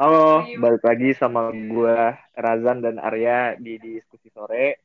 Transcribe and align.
Halo, 0.00 0.48
balik 0.56 0.80
lagi 0.80 1.12
sama 1.12 1.52
gue 1.52 1.98
Razan 2.32 2.80
dan 2.80 2.96
Arya 2.96 3.60
di 3.60 3.76
diskusi 3.76 4.32
sore. 4.32 4.80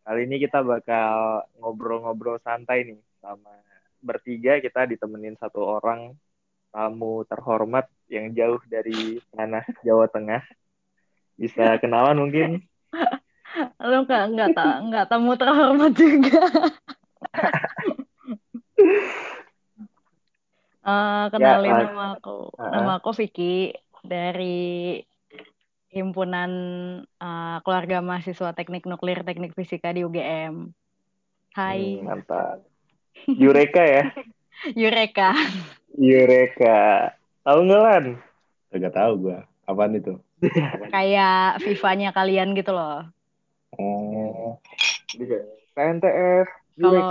Kali 0.00 0.24
ini 0.24 0.40
kita 0.40 0.64
bakal 0.64 1.44
ngobrol-ngobrol 1.60 2.40
santai 2.40 2.88
nih 2.88 2.96
sama 3.20 3.52
bertiga 4.00 4.56
kita 4.56 4.88
ditemenin 4.88 5.36
satu 5.36 5.60
orang 5.60 6.16
tamu 6.72 7.28
terhormat 7.28 7.84
yang 8.08 8.32
jauh 8.32 8.56
dari 8.64 9.20
tanah 9.36 9.60
Jawa 9.84 10.08
Tengah. 10.08 10.40
Bisa 11.36 11.76
kenalan 11.84 12.16
mungkin? 12.16 12.64
Lu 13.84 14.08
nggak 14.08 14.24
nggak 14.40 14.48
ta, 14.56 14.80
nggak 14.80 15.04
tamu 15.12 15.36
terhormat 15.36 15.92
juga. 15.92 16.48
uh, 20.80 21.28
kenalin 21.36 21.76
Ya, 21.76 21.92
nama 21.92 22.16
aku, 22.16 22.56
uh, 22.56 22.70
nama 22.72 23.04
aku 23.04 23.12
Vicky 23.20 23.84
dari 24.06 25.02
himpunan 25.90 26.50
uh, 27.18 27.58
keluarga 27.64 28.04
mahasiswa 28.04 28.52
teknik 28.52 28.84
nuklir 28.84 29.24
teknik 29.24 29.56
fisika 29.56 29.90
di 29.90 30.04
UGM. 30.04 30.70
Hai. 31.56 32.00
Hmm, 32.00 32.04
mantap. 32.04 32.60
Yureka 33.24 33.82
ya? 33.82 34.04
Yureka. 34.80 35.32
Yureka. 35.96 37.10
Tahu 37.42 37.58
nggak 37.64 37.82
Lan? 37.82 38.04
Gak 38.76 38.94
tahu 38.94 39.12
gue. 39.24 39.38
Apaan 39.64 39.96
itu? 39.96 40.20
Kayak 40.94 41.64
FIFA-nya 41.64 42.12
kalian 42.12 42.52
gitu 42.52 42.76
loh. 42.76 43.08
Oh. 43.80 44.60
TNTF. 45.76 46.46
Kalau 46.76 47.08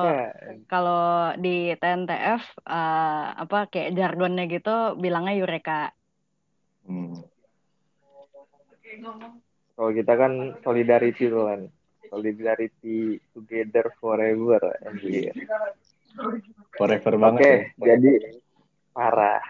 kalau 0.69 1.33
di 1.41 1.73
TNTF 1.73 2.41
uh, 2.69 3.33
apa 3.33 3.65
kayak 3.65 3.97
jargonnya 3.97 4.45
gitu 4.45 4.93
bilangnya 5.01 5.33
Yureka. 5.41 5.89
Hmm. 6.85 7.17
Kalau 9.75 9.91
kita 9.91 10.13
kan 10.15 10.31
solidarity 10.61 11.27
tuh 11.27 11.43
kan. 11.49 11.61
Solidarity 12.07 13.19
together 13.33 13.91
forever 13.99 14.61
anjir. 14.85 15.33
Forever 16.77 17.13
Oke, 17.17 17.21
banget. 17.21 17.41
okay, 17.41 17.55
ya. 17.81 17.85
jadi 17.97 18.11
parah. 18.95 19.43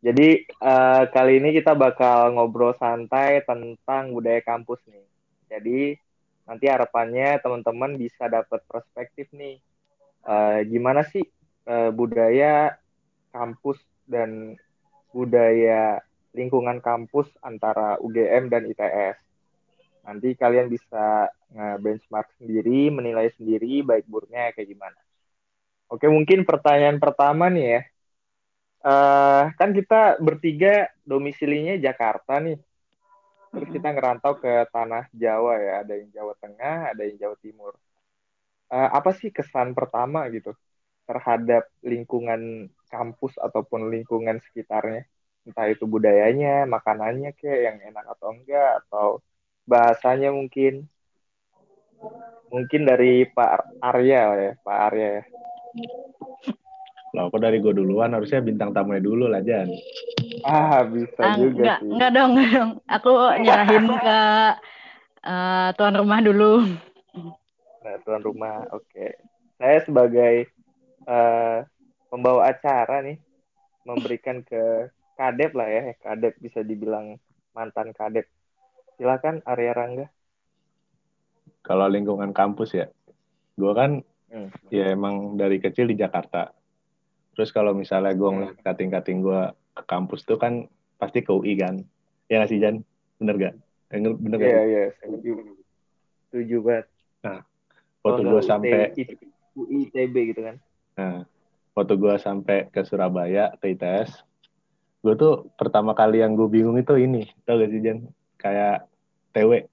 Jadi 0.00 0.48
uh, 0.64 1.04
kali 1.12 1.42
ini 1.42 1.50
kita 1.52 1.76
bakal 1.76 2.32
ngobrol 2.32 2.72
santai 2.78 3.44
tentang 3.44 4.16
budaya 4.16 4.40
kampus 4.40 4.80
nih. 4.88 5.06
Jadi 5.50 5.80
nanti 6.48 6.66
harapannya 6.70 7.36
teman-teman 7.42 8.00
bisa 8.00 8.30
dapat 8.30 8.64
perspektif 8.64 9.28
nih. 9.34 9.60
Uh, 10.24 10.64
gimana 10.68 11.04
sih 11.04 11.24
uh, 11.68 11.92
budaya 11.92 12.76
kampus 13.32 13.80
dan 14.08 14.56
budaya 15.12 16.00
lingkungan 16.36 16.78
kampus 16.78 17.30
antara 17.42 17.98
UGM 17.98 18.50
dan 18.50 18.66
ITS. 18.70 19.18
Nanti 20.06 20.32
kalian 20.34 20.70
bisa 20.70 21.28
benchmark 21.82 22.30
sendiri, 22.38 22.88
menilai 22.88 23.34
sendiri 23.34 23.82
baik 23.82 24.06
buruknya 24.06 24.54
kayak 24.54 24.70
gimana. 24.70 24.98
Oke, 25.90 26.06
mungkin 26.06 26.46
pertanyaan 26.46 27.02
pertama 27.02 27.50
nih 27.50 27.66
ya. 27.66 27.82
Uh, 28.80 29.52
kan 29.60 29.76
kita 29.76 30.16
bertiga 30.22 30.88
domisilinya 31.04 31.76
Jakarta 31.76 32.38
nih. 32.38 32.56
Terus 33.50 33.68
kita 33.74 33.90
ngerantau 33.90 34.38
ke 34.38 34.70
tanah 34.70 35.10
Jawa 35.10 35.58
ya, 35.58 35.72
ada 35.82 35.98
yang 35.98 36.08
Jawa 36.14 36.34
Tengah, 36.38 36.94
ada 36.94 37.02
yang 37.02 37.18
Jawa 37.18 37.36
Timur. 37.42 37.74
Uh, 38.70 38.88
apa 38.94 39.10
sih 39.18 39.34
kesan 39.34 39.74
pertama 39.74 40.30
gitu 40.30 40.54
terhadap 41.10 41.66
lingkungan 41.82 42.70
kampus 42.86 43.34
ataupun 43.42 43.90
lingkungan 43.90 44.38
sekitarnya? 44.46 45.10
Entah 45.48 45.66
itu 45.72 45.88
budayanya, 45.88 46.68
makanannya 46.68 47.32
kayak 47.36 47.60
yang 47.64 47.78
enak 47.92 48.04
atau 48.16 48.28
enggak, 48.36 48.84
atau 48.84 49.06
bahasanya 49.64 50.30
mungkin. 50.34 50.84
Mungkin 52.50 52.82
dari 52.82 53.24
Pak 53.30 53.80
Arya 53.80 54.22
ya, 54.36 54.52
Pak 54.60 54.78
Arya 54.90 55.08
ya. 55.20 55.24
Loh, 57.10 57.26
kok 57.26 57.42
dari 57.42 57.58
gue 57.58 57.74
duluan? 57.74 58.14
Harusnya 58.14 58.38
bintang 58.38 58.70
tamunya 58.70 59.02
dulu 59.02 59.26
lah, 59.26 59.42
Jan. 59.42 59.66
Ah, 60.46 60.86
bisa 60.86 61.18
ah, 61.18 61.34
juga 61.34 61.62
enggak, 61.62 61.78
sih. 61.82 61.90
Enggak 61.90 62.10
dong, 62.14 62.30
enggak 62.38 62.50
dong. 62.54 62.70
Aku 62.86 63.12
nyerahin 63.42 63.86
ke 63.98 64.18
uh, 65.26 65.68
tuan 65.74 65.94
rumah 65.98 66.20
dulu. 66.22 66.52
Nah, 67.80 67.96
tuan 68.06 68.22
rumah, 68.22 68.66
oke. 68.70 68.86
Okay. 68.86 69.10
Saya 69.58 69.78
sebagai 69.82 70.34
uh, 71.10 71.66
pembawa 72.08 72.50
acara 72.54 73.02
nih, 73.02 73.18
memberikan 73.82 74.46
ke 74.46 74.88
kadep 75.20 75.52
lah 75.52 75.68
ya, 75.68 75.82
kadep 76.00 76.40
bisa 76.40 76.64
dibilang 76.64 77.20
mantan 77.52 77.92
kadep. 77.92 78.24
Silakan 78.96 79.44
Arya 79.44 79.76
Rangga. 79.76 80.06
Kalau 81.60 81.84
lingkungan 81.92 82.32
kampus 82.32 82.72
ya, 82.72 82.88
gue 83.60 83.72
kan 83.76 84.00
hmm. 84.32 84.72
ya 84.72 84.88
emang 84.88 85.36
dari 85.36 85.60
kecil 85.60 85.92
di 85.92 86.00
Jakarta. 86.00 86.56
Terus 87.36 87.52
kalau 87.52 87.76
misalnya 87.76 88.16
gue 88.16 88.30
ngeliat 88.32 88.64
kating-kating 88.64 89.20
gue 89.20 89.52
ke 89.76 89.82
kampus 89.84 90.24
tuh 90.24 90.40
kan 90.40 90.64
pasti 90.96 91.20
ke 91.20 91.28
UI 91.28 91.60
kan. 91.60 91.84
Ya 92.32 92.40
nggak 92.40 92.48
sih 92.48 92.60
Jan? 92.60 92.80
Bener 93.20 93.36
gak? 93.36 93.54
Bener 93.92 94.38
gak? 94.40 94.48
Iya, 94.48 94.62
iya. 94.64 94.84
Setuju. 96.32 96.56
Banget. 96.64 96.86
Nah, 97.20 97.40
waktu 98.00 98.22
gue 98.24 98.40
sampai... 98.40 98.80
UI 99.58 99.90
ITB 99.90 100.14
gitu 100.32 100.40
kan. 100.46 100.56
Nah, 100.96 101.26
waktu 101.74 101.94
gue 101.98 102.14
sampai 102.22 102.70
ke 102.70 102.86
Surabaya, 102.86 103.50
ke 103.58 103.74
ITS, 103.74 104.22
gue 105.00 105.14
tuh 105.16 105.48
pertama 105.56 105.96
kali 105.96 106.20
yang 106.20 106.36
gue 106.36 106.48
bingung 106.48 106.76
itu 106.76 106.92
ini. 107.00 107.24
Tau 107.48 107.56
gak 107.56 107.70
sih 107.72 107.80
Jan? 107.80 107.98
Kayak 108.36 108.88
TW. 109.32 109.64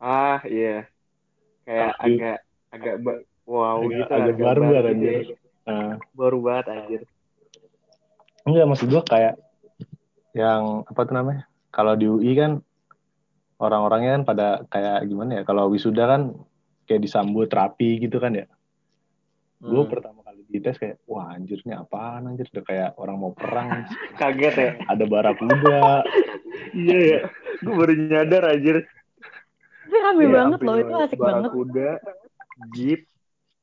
Ah, 0.00 0.40
iya. 0.48 0.88
Kayak 1.68 1.90
oh, 1.92 2.04
agak... 2.04 2.38
Agak... 2.72 2.94
Wow 3.42 3.84
agak, 3.84 3.90
gitu. 3.90 4.12
Agak, 4.12 4.22
agak 4.22 4.36
baru 4.40 4.62
gitu 4.62 4.88
anjir. 4.88 5.14
Uh, 5.62 5.92
baru 6.16 6.38
banget 6.40 6.66
anjir. 6.72 7.02
Enggak, 8.42 8.66
maksud 8.66 8.88
gue 8.90 9.02
kayak 9.06 9.34
yang 10.32 10.82
apa 10.88 11.00
tuh 11.06 11.14
namanya? 11.14 11.42
Kalau 11.70 11.94
di 11.94 12.06
UI 12.08 12.32
kan 12.34 12.52
orang-orangnya 13.62 14.18
kan 14.18 14.22
pada 14.26 14.46
kayak 14.66 15.06
gimana 15.06 15.30
ya? 15.40 15.42
Kalau 15.46 15.70
wisuda 15.70 16.04
kan 16.08 16.22
kayak 16.88 17.02
disambut 17.02 17.50
rapi 17.52 18.02
gitu 18.02 18.18
kan 18.18 18.34
ya. 18.34 18.46
Hmm. 19.62 19.70
Gue 19.70 19.84
pertama 19.86 20.21
kali 20.52 20.60
di 20.60 20.60
tes 20.60 20.76
kayak, 20.76 21.00
wah 21.08 21.32
anjirnya 21.32 21.80
apaan 21.80 22.28
anjir? 22.28 22.44
Udah 22.52 22.64
kayak 22.68 22.90
orang 23.00 23.16
mau 23.16 23.32
perang. 23.32 23.88
Kaget 24.20 24.54
ya? 24.60 24.70
Ada 24.84 25.04
barakuda. 25.08 26.04
iya 26.76 26.98
ya. 27.00 27.20
Gue 27.64 27.72
baru 27.72 27.92
nyadar 27.96 28.42
anjir. 28.52 28.84
Tapi 29.88 29.96
rame 29.96 30.24
ya, 30.24 30.28
banget 30.28 30.60
loh, 30.60 30.76
itu 30.76 30.94
asik 31.00 31.16
banget. 31.16 31.48
Barakuda, 31.48 31.90
jeep, 32.76 33.00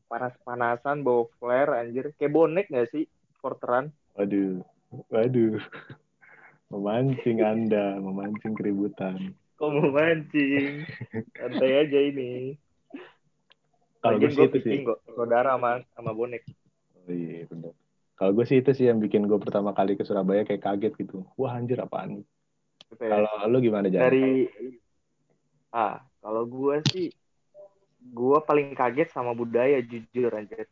panas-panasan 0.09 1.05
bawa 1.05 1.29
flare 1.37 1.85
anjir 1.85 2.09
kayak 2.17 2.33
bonek 2.33 2.65
gak 2.73 2.89
sih 2.89 3.05
porteran 3.45 3.93
waduh 4.17 4.65
waduh 5.13 5.61
memancing 6.73 7.45
anda 7.45 8.01
memancing 8.01 8.57
keributan 8.57 9.37
kok 9.53 9.69
memancing 9.69 10.81
santai 11.37 11.85
aja 11.85 11.99
ini 12.09 12.57
kalau 14.01 14.17
gue 14.17 14.33
sih 14.33 14.49
itu 14.49 14.59
sih 14.65 14.81
kok 14.81 14.97
saudara 15.13 15.53
sama 15.55 15.85
sama 15.93 16.11
bonek 16.17 16.41
iya 17.11 17.45
benar 17.49 17.73
kalau 18.19 18.35
gue 18.35 18.43
sih 18.43 18.59
itu 18.59 18.75
sih 18.75 18.91
yang 18.91 18.99
bikin 18.99 19.23
gue 19.31 19.39
pertama 19.39 19.71
kali 19.71 19.95
ke 19.95 20.03
Surabaya 20.03 20.43
kayak 20.43 20.59
kaget 20.59 20.93
gitu. 20.99 21.23
Wah 21.39 21.55
anjir 21.55 21.79
apaan? 21.79 22.19
Kalau 22.99 23.31
lu 23.47 23.63
gimana 23.63 23.87
Jan? 23.87 24.11
dari 24.11 24.43
ah 25.71 26.03
kalau 26.19 26.43
gue 26.43 26.83
sih 26.91 27.07
gue 28.11 28.37
paling 28.43 28.75
kaget 28.75 29.13
sama 29.15 29.31
budaya 29.31 29.79
jujur 29.85 30.33
aja 30.33 30.65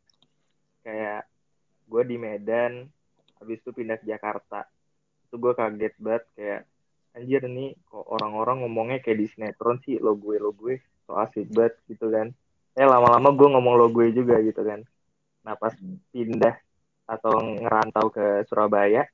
kayak 0.84 1.24
gue 1.88 2.02
di 2.04 2.18
Medan 2.20 2.90
habis 3.40 3.64
itu 3.64 3.72
pindah 3.72 3.96
ke 3.96 4.12
Jakarta. 4.12 4.68
Itu 5.32 5.40
gue 5.40 5.56
kaget 5.56 5.96
banget 6.04 6.24
kayak 6.36 6.62
anjir 7.16 7.48
nih 7.48 7.80
kok 7.88 8.12
orang-orang 8.12 8.68
ngomongnya 8.68 9.00
kayak 9.00 9.24
di 9.24 9.28
sinetron 9.32 9.80
sih 9.88 10.04
lo 10.04 10.20
gue 10.20 10.36
lo 10.36 10.52
gue 10.52 10.84
so 11.08 11.16
asik 11.16 11.48
banget 11.48 11.80
gitu 11.88 12.12
kan. 12.12 12.36
Eh 12.76 12.84
lama-lama 12.84 13.32
gue 13.32 13.48
ngomong 13.56 13.74
lo 13.80 13.88
gue 13.88 14.12
juga 14.12 14.36
gitu 14.44 14.68
kan 14.68 14.84
nah 15.48 15.56
pas 15.56 15.72
pindah 16.12 16.60
atau 17.08 17.40
ngerantau 17.40 18.12
ke 18.12 18.44
Surabaya 18.52 19.08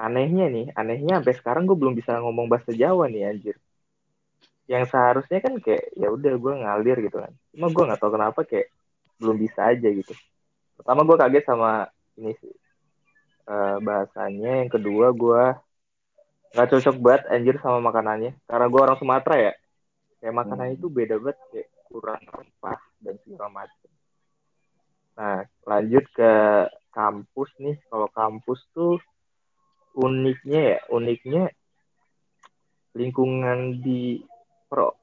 anehnya 0.00 0.46
nih 0.48 0.66
anehnya 0.74 1.20
sampai 1.20 1.34
sekarang 1.36 1.62
gue 1.68 1.76
belum 1.76 1.94
bisa 1.94 2.18
ngomong 2.18 2.48
bahasa 2.48 2.72
Jawa 2.72 3.06
nih 3.06 3.28
anjir. 3.28 3.56
Yang 4.64 4.94
seharusnya 4.94 5.38
kan 5.44 5.54
kayak 5.60 5.92
ya 5.98 6.08
udah 6.08 6.34
gue 6.40 6.52
ngalir 6.64 6.98
gitu 7.04 7.16
kan. 7.20 7.32
Cuma 7.52 7.68
gue 7.68 7.84
nggak 7.84 8.00
tahu 8.00 8.12
kenapa 8.16 8.40
kayak 8.48 8.72
belum 9.20 9.36
bisa 9.36 9.60
aja 9.68 9.88
gitu. 9.92 10.14
Pertama 10.80 11.04
gue 11.04 11.16
kaget 11.20 11.44
sama 11.44 11.70
ini 12.16 12.32
sih 12.40 12.54
uh, 13.50 13.76
bahasanya. 13.84 14.64
Yang 14.64 14.70
kedua 14.80 15.06
gue 15.12 15.42
nggak 16.56 16.68
cocok 16.70 16.96
banget 16.98 17.22
anjir 17.28 17.54
sama 17.60 17.78
makanannya. 17.84 18.32
Karena 18.48 18.66
gue 18.72 18.80
orang 18.80 18.98
Sumatera 18.98 19.36
ya. 19.36 19.52
Kayak 20.20 20.34
makanan 20.36 20.68
itu 20.76 20.86
beda 20.88 21.16
banget 21.20 21.38
kayak 21.52 21.68
kurang 21.90 22.22
rempah 22.30 22.80
dan 23.02 23.14
segala 23.24 23.48
macam 23.50 23.90
nah 25.18 25.44
lanjut 25.66 26.04
ke 26.14 26.32
kampus 26.90 27.50
nih. 27.62 27.76
Kalau 27.88 28.08
kampus 28.10 28.60
tuh 28.74 28.98
uniknya 29.98 30.60
ya 30.76 30.78
uniknya 30.94 31.50
lingkungan 32.94 33.82
di 33.82 34.22
pro 34.70 34.94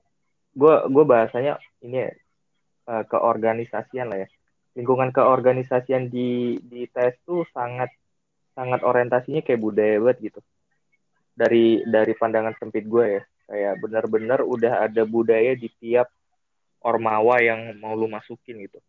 gue 0.56 0.76
gue 0.88 1.04
bahasanya 1.04 1.60
ini 1.84 2.08
ya 2.08 2.12
uh, 2.92 3.04
keorganisasian 3.08 4.12
lah 4.12 4.28
ya. 4.28 4.30
Lingkungan 4.78 5.10
keorganisasian 5.10 6.12
di 6.14 6.62
di 6.62 6.86
tes 6.92 7.18
tuh 7.26 7.48
sangat 7.50 7.90
sangat 8.54 8.86
orientasinya 8.86 9.42
kayak 9.42 9.62
budaya 9.62 9.98
banget 10.04 10.32
gitu. 10.32 10.42
Dari 11.38 11.86
dari 11.88 12.14
pandangan 12.14 12.56
sempit 12.60 12.86
gue 12.86 13.06
ya. 13.20 13.24
Kayak 13.48 13.80
benar-benar 13.80 14.40
udah 14.44 14.84
ada 14.92 15.08
budaya 15.08 15.56
di 15.56 15.72
tiap 15.80 16.12
ormawa 16.84 17.40
yang 17.40 17.80
mau 17.80 17.96
lu 17.96 18.12
masukin 18.12 18.60
gitu 18.68 18.80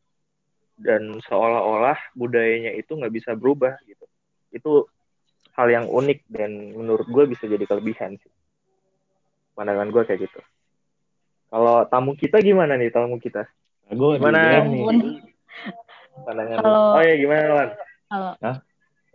dan 0.78 1.18
seolah-olah 1.26 1.98
budayanya 2.14 2.72
itu 2.78 2.94
nggak 2.94 3.12
bisa 3.12 3.34
berubah 3.34 3.74
gitu. 3.84 4.06
Itu 4.54 4.72
hal 5.58 5.68
yang 5.68 5.86
unik 5.90 6.30
dan 6.30 6.72
menurut 6.72 7.06
gue 7.10 7.24
bisa 7.34 7.50
jadi 7.50 7.66
kelebihan 7.66 8.14
sih. 8.22 8.30
Pandangan 9.58 9.90
gue 9.90 10.02
kayak 10.06 10.30
gitu. 10.30 10.40
Kalau 11.50 11.82
tamu 11.90 12.14
kita 12.14 12.38
gimana 12.38 12.78
nih 12.78 12.94
tamu 12.94 13.18
kita? 13.18 13.42
Gue 13.90 14.22
gimana? 14.22 14.62
Nih. 14.62 14.86
Pandangan? 16.22 16.56
Kalau- 16.62 16.94
oh 16.94 17.02
ya 17.02 17.14
gimana 17.18 17.46
Wan? 17.50 17.70
Kalau 18.08 18.32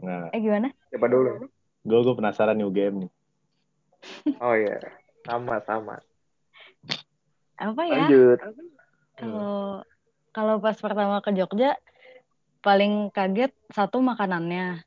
nah. 0.04 0.28
Eh 0.36 0.40
gimana? 0.44 0.68
siapa 0.92 1.08
dulu? 1.08 1.48
Gue 1.88 2.00
gue 2.04 2.16
penasaran 2.16 2.60
nih 2.60 2.68
UGM 2.68 3.08
nih. 3.08 3.12
Oh 4.44 4.56
ya 4.60 4.76
sama 5.24 5.64
sama. 5.64 5.96
Apa 7.56 7.82
ya? 7.88 8.12
lanjut. 8.12 8.38
Kalau 9.16 9.80
kalau 10.34 10.58
pas 10.58 10.76
pertama 10.76 11.22
ke 11.22 11.30
Jogja 11.38 11.78
paling 12.60 13.14
kaget 13.14 13.54
satu 13.70 14.02
makanannya. 14.02 14.82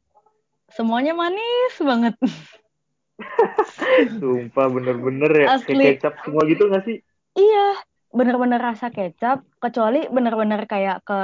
Semuanya 0.75 1.15
manis 1.15 1.79
banget. 1.79 2.19
sumpah 4.21 4.67
bener-bener 4.69 5.31
ya 5.33 5.57
Asli. 5.57 5.73
kayak 5.73 6.03
kecap 6.03 6.15
semua 6.21 6.45
gitu 6.45 6.69
gak 6.69 6.85
sih 6.85 7.01
Iya, 7.37 7.85
bener-bener 8.17 8.57
rasa 8.57 8.89
kecap, 8.89 9.45
kecuali 9.61 10.09
bener-bener 10.09 10.65
kayak 10.65 11.05
ke 11.05 11.21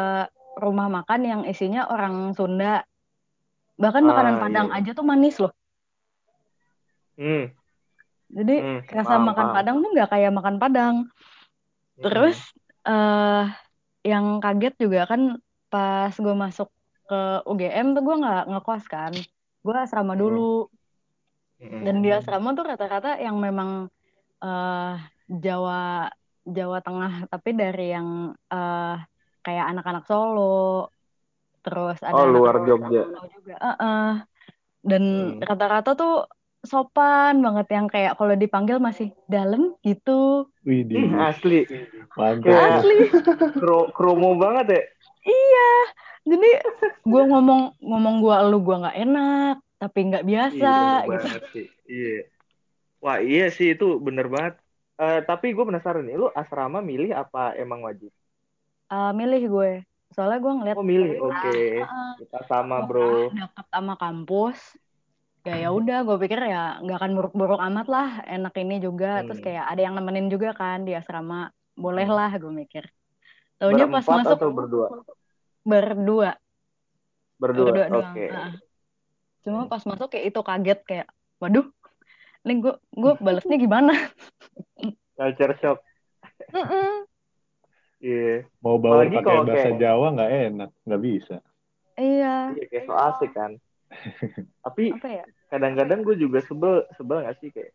rumah 0.60 0.92
makan 0.92 1.20
yang 1.24 1.42
isinya 1.48 1.88
orang 1.88 2.36
Sunda. 2.36 2.84
Bahkan 3.80 4.04
Ah, 4.04 4.08
makanan 4.12 4.34
iya, 4.36 4.42
Padang 4.44 4.68
iya. 4.68 4.76
aja 4.76 4.90
tuh 4.92 5.06
manis 5.08 5.40
loh. 5.40 5.52
hmm 7.16 7.48
Jadi 8.32 8.56
Hmm, 8.60 8.80
rasa 8.92 9.16
makan. 9.20 9.46
Padang 9.56 9.76
tuh 9.80 9.88
nggak 9.92 10.10
kayak 10.12 10.32
makan 10.36 10.56
Padang. 10.60 10.94
Terus 12.00 12.36
eh 12.84 13.44
yang 14.10 14.26
kaget 14.42 14.74
juga 14.82 15.00
kan 15.10 15.22
pas 15.72 16.12
gue 16.24 16.34
masuk 16.44 16.68
ke 17.08 17.14
UGM 17.50 17.86
tuh 17.94 18.02
gue 18.06 18.14
nggak 18.22 18.40
ngekos 18.50 18.84
kan. 18.94 19.12
Gue 19.64 19.74
asrama 19.84 20.12
Hmm. 20.14 20.20
dulu. 20.22 20.40
Dan 21.84 21.96
di 22.04 22.08
asrama 22.18 22.48
tuh 22.58 22.64
rata-rata 22.70 23.08
yang 23.26 23.36
memang 23.46 23.70
eh 24.44 24.92
Jawa 25.44 25.74
Jawa 26.56 26.78
Tengah, 26.86 27.12
tapi 27.32 27.50
dari 27.60 27.82
yang 27.96 28.08
eh 28.54 28.94
kayak 29.44 29.64
anak-anak 29.70 30.04
Solo, 30.10 30.42
terus 31.64 31.98
ada 32.02 32.18
oh 32.18 32.26
anak 32.28 32.42
luar 32.42 32.54
Jogja 32.66 33.02
juga. 33.34 33.54
Heeh. 33.64 34.02
Dan 34.90 35.02
Hmm. 35.16 35.40
rata-rata 35.48 35.90
tuh 36.00 36.12
sopan 36.62 37.42
banget 37.42 37.66
yang 37.74 37.86
kayak 37.90 38.14
kalau 38.14 38.34
dipanggil 38.38 38.78
masih 38.78 39.10
dalam 39.26 39.74
gitu. 39.82 40.46
wih 40.62 40.86
Ih, 40.86 41.10
asli 41.18 41.66
mantap. 42.14 42.82
Asli. 42.82 43.10
Kro 43.58 43.90
kromo 43.90 44.38
banget 44.38 44.66
ya 44.78 44.82
Iya. 45.22 45.70
Jadi 46.22 46.50
gue 47.02 47.22
ngomong 47.26 47.82
ngomong 47.82 48.14
gue 48.22 48.36
lu 48.46 48.58
gue 48.62 48.76
nggak 48.78 48.98
enak, 49.06 49.56
tapi 49.78 49.98
nggak 50.06 50.22
biasa 50.26 50.70
iya 51.02 51.10
gitu. 51.10 51.46
sih 51.50 51.66
iya 51.90 52.16
wah 53.02 53.18
iya 53.18 53.50
sih 53.50 53.74
itu 53.74 53.98
bener 53.98 54.30
banget 54.30 54.54
Eh, 55.02 55.18
tapi 55.26 55.50
gue 55.50 55.64
penasaran 55.66 56.06
nih 56.06 56.14
lu 56.14 56.30
asrama 56.30 56.78
milih 56.78 57.10
apa 57.10 57.58
emang 57.58 57.82
wajib 57.82 58.12
Eh, 58.86 59.10
milih 59.16 59.42
gue. 59.50 59.72
Soalnya 60.14 60.38
gue 60.38 60.52
ngeliat 60.52 60.76
oh 60.78 60.84
milih 60.86 61.10
oke 61.18 61.54
Heeh. 61.82 62.10
kita 62.22 62.38
sama 62.46 62.86
bro 62.86 63.32
deket 63.34 63.66
sama 63.72 63.94
kampus. 63.98 64.58
Ya 65.42 65.58
ya 65.58 65.68
udah, 65.68 66.06
gue 66.06 66.16
pikir 66.22 66.38
ya 66.38 66.78
nggak 66.78 66.98
akan 67.02 67.12
buruk-buruk 67.18 67.58
amat 67.58 67.86
lah. 67.86 68.08
Enak 68.24 68.54
ini 68.56 68.78
juga. 68.78 69.26
Terus 69.26 69.42
Hmm. 69.42 69.46
kayak 69.46 69.64
ada 69.66 69.80
yang 69.80 69.94
nemenin 69.94 70.30
juga 70.30 70.54
kan 70.54 70.86
di 70.86 70.94
asrama. 70.94 71.50
Boleh 71.74 72.06
Hmm. 72.06 72.14
lah, 72.14 72.30
gue 72.32 72.52
mikir. 72.52 72.86
Taunya 73.58 73.86
pas 73.86 74.02
masuk 74.02 74.38
atau 74.38 74.50
berdua 74.50 74.86
berdua, 75.62 76.30
berdua 77.38 77.66
berdua 77.70 77.86
oke 77.86 77.90
doang. 77.94 78.14
Heeh. 78.18 78.50
Cuma 79.42 79.58
Hmm. 79.62 79.70
pas 79.70 79.82
masuk 79.82 80.10
kayak 80.10 80.26
itu 80.30 80.40
kaget 80.40 80.80
kayak, 80.82 81.08
waduh, 81.38 81.66
ini 82.42 82.52
gue 82.58 82.74
gue 82.92 83.12
balesnya 83.24 83.56
gimana? 83.56 83.94
culture 85.12 85.54
shock 85.56 85.78
iya 88.02 88.42
mau 88.58 88.74
bawa 88.74 89.06
pakai 89.06 89.22
bahasa 89.46 89.70
kayak- 89.70 89.78
Jawa 89.78 90.06
nggak 90.10 90.30
enak 90.50 90.70
nggak 90.82 91.02
bisa 91.04 91.36
Iya. 91.94 92.58
iya 92.58 92.64
kayak 92.66 92.84
so 92.90 92.94
asik 92.96 93.30
kan 93.30 93.54
tapi 94.64 94.92
ya? 95.02 95.24
kadang-kadang 95.52 96.00
gue 96.02 96.16
juga 96.16 96.40
sebel 96.44 96.84
sebel 96.96 97.24
gak 97.24 97.38
sih 97.40 97.50
kayak 97.52 97.72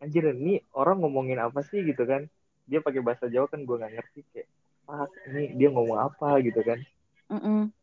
anjir 0.00 0.28
ini 0.32 0.60
orang 0.76 1.00
ngomongin 1.00 1.40
apa 1.40 1.64
sih 1.64 1.80
gitu 1.84 2.04
kan 2.04 2.28
dia 2.66 2.82
pakai 2.82 3.00
bahasa 3.00 3.30
Jawa 3.30 3.46
kan 3.48 3.62
gue 3.62 3.76
nggak 3.78 3.94
ngerti 3.94 4.20
kayak 4.34 4.48
ah 4.86 5.06
ini 5.30 5.54
dia 5.56 5.68
ngomong 5.72 5.98
apa 5.98 6.38
gitu 6.42 6.60
kan 6.62 6.78
Mm-mm. 7.26 7.74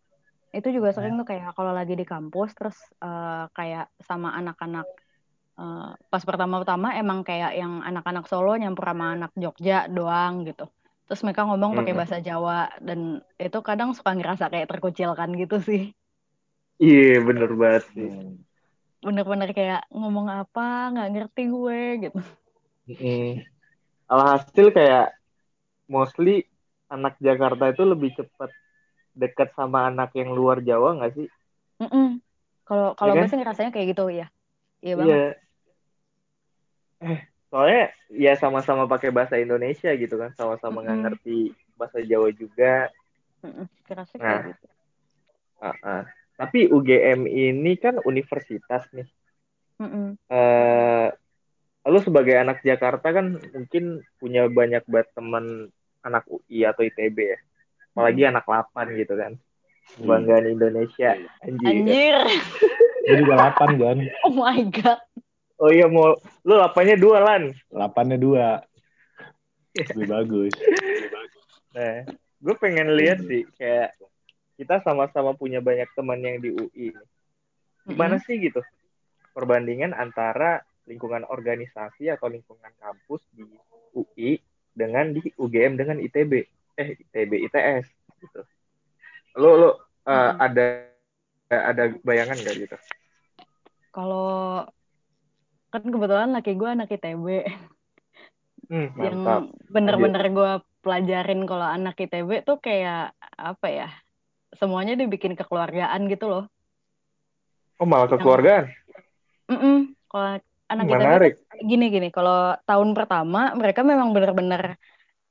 Itu 0.53 0.69
juga 0.69 0.93
sering 0.93 1.17
tuh 1.17 1.25
kayak 1.25 1.57
kalau 1.57 1.73
lagi 1.73 1.97
di 1.97 2.05
kampus 2.05 2.53
terus 2.55 2.77
eh, 3.01 3.45
kayak 3.51 3.89
sama 4.05 4.37
anak-anak 4.37 4.85
eh, 5.59 5.91
pas 5.97 6.23
pertama-tama 6.23 6.93
emang 6.95 7.25
kayak 7.25 7.57
yang 7.57 7.81
anak-anak 7.81 8.29
Solo 8.29 8.53
nyampur 8.55 8.85
sama 8.87 9.17
anak 9.17 9.31
Jogja 9.35 9.89
doang 9.89 10.45
gitu. 10.45 10.69
Terus 11.09 11.21
mereka 11.27 11.43
ngomong 11.43 11.75
pakai 11.75 11.93
bahasa 11.97 12.17
Jawa 12.23 12.71
dan 12.79 13.19
itu 13.35 13.59
kadang 13.65 13.91
suka 13.91 14.15
ngerasa 14.15 14.47
kayak 14.47 14.71
terkucilkan 14.71 15.35
gitu 15.35 15.59
sih. 15.59 15.91
Iya 16.81 17.19
bener 17.27 17.49
banget 17.61 17.83
sih 17.93 18.07
Hmm. 18.09 18.43
Bener-bener 19.03 19.49
kayak 19.57 19.81
ngomong 19.91 20.27
apa 20.31 20.61
nggak 20.91 21.07
ngerti 21.13 21.41
gue 21.53 21.79
gitu. 22.03 22.19
Mm. 22.87 23.39
alhasil 24.13 24.67
kayak 24.77 25.05
mostly 25.93 26.45
anak 26.91 27.13
Jakarta 27.21 27.65
itu 27.73 27.83
lebih 27.87 28.11
cepat 28.17 28.51
dekat 29.21 29.49
sama 29.57 29.79
anak 29.89 30.09
yang 30.19 30.31
luar 30.37 30.57
Jawa 30.63 30.89
nggak 30.97 31.13
sih. 31.17 31.27
Kalau 32.67 32.95
kalau 32.97 33.13
Iya 33.13 33.19
gue 33.19 33.27
kan? 33.27 33.29
sih 33.31 33.37
ngerasanya 33.39 33.71
kayak 33.75 33.87
gitu 33.91 34.03
ya. 34.09 34.27
Iya 34.83 34.93
banget. 34.99 35.09
iya 35.09 35.21
eh 37.03 37.19
soalnya 37.51 37.81
ya 38.09 38.33
sama-sama 38.41 38.83
pakai 38.89 39.09
bahasa 39.13 39.35
Indonesia 39.37 39.89
gitu 39.93 40.15
kan 40.21 40.31
sama-sama 40.39 40.81
nggak 40.81 40.95
Mm-mm. 40.97 41.03
ngerti 41.05 41.37
bahasa 41.77 41.99
Jawa 42.09 42.29
juga 42.33 42.89
Mm-mm. 43.43 43.67
Kerasa 43.87 44.15
Nah. 44.17 44.41
kayak 44.41 44.55
gitu. 44.55 44.65
Ah, 45.61 45.75
ah. 45.83 46.03
Tapi 46.33 46.69
UGM 46.69 47.29
ini 47.29 47.77
kan 47.77 48.01
universitas 48.03 48.89
nih. 48.93 49.07
Mm-mm. 49.79 50.17
Eh, 50.29 51.07
lu 51.89 51.99
sebagai 51.99 52.35
anak 52.39 52.63
Jakarta 52.63 53.11
kan 53.13 53.37
mungkin 53.53 54.01
punya 54.17 54.47
banyak 54.47 54.87
banget 54.87 55.09
teman 55.13 55.69
anak 56.01 56.23
UI 56.27 56.65
atau 56.65 56.81
ITB 56.81 57.17
ya. 57.21 57.39
Apalagi 57.93 58.21
anak 58.25 58.45
8 58.47 58.97
gitu 58.97 59.13
kan. 59.13 59.37
Kebanggaan 59.99 60.45
Indonesia. 60.49 61.13
Anjir. 61.43 61.69
Anjir. 61.69 62.15
gue 63.03 63.17
juga 63.19 63.51
8 63.51 63.75
Jan 63.75 63.99
Oh 64.25 64.31
my 64.31 64.63
god. 64.71 65.03
Oh 65.59 65.69
iya 65.69 65.91
mau 65.91 66.15
lu 66.43 66.53
8-nya 66.55 66.97
dua 66.97 67.17
lan. 67.19 67.51
8 67.71 68.09
nya 68.09 68.17
dua 68.17 68.63
lebih 69.73 70.07
bagus 70.09 70.53
Nah, 71.73 72.05
gue 72.13 72.55
pengen 72.61 72.93
lihat 72.93 73.25
sih 73.25 73.49
kayak 73.57 73.97
kita 74.63 74.79
sama-sama 74.79 75.35
punya 75.35 75.59
banyak 75.59 75.91
teman 75.91 76.23
yang 76.23 76.39
di 76.39 76.55
UI. 76.55 76.95
Gimana 77.83 78.15
sih 78.23 78.39
gitu 78.39 78.63
perbandingan 79.35 79.91
antara 79.91 80.63
lingkungan 80.87 81.27
organisasi 81.27 82.07
atau 82.07 82.31
lingkungan 82.31 82.71
kampus 82.79 83.19
di 83.35 83.43
UI 83.91 84.39
dengan 84.71 85.11
di 85.11 85.19
UGM 85.35 85.75
dengan 85.75 85.99
ITB 85.99 86.47
eh 86.79 86.89
ITB 86.95 87.51
ITS 87.51 87.85
gitu. 88.23 88.41
Lo 89.35 89.51
lo 89.59 89.69
uh, 89.69 89.75
Mm-mm. 90.07 90.39
ada 90.39 90.65
ada 91.51 91.83
bayangan 92.01 92.39
nggak 92.39 92.55
gitu? 92.63 92.77
Kalau 93.91 94.63
kan 95.69 95.83
kebetulan 95.83 96.31
laki 96.31 96.55
gue 96.55 96.69
anak 96.69 96.87
ITB 96.87 97.27
Hmm, 98.71 98.89
yang 98.95 99.51
bener-bener 99.67 100.23
gue 100.31 100.51
pelajarin 100.79 101.43
kalau 101.43 101.67
anak 101.67 101.99
ITB 101.99 102.47
tuh 102.47 102.63
kayak 102.63 103.11
apa 103.35 103.67
ya 103.67 103.89
semuanya 104.57 104.93
dibikin 104.93 105.33
kekeluargaan 105.33 106.05
gitu 106.07 106.25
loh. 106.27 106.43
Oh 107.77 107.87
malah 107.87 108.07
kekeluargaan. 108.07 108.69
Mm-mm. 109.49 109.93
Kalau 110.07 110.39
anak 110.69 110.85
Menarik. 110.87 111.33
tuh 111.37 111.65
gini 111.67 111.85
gini 111.89 112.09
kalau 112.09 112.57
tahun 112.65 112.97
pertama 112.97 113.53
mereka 113.53 113.85
memang 113.85 114.09
bener-bener 114.15 114.79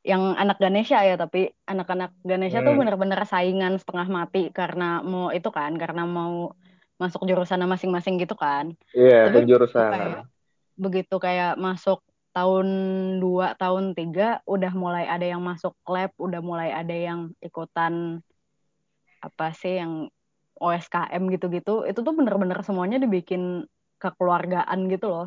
yang 0.02 0.34
anak 0.34 0.58
Ganesha 0.58 0.98
ya 1.02 1.14
tapi 1.14 1.50
anak-anak 1.66 2.10
Ganesha 2.22 2.58
tuh 2.60 2.74
Hmm. 2.74 2.80
bener-bener 2.82 3.22
saingan 3.22 3.78
setengah 3.78 4.06
mati 4.10 4.50
karena 4.50 4.98
mau 5.02 5.30
itu 5.30 5.46
kan 5.50 5.74
karena 5.78 6.02
mau 6.02 6.54
masuk 6.98 7.22
jurusan 7.26 7.62
masing-masing 7.66 8.18
gitu 8.18 8.34
kan. 8.34 8.74
Iya, 8.94 9.30
Tapi 9.30 9.42
penjurusan. 9.42 9.90
kayak 9.90 10.22
begitu 10.78 11.14
kayak 11.18 11.54
masuk 11.58 12.02
tahun 12.32 12.66
2, 13.18 13.54
tahun 13.58 13.92
3 13.94 14.40
udah 14.46 14.72
mulai 14.74 15.04
ada 15.06 15.26
yang 15.26 15.42
masuk 15.42 15.74
lab, 15.86 16.10
udah 16.18 16.40
mulai 16.42 16.70
ada 16.70 16.94
yang 16.94 17.30
ikutan 17.38 18.22
apa 19.26 19.44
sih 19.60 19.72
yang 19.80 19.92
OSKM 20.64 21.22
gitu-gitu. 21.34 21.70
Itu 21.90 22.00
tuh 22.06 22.14
bener-bener 22.18 22.58
semuanya 22.66 22.98
dibikin 23.04 23.42
kekeluargaan 24.02 24.80
gitu 24.92 25.06
loh. 25.12 25.26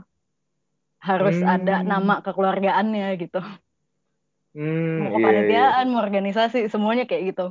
Harus 1.07 1.37
Hmm. 1.37 1.45
ada 1.53 1.75
nama 1.91 2.13
kekeluargaannya 2.25 3.05
gitu. 3.23 3.39
Hmm, 4.55 4.99
Mau 4.99 5.11
iya, 5.19 5.39
iya. 5.51 5.65
kepanitiaan, 5.65 5.85
mau 5.91 6.01
organisasi, 6.07 6.59
semuanya 6.73 7.03
kayak 7.09 7.23
gitu. 7.31 7.45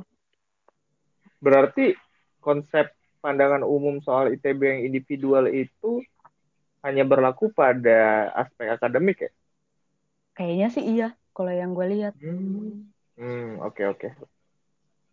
Berarti 1.45 1.81
konsep 2.45 2.85
pandangan 3.23 3.63
umum 3.65 3.95
soal 4.05 4.25
ITB 4.35 4.61
yang 4.71 4.81
individual 4.87 5.45
itu 5.49 5.91
hanya 6.85 7.03
berlaku 7.11 7.45
pada 7.59 8.29
aspek 8.41 8.67
akademik 8.77 9.17
ya? 9.25 9.31
Kayaknya 10.37 10.67
sih 10.75 10.83
iya, 10.91 11.05
kalau 11.35 11.51
yang 11.59 11.71
gue 11.77 11.85
lihat. 11.93 12.13
Hmm, 12.21 12.91
Hmm, 13.17 13.59
oke 13.61 13.83
oke. 13.87 14.07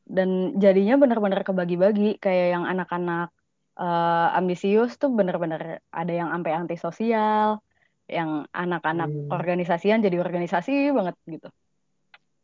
Dan 0.03 0.59
jadinya 0.59 0.99
benar-benar 0.99 1.47
kebagi-bagi, 1.47 2.19
kayak 2.19 2.49
yang 2.59 2.65
anak-anak 2.67 3.31
eh, 3.73 4.29
ambisius 4.37 5.01
tuh 5.01 5.09
bener-bener 5.09 5.81
ada 5.89 6.13
yang 6.13 6.29
sampai 6.29 6.53
antisosial, 6.53 7.65
yang 8.11 8.45
anak-anak 8.53 9.09
Hmm. 9.09 9.33
organisasian 9.33 10.05
jadi 10.05 10.21
organisasi 10.21 10.93
banget 10.93 11.17
gitu. 11.25 11.49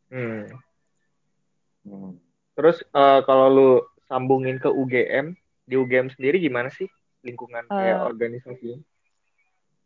Hmm. 0.09 0.49
Hmm. 1.85 2.17
Terus 2.57 2.81
eh, 2.81 3.19
kalau 3.29 3.45
lu 3.53 3.71
sambungin 4.09 4.57
ke 4.57 4.67
UGM, 4.73 5.37
di 5.69 5.75
UGM 5.77 6.09
sendiri 6.09 6.41
gimana 6.41 6.73
sih 6.73 6.89
lingkungan 7.21 7.69
kayak 7.69 7.99
Eh, 8.01 8.09
organisasi? 8.09 8.69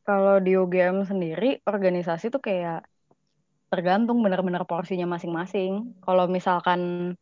Kalau 0.04 0.40
di 0.40 0.56
UGM 0.56 1.04
sendiri, 1.08 1.60
organisasi 1.64 2.32
tuh 2.32 2.40
kayak 2.40 2.88
tergantung 3.68 4.20
benar-benar 4.24 4.64
porsinya 4.68 5.08
masing-masing. 5.08 6.00
Kalau 6.04 6.28
misalkan 6.28 7.14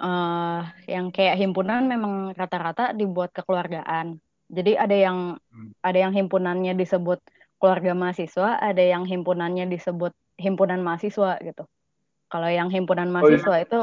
eh 0.00 0.60
yang 0.88 1.12
kayak 1.12 1.36
himpunan 1.36 1.84
memang 1.86 2.32
rata-rata 2.32 2.96
dibuat 2.96 3.30
kekeluargaan. 3.36 4.16
Jadi 4.50 4.72
ada 4.74 4.96
yang 4.96 5.18
Hmm. 5.52 5.70
ada 5.84 5.98
yang 6.00 6.12
himpunannya 6.16 6.72
disebut 6.76 7.20
keluarga 7.60 7.92
mahasiswa, 7.92 8.56
ada 8.60 8.82
yang 8.82 9.04
himpunannya 9.04 9.68
disebut 9.68 10.12
himpunan 10.40 10.80
mahasiswa 10.80 11.36
gitu. 11.44 11.64
Kalau 12.32 12.48
yang 12.48 12.68
himpunan 12.72 13.08
Oh 13.20 13.28
iya. 13.28 13.36
mahasiswa 13.36 13.54
itu 13.60 13.78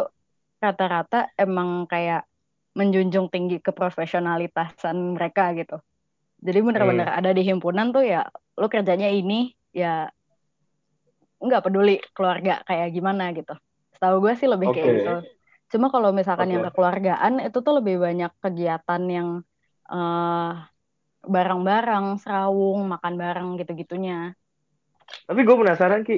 rata-rata 0.63 1.29
emang 1.37 1.85
kayak 1.85 2.25
menjunjung 2.77 3.29
tinggi 3.33 3.57
keprofesionalitasan 3.61 5.17
mereka 5.17 5.53
gitu. 5.53 5.77
Jadi 6.41 6.59
benar-benar 6.61 7.09
Hmm. 7.13 7.19
ada 7.21 7.31
di 7.33 7.41
himpunan 7.45 7.89
tuh 7.93 8.05
ya 8.05 8.25
lu 8.57 8.67
kerjanya 8.69 9.09
ini 9.09 9.53
ya 9.73 10.09
nggak 11.37 11.61
peduli 11.65 12.01
keluarga 12.17 12.61
kayak 12.65 12.89
gimana 12.93 13.29
gitu. 13.37 13.53
Setahu 13.97 14.15
gue 14.25 14.33
sih 14.37 14.49
lebih 14.49 14.69
kayak 14.73 14.85
Oke. 14.85 14.97
gitu. 15.01 15.15
Cuma 15.71 15.87
kalau 15.93 16.09
misalkan 16.15 16.49
yang 16.53 16.63
Oke. 16.63 16.71
kekeluargaan 16.71 17.33
itu 17.47 17.57
tuh 17.65 17.73
lebih 17.79 17.95
banyak 18.05 18.31
kegiatan 18.43 19.01
yang 19.07 19.29
eh, 19.91 20.51
bareng-bareng, 21.33 22.05
serawung, 22.23 22.79
makan 22.93 23.13
bareng 23.21 23.47
gitu-gitunya. 23.59 24.35
Tapi 25.27 25.39
gue 25.43 25.55
penasaran 25.55 26.01
Ki, 26.07 26.15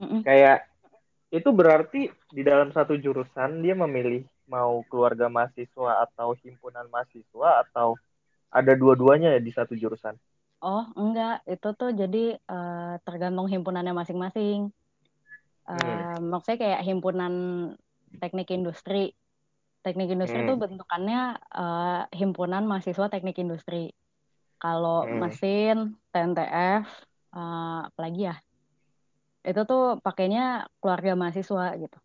Mm-mm. 0.00 0.22
kayak 0.26 0.58
itu 1.34 1.50
berarti 1.50 2.00
di 2.36 2.42
dalam 2.46 2.70
satu 2.70 2.94
jurusan 2.98 3.62
dia 3.64 3.74
memilih 3.74 4.22
mau 4.46 4.84
keluarga 4.90 5.26
mahasiswa 5.26 6.06
atau 6.06 6.36
himpunan 6.42 6.86
mahasiswa 6.92 7.50
atau 7.66 7.98
ada 8.54 8.72
dua-duanya 8.78 9.34
ya 9.36 9.40
di 9.42 9.52
satu 9.52 9.74
jurusan? 9.74 10.14
Oh 10.68 10.84
enggak, 11.00 11.32
itu 11.52 11.68
tuh 11.78 11.90
jadi 12.00 12.18
eh, 12.52 12.92
tergantung 13.06 13.46
himpunannya 13.52 13.92
masing-masing. 14.00 14.58
Hmm. 15.74 15.80
Eh, 15.80 16.16
maksudnya 16.30 16.58
kayak 16.64 16.80
himpunan 16.88 17.32
teknik 18.20 18.48
industri. 18.56 19.12
Teknik 19.84 20.08
industri 20.14 20.40
tuh 20.48 20.56
Hmm. 20.56 20.62
bentukannya 20.62 21.20
eh, 21.60 22.00
himpunan 22.20 22.64
mahasiswa 22.70 23.06
teknik 23.12 23.36
industri. 23.44 23.92
Kalau 24.62 25.04
Hmm. 25.04 25.20
mesin, 25.22 25.76
TNTF, 26.12 26.86
eh, 27.36 27.78
apalagi 27.88 28.20
ya, 28.28 28.34
itu 29.44 29.60
tuh 29.70 30.00
pakainya 30.00 30.68
keluarga 30.80 31.12
mahasiswa 31.20 31.64
gitu. 31.82 31.98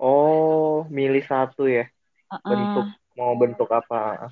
Oh, 0.00 0.84
milih 0.90 1.22
satu 1.22 1.70
ya 1.70 1.84
Eh-eh. 2.32 2.50
bentuk 2.50 2.86
mau 3.14 3.32
bentuk 3.38 3.68
apa? 3.70 4.28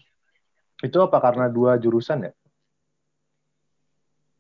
Itu 0.83 0.99
apa 1.07 1.19
karena 1.23 1.47
dua 1.47 1.79
jurusan 1.79 2.27
ya? 2.27 2.33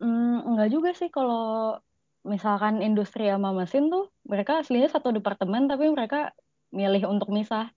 Hmm, 0.02 0.42
enggak 0.48 0.68
juga 0.74 0.90
sih 0.98 1.08
kalau 1.16 1.78
misalkan 2.22 2.78
industri 2.82 3.26
sama 3.26 3.50
mesin 3.50 3.90
tuh 3.90 4.10
mereka 4.26 4.62
aslinya 4.62 4.86
satu 4.86 5.10
departemen 5.10 5.66
tapi 5.66 5.90
mereka 5.90 6.30
milih 6.70 7.10
untuk 7.10 7.30
misah. 7.34 7.70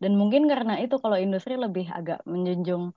Dan 0.00 0.16
mungkin 0.16 0.48
karena 0.48 0.80
itu 0.80 0.96
kalau 0.96 1.16
industri 1.20 1.54
lebih 1.60 1.86
agak 1.92 2.24
menjunjung 2.26 2.90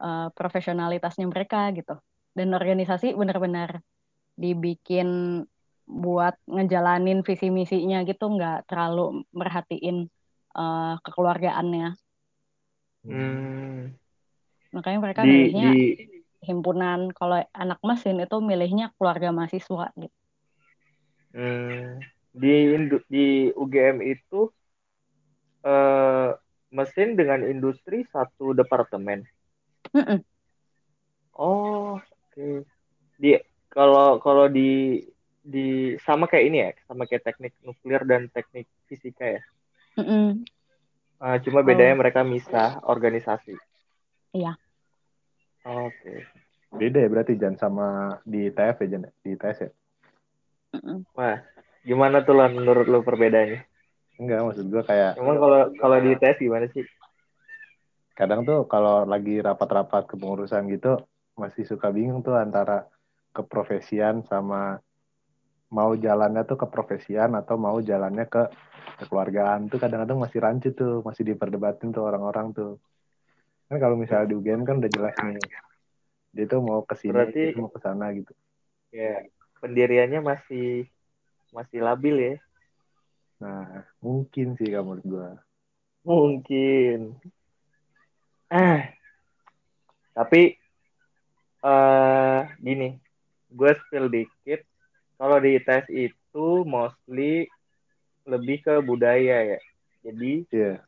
eh, 0.00 0.28
profesionalitasnya 0.34 1.28
mereka 1.28 1.70
gitu. 1.76 1.96
Dan 2.34 2.54
organisasi 2.54 3.14
benar-benar 3.14 3.82
dibikin 4.38 5.42
buat 5.88 6.36
ngejalanin 6.44 7.24
visi 7.24 7.48
misinya 7.48 8.04
gitu, 8.04 8.28
nggak 8.28 8.68
terlalu 8.68 9.24
merhatiin 9.32 10.08
eh, 10.56 10.94
kekeluargaannya. 11.04 11.88
Hmm. 13.08 13.94
Makanya 14.72 14.98
mereka 15.00 15.20
Di 15.24 15.28
milihnya 15.28 15.70
di 15.72 16.17
himpunan. 16.46 17.00
Kalau 17.18 17.38
anak 17.62 17.78
mesin 17.88 18.16
itu 18.24 18.36
milihnya 18.48 18.86
keluarga 18.96 19.28
mahasiswa 19.36 19.86
gitu. 20.02 20.16
hmm, 21.34 22.00
di 22.40 22.52
di 23.12 23.26
UGM 23.56 23.98
itu 24.04 24.40
eh, 25.64 26.28
mesin 26.76 27.08
dengan 27.18 27.40
industri 27.52 28.04
satu 28.12 28.52
departemen. 28.60 29.20
Mm-mm. 29.94 30.24
Oh, 31.38 31.96
oke. 31.96 32.66
Di 33.22 33.30
kalau 33.74 34.18
kalau 34.24 34.46
di 34.56 34.60
di 35.52 35.94
sama 36.06 36.24
kayak 36.30 36.46
ini 36.48 36.58
ya, 36.64 36.70
sama 36.88 37.02
kayak 37.08 37.24
teknik 37.26 37.52
nuklir 37.66 38.02
dan 38.10 38.22
teknik 38.34 38.66
fisika 38.88 39.24
ya. 39.36 39.42
Mm-mm. 39.98 40.44
Eh, 41.26 41.36
cuma 41.44 41.60
Kalau 41.62 41.66
bedanya 41.68 41.94
mereka 42.00 42.20
misah 42.34 42.68
organisasi. 42.92 43.54
iya, 44.36 44.58
Oke. 45.64 46.26
Beda 46.68 46.98
ya 47.00 47.08
berarti 47.08 47.34
Jan 47.40 47.56
sama 47.56 48.20
di 48.28 48.52
TF 48.52 48.76
ya 48.84 48.88
Jan? 48.92 49.02
Di 49.24 49.30
ITS 49.34 49.58
ya? 49.64 49.70
Wah, 51.16 51.40
gimana 51.80 52.20
tuh 52.22 52.36
lan 52.36 52.52
menurut 52.52 52.86
lu 52.86 53.00
perbedaannya? 53.00 53.64
Enggak, 54.18 54.40
maksud 54.44 54.66
gue 54.68 54.82
kayak 54.84 55.16
Cuman 55.16 55.36
kalau 55.40 55.60
kalau 55.78 55.96
di 56.02 56.12
tes 56.20 56.36
gimana 56.36 56.68
sih? 56.74 56.84
kadang 58.18 58.42
tuh 58.42 58.66
kalau 58.66 59.06
lagi 59.06 59.38
rapat-rapat 59.38 60.10
kepengurusan 60.10 60.66
gitu 60.74 60.98
masih 61.38 61.62
suka 61.62 61.94
bingung 61.94 62.26
tuh 62.26 62.34
antara 62.34 62.90
keprofesian 63.30 64.26
sama 64.26 64.82
mau 65.70 65.94
jalannya 65.94 66.42
tuh 66.42 66.58
keprofesian 66.58 67.38
atau 67.38 67.54
mau 67.54 67.78
jalannya 67.78 68.26
ke 68.26 68.42
kekeluargaan 68.98 69.70
tuh 69.70 69.78
kadang-kadang 69.78 70.18
masih 70.18 70.38
rancu 70.42 70.74
tuh, 70.74 71.06
masih 71.06 71.22
diperdebatin 71.22 71.94
tuh 71.94 72.02
orang-orang 72.02 72.50
tuh. 72.50 72.82
Kan 73.68 73.76
kalau 73.76 73.96
misalnya 74.00 74.32
di 74.32 74.34
UGM 74.40 74.64
kan 74.64 74.80
udah 74.80 74.88
jelas 74.88 75.14
nih, 75.20 75.36
dia 76.32 76.44
tuh 76.48 76.64
mau 76.64 76.80
ke 76.80 76.96
sini, 76.96 77.12
Berarti 77.12 77.52
mau 77.56 77.68
ke 77.68 77.80
sana 77.84 78.08
gitu. 78.16 78.32
ya 78.88 79.20
pendiriannya 79.60 80.24
masih 80.24 80.88
masih 81.52 81.84
labil 81.84 82.16
ya. 82.16 82.34
Nah, 83.44 83.84
mungkin 84.00 84.56
sih 84.56 84.72
menurut 84.72 85.04
gue. 85.04 85.28
Mungkin. 86.02 87.20
Ah, 88.48 88.88
tapi 90.16 90.56
eh 91.60 92.40
gini, 92.64 92.96
gue 93.52 93.70
spill 93.84 94.08
dikit. 94.08 94.64
Kalau 95.20 95.36
di 95.42 95.58
ITS 95.60 95.86
itu 95.92 96.46
mostly 96.64 97.50
lebih 98.24 98.64
ke 98.64 98.74
budaya 98.80 99.56
ya. 99.56 99.60
Jadi 100.06 100.48
Iya, 100.48 100.87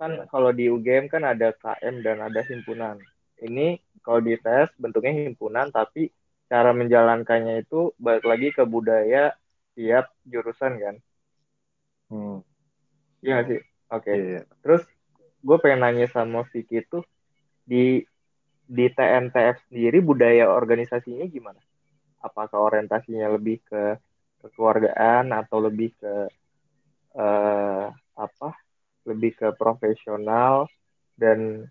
kan 0.00 0.12
kalau 0.32 0.50
di 0.58 0.64
UGM 0.74 1.06
kan 1.14 1.22
ada 1.32 1.48
KM 1.62 1.94
dan 2.06 2.18
ada 2.28 2.40
himpunan. 2.50 2.96
Ini 3.46 3.66
kalau 4.04 4.20
di 4.26 4.30
ITS 4.36 4.70
bentuknya 4.82 5.12
himpunan 5.28 5.66
tapi 5.78 6.00
cara 6.50 6.70
menjalankannya 6.80 7.54
itu 7.64 7.76
balik 8.04 8.24
lagi 8.30 8.48
ke 8.56 8.62
budaya 8.74 9.22
tiap 9.76 10.04
jurusan 10.32 10.72
kan. 10.84 10.96
hmm, 12.10 12.36
Iya 13.26 13.36
sih? 13.48 13.60
Oke. 13.94 14.12
iya, 14.12 14.22
iya. 14.30 14.40
Terus 14.62 14.82
gue 15.46 15.56
pengen 15.62 15.80
nanya 15.84 16.06
sama 16.16 16.40
Vicky 16.52 16.78
tuh 16.92 17.02
di 17.70 18.02
di 18.76 18.84
TNTF 18.96 19.56
sendiri 19.68 19.98
budaya 20.10 20.44
organisasinya 20.60 21.26
gimana? 21.36 21.60
Apakah 22.26 22.58
orientasinya 22.68 23.28
lebih 23.36 23.56
ke 23.70 23.82
kekeluargaan 24.42 25.24
atau 25.40 25.58
lebih 25.66 25.90
ke 26.00 26.12
eh, 27.16 27.86
apa? 28.16 28.48
Lebih 29.06 29.38
ke 29.38 29.48
profesional 29.54 30.66
dan 31.16 31.70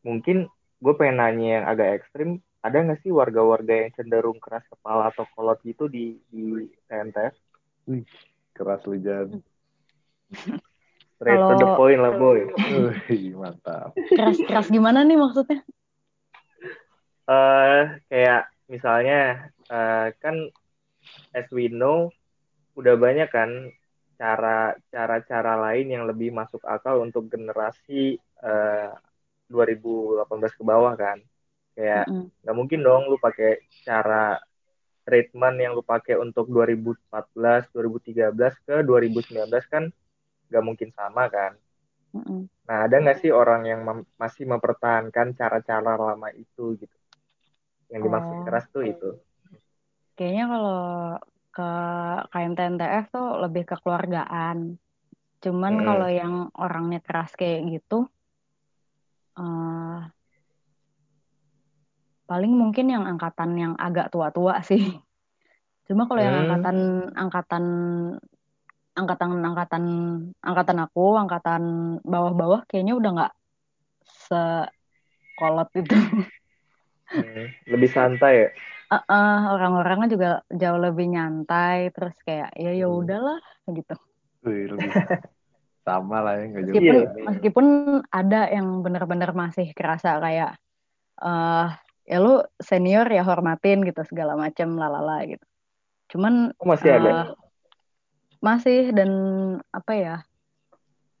mungkin 0.00 0.46
gue 0.78 0.94
pengen 0.94 1.18
nanya 1.18 1.46
yang 1.60 1.64
agak 1.66 1.88
ekstrim 2.00 2.38
ada 2.62 2.78
nggak 2.82 3.02
sih 3.02 3.10
warga-warga 3.10 3.86
yang 3.86 3.90
cenderung 3.94 4.38
keras 4.38 4.62
kepala 4.70 5.10
atau 5.10 5.26
kolot 5.34 5.58
gitu 5.62 5.90
di 5.90 6.18
di 6.30 6.66
TNTF 6.86 7.34
Wih, 7.88 8.06
keras 8.54 8.82
lu 8.86 8.98
Jan. 9.02 9.40
straight 11.18 11.42
to 11.42 11.54
the 11.58 11.68
point 11.74 11.98
lah 11.98 12.14
boy 12.14 12.46
Wih, 13.10 13.34
mantap. 13.34 13.90
keras 14.14 14.38
keras 14.38 14.66
gimana 14.70 15.02
nih 15.02 15.18
maksudnya 15.18 15.66
eh 17.28 17.82
kayak 18.08 18.42
misalnya 18.70 19.50
eh, 19.66 20.06
kan 20.22 20.36
as 21.34 21.48
we 21.50 21.66
know 21.68 22.08
udah 22.78 22.94
banyak 22.94 23.26
kan 23.28 23.74
cara 24.20 24.74
cara-cara 24.94 25.52
lain 25.64 25.86
yang 25.94 26.04
lebih 26.10 26.30
masuk 26.40 26.62
akal 26.74 26.96
untuk 27.06 27.24
generasi 27.32 28.18
eh, 28.44 28.90
2018 29.52 30.52
ke 30.58 30.62
bawah 30.70 30.94
kan. 30.98 31.18
Kayak 31.76 32.04
nggak 32.42 32.56
mungkin 32.58 32.80
dong 32.86 33.02
lu 33.10 33.16
pakai 33.26 33.50
cara 33.86 34.38
treatment 35.06 35.56
yang 35.62 35.72
lu 35.78 35.82
pakai 35.94 36.14
untuk 36.20 36.46
2014 36.54 37.62
2013 37.74 38.54
ke 38.66 38.74
2019 38.88 39.64
kan 39.72 39.84
nggak 40.48 40.64
mungkin 40.68 40.90
sama 40.98 41.24
kan. 41.36 41.52
Mm-mm. 42.14 42.48
nah 42.68 42.84
ada 42.84 42.96
nggak 43.00 43.18
sih 43.24 43.32
orang 43.32 43.62
yang 43.70 43.80
mem- 43.88 44.08
masih 44.20 44.44
mempertahankan 44.44 45.32
cara-cara 45.38 45.92
lama 45.96 46.28
itu 46.36 46.76
gitu? 46.76 46.96
Yang 47.92 48.02
dimaksud 48.06 48.36
Oh. 48.36 48.44
keras 48.44 48.66
tuh 48.74 48.84
itu. 48.84 49.10
Kayaknya 50.16 50.44
kalau 50.52 50.78
ke 51.58 51.70
KMTNTF 52.30 53.10
tuh 53.10 53.26
lebih 53.42 53.66
ke 53.66 53.74
keluargaan. 53.82 54.78
Cuman 55.42 55.74
Mm-mm. 55.74 55.82
kalau 55.82 56.06
yang 56.06 56.54
orangnya 56.54 57.02
keras 57.02 57.34
kayak 57.34 57.66
gitu 57.66 58.06
eh 59.38 60.00
paling 62.28 62.52
mungkin 62.52 62.86
yang 62.92 63.04
angkatan 63.08 63.56
yang 63.56 63.74
agak 63.80 64.12
tua-tua 64.14 64.62
sih. 64.62 64.82
Cuma 65.90 66.06
kalau 66.06 66.22
yang 66.22 66.36
Hmm. 66.36 66.44
angkatan 66.46 66.76
angkatan 67.16 67.64
angkatan 68.98 69.30
angkatan 69.42 69.84
angkatan 70.42 70.78
aku 70.84 71.04
angkatan 71.16 71.62
bawah-bawah 72.04 72.66
kayaknya 72.68 72.94
udah 72.98 73.10
nggak 73.16 73.32
sekolot 74.30 75.70
itu. 75.74 75.96
Hmm, 77.08 77.50
lebih 77.72 77.90
santai 77.90 78.32
ya 78.36 78.48
Orang-orangnya 78.88 80.08
juga 80.08 80.30
jauh 80.48 80.80
lebih 80.80 81.12
nyantai 81.12 81.92
terus 81.92 82.16
kayak 82.24 82.56
ya 82.56 82.72
ya 82.72 82.88
Hmm. 82.88 83.04
udahlah 83.04 83.40
gitu 83.68 83.94
Wih, 84.48 84.64
lebih 84.72 84.88
sama 85.88 86.20
lah 86.20 86.40
ya 86.40 86.44
nggak 86.52 86.62
jauh. 86.64 86.74
meskipun 86.76 86.96
Iya. 86.96 87.24
meskipun 87.28 87.66
ada 88.12 88.40
yang 88.52 88.68
benar-benar 88.84 89.30
masih 89.36 89.72
kerasa 89.76 90.20
kayak 90.20 90.56
eh 91.18 91.68
ya 92.08 92.18
lu 92.24 92.40
senior 92.56 93.04
ya 93.12 93.20
hormatin 93.20 93.84
gitu 93.84 94.00
segala 94.08 94.32
macam 94.32 94.72
lalala 94.80 95.20
gitu 95.28 95.44
cuman 96.08 96.56
oh, 96.56 96.66
masih 96.72 96.88
ada 96.88 97.10
eh, 97.12 97.26
masih 98.40 98.96
dan 98.96 99.10
apa 99.68 99.92
ya 99.92 100.16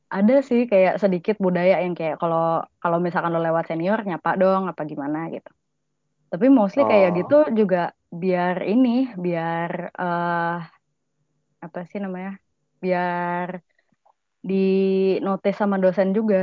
ada 0.08 0.40
sih 0.40 0.64
kayak 0.64 0.96
sedikit 0.96 1.36
budaya 1.36 1.84
yang 1.84 1.92
kayak 1.92 2.16
kalau 2.16 2.64
kalau 2.80 2.96
misalkan 2.96 3.36
lo 3.36 3.44
lewat 3.44 3.68
senior 3.68 4.00
nyapa 4.00 4.40
dong 4.40 4.64
apa 4.72 4.88
gimana 4.88 5.28
gitu 5.28 5.52
tapi 6.32 6.46
mostly 6.58 6.82
kayak 6.90 7.10
Oh. 7.10 7.18
gitu 7.18 7.34
juga 7.60 7.78
biar 8.22 8.56
ini 8.72 8.88
biar 9.24 9.70
eh 10.02 10.56
apa 11.64 11.78
sih 11.90 11.98
namanya 12.04 12.30
biar 12.82 13.48
di 14.48 14.54
notice 15.26 15.58
sama 15.62 15.76
dosen 15.84 16.08
juga 16.18 16.36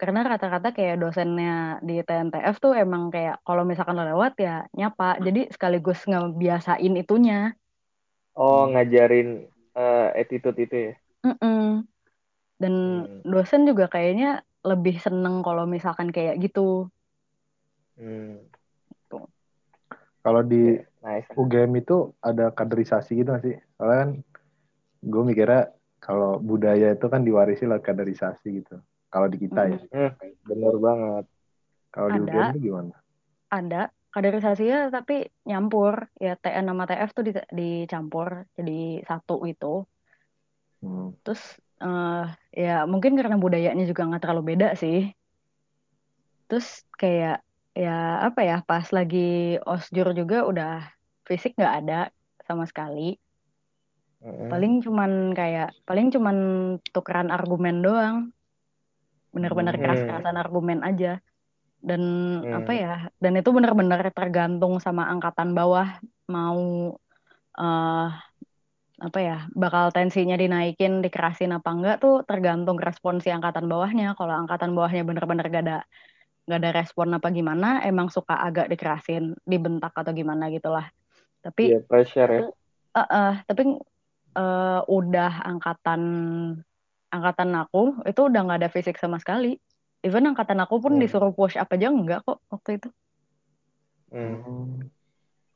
karena 0.00 0.20
rata-rata 0.30 0.68
kayak 0.76 0.96
dosennya 1.02 1.52
di 1.88 1.94
TNTF 2.06 2.56
tuh 2.64 2.72
emang 2.84 3.04
kayak 3.14 3.36
kalau 3.46 3.62
misalkan 3.70 3.96
lo 3.98 4.04
lewat 4.12 4.32
ya 4.46 4.54
nyapa 4.78 5.06
jadi 5.26 5.40
sekaligus 5.54 6.00
ngebiasain 6.10 6.94
itunya 7.02 7.54
oh 8.42 8.60
ngajarin 8.70 9.28
eh, 9.78 10.06
attitude 10.20 10.58
itu 10.64 10.76
ya 10.86 10.92
Mm-mm. 11.24 11.84
dan 12.62 12.74
Hmm. 12.86 13.24
dosen 13.32 13.62
juga 13.70 13.84
kayaknya 13.94 14.26
lebih 14.70 14.96
seneng 15.04 15.36
kalau 15.46 15.64
misalkan 15.74 16.08
kayak 16.16 16.36
gitu 16.44 16.60
Hmm. 17.96 18.46
Kalau 20.24 20.42
di 20.52 20.56
nice 21.04 21.28
UGM 21.40 21.72
itu 21.82 21.96
ada 22.28 22.44
kaderisasi 22.58 23.10
gitu 23.20 23.28
nggak 23.30 23.44
sih? 23.46 23.54
Soalnya 23.76 23.98
kan 24.02 24.10
gue 25.12 25.22
mikirnya 25.30 25.62
kalau 26.04 26.30
budaya 26.50 26.86
itu 26.96 27.06
kan 27.12 27.20
diwarisi 27.28 27.64
lewat 27.68 27.84
kaderisasi 27.84 28.46
gitu. 28.64 28.76
Kalau 29.12 29.26
di 29.32 29.38
kita 29.44 29.60
ya. 29.72 29.78
Hmm, 29.94 30.10
bener 30.48 30.74
banget 30.86 31.24
Kalau 31.94 32.08
di. 32.12 32.18
UGM 32.24 32.46
itu 32.52 32.60
gimana? 32.68 32.94
ada 33.58 33.88
kaderisasinya 34.14 34.78
tapi 34.96 35.14
nyampur 35.48 35.94
ya 36.24 36.32
TN 36.42 36.64
sama 36.70 36.84
TF 36.88 37.10
tuh 37.16 37.24
di- 37.28 37.48
dicampur 37.58 38.28
jadi 38.56 39.02
satu 39.08 39.34
itu 39.50 39.66
Hmm. 40.82 41.10
terus 41.24 41.42
eh 41.84 42.24
ya 42.64 42.70
mungkin 42.92 43.12
karena 43.18 43.36
budayanya 43.44 43.84
juga 43.90 44.02
nggak 44.08 44.22
terlalu 44.22 44.42
beda 44.54 44.66
sih 44.82 44.96
terus 46.48 46.68
kayak 47.00 47.43
ya 47.82 47.90
apa 48.26 48.40
ya 48.48 48.54
pas 48.68 48.86
lagi 48.96 49.18
osjur 49.70 50.06
juga 50.18 50.36
udah 50.50 50.68
fisik 51.28 51.50
nggak 51.58 51.74
ada 51.78 51.94
sama 52.46 52.64
sekali 52.70 53.00
Mm-mm. 54.24 54.50
paling 54.50 54.72
cuman 54.84 55.12
kayak 55.38 55.68
paling 55.88 56.06
cuman 56.14 56.36
tukeran 56.94 57.28
argumen 57.36 57.76
doang 57.86 58.16
bener-bener 59.34 59.74
Hmm. 59.74 59.82
keras-kerasan 59.82 60.36
argumen 60.42 60.78
aja 60.88 61.18
dan 61.88 62.02
Hmm. 62.42 62.50
apa 62.58 62.72
ya 62.82 62.88
dan 63.22 63.32
itu 63.40 63.50
bener-bener 63.56 64.00
tergantung 64.18 64.74
sama 64.84 65.02
angkatan 65.12 65.50
bawah 65.58 65.88
mau 66.34 66.60
eh 67.60 68.06
apa 69.06 69.18
ya 69.28 69.34
bakal 69.62 69.84
tensinya 69.96 70.36
dinaikin 70.42 70.92
dikerasin 71.04 71.50
apa 71.56 71.68
enggak 71.74 71.94
tuh 72.02 72.12
tergantung 72.28 72.78
respon 72.86 73.14
si 73.22 73.28
angkatan 73.36 73.66
bawahnya 73.72 74.04
kalau 74.18 74.34
angkatan 74.40 74.70
bawahnya 74.76 75.02
bener-bener 75.08 75.46
gak 75.54 75.62
ada 75.66 75.76
gak 76.44 76.60
ada 76.60 76.70
respon 76.76 77.08
apa 77.12 77.32
gimana 77.32 77.80
emang 77.82 78.12
suka 78.12 78.36
agak 78.36 78.68
dikerasin 78.68 79.32
dibentak 79.42 79.96
atau 79.96 80.12
gimana 80.12 80.52
gitulah 80.52 80.84
tapi 81.40 81.72
Iya, 81.72 81.80
pressure 81.84 82.30
ya 82.30 82.40
eh, 82.94 83.08
eh, 83.08 83.34
tapi 83.48 83.62
eh, 84.34 84.80
udah 84.84 85.32
angkatan 85.42 86.00
angkatan 87.08 87.50
aku 87.54 88.04
itu 88.04 88.20
udah 88.26 88.40
nggak 88.44 88.60
ada 88.60 88.70
fisik 88.70 88.98
sama 88.98 89.16
sekali 89.16 89.56
even 90.02 90.26
angkatan 90.26 90.60
aku 90.60 90.78
pun 90.78 90.96
Hmm. 90.96 91.00
disuruh 91.00 91.32
push 91.32 91.56
up 91.56 91.72
aja 91.72 91.88
enggak 91.88 92.20
kok 92.24 92.40
waktu 92.48 92.76
itu 92.76 92.88
Hmm. 94.14 94.86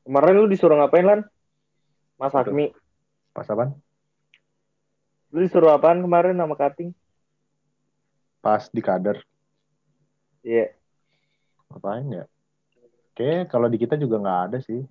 Kemarin 0.03 0.35
lu 0.35 0.51
disuruh 0.51 0.75
ngapain 0.75 1.05
lan 1.05 1.19
Mas. 2.19 2.35
Akmi 2.35 2.75
Pas 3.31 3.47
apaan? 3.47 3.71
lu 5.29 5.39
disuruh 5.39 5.71
apaan 5.71 6.03
kemarin 6.03 6.35
sama 6.35 6.57
Kating 6.59 6.91
Pas 8.41 8.67
di 8.67 8.81
kader. 8.81 9.21
iya 10.41 10.71
Ngapain 11.69 12.07
ya? 12.09 12.25
Oke, 13.13 13.45
kalau 13.51 13.67
di 13.69 13.77
kita 13.77 13.95
juga 13.99 14.17
nggak 14.17 14.41
ada 14.49 14.57
sih. 14.63 14.81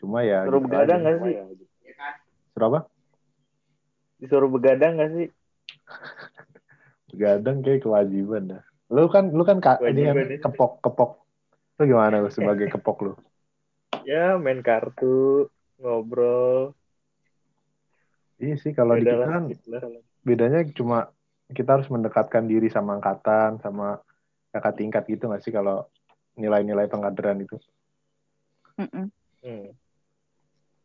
Cuma 0.00 0.24
ya 0.24 0.44
Suruh 0.48 0.60
gitu 0.62 0.66
begadang 0.70 1.00
nggak 1.04 1.16
sih? 1.20 1.34
Suruh 2.54 2.66
apa? 2.72 2.80
Disuruh 4.18 4.50
begadang 4.50 4.92
nggak 4.96 5.10
sih? 5.12 5.26
Begadang 7.14 7.62
kayak 7.62 7.84
kewajiban 7.84 8.42
dah. 8.58 8.62
Lu 8.90 9.06
kan 9.06 9.30
lu 9.30 9.46
kan 9.46 9.62
kak, 9.62 9.78
ini 9.86 10.02
kan 10.02 10.18
kepok 10.50 10.82
kepok. 10.82 11.22
Lu 11.78 11.82
gimana 11.86 12.18
lu 12.24 12.30
sebagai 12.32 12.66
kepok 12.74 12.98
lu? 13.06 13.12
Ya 14.02 14.34
main 14.36 14.60
kartu, 14.66 15.46
ngobrol. 15.78 16.74
Iya 18.42 18.54
sih 18.58 18.74
kalau 18.74 18.98
di 18.98 19.06
kita 19.06 19.24
kan 19.24 19.46
gitu 19.46 19.78
bedanya 20.24 20.64
cuma 20.72 21.12
kita 21.52 21.76
harus 21.78 21.88
mendekatkan 21.92 22.48
diri 22.48 22.72
sama 22.72 22.96
angkatan 22.98 23.60
sama 23.60 24.00
kakak 24.54 24.78
tingkat 24.78 25.02
gitu 25.10 25.26
nggak 25.26 25.42
sih 25.42 25.50
kalau 25.50 25.90
nilai-nilai 26.38 26.86
pengkaderan 26.86 27.42
itu 27.42 27.58
Mm-mm. 28.78 29.06
Hmm. 29.42 29.66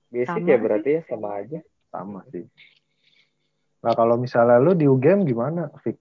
Basic 0.10 0.30
Sama 0.42 0.50
ya 0.50 0.58
berarti 0.58 0.90
ya 0.98 1.02
sama 1.06 1.30
aja. 1.38 1.60
sama 1.90 2.22
sih. 2.30 2.46
Nah 3.82 3.94
kalau 3.98 4.14
misalnya 4.18 4.62
lu 4.62 4.78
di 4.78 4.86
UGM 4.86 5.26
gimana, 5.26 5.74
Fik? 5.82 5.98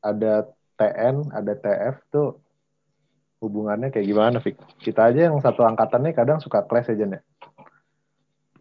Ada 0.00 0.48
TN, 0.80 1.28
ada 1.28 1.52
TF 1.52 1.96
tuh 2.08 2.40
hubungannya 3.44 3.92
kayak 3.92 4.08
gimana, 4.08 4.40
Fik? 4.40 4.56
Kita 4.80 5.12
aja 5.12 5.28
yang 5.28 5.36
satu 5.44 5.60
angkatannya 5.60 6.16
kadang 6.16 6.40
suka 6.40 6.64
clash 6.64 6.88
aja 6.88 7.04
nih. 7.04 7.20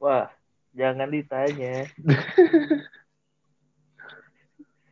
Wah, 0.03 0.27
jangan 0.75 1.07
ditanya. 1.07 1.87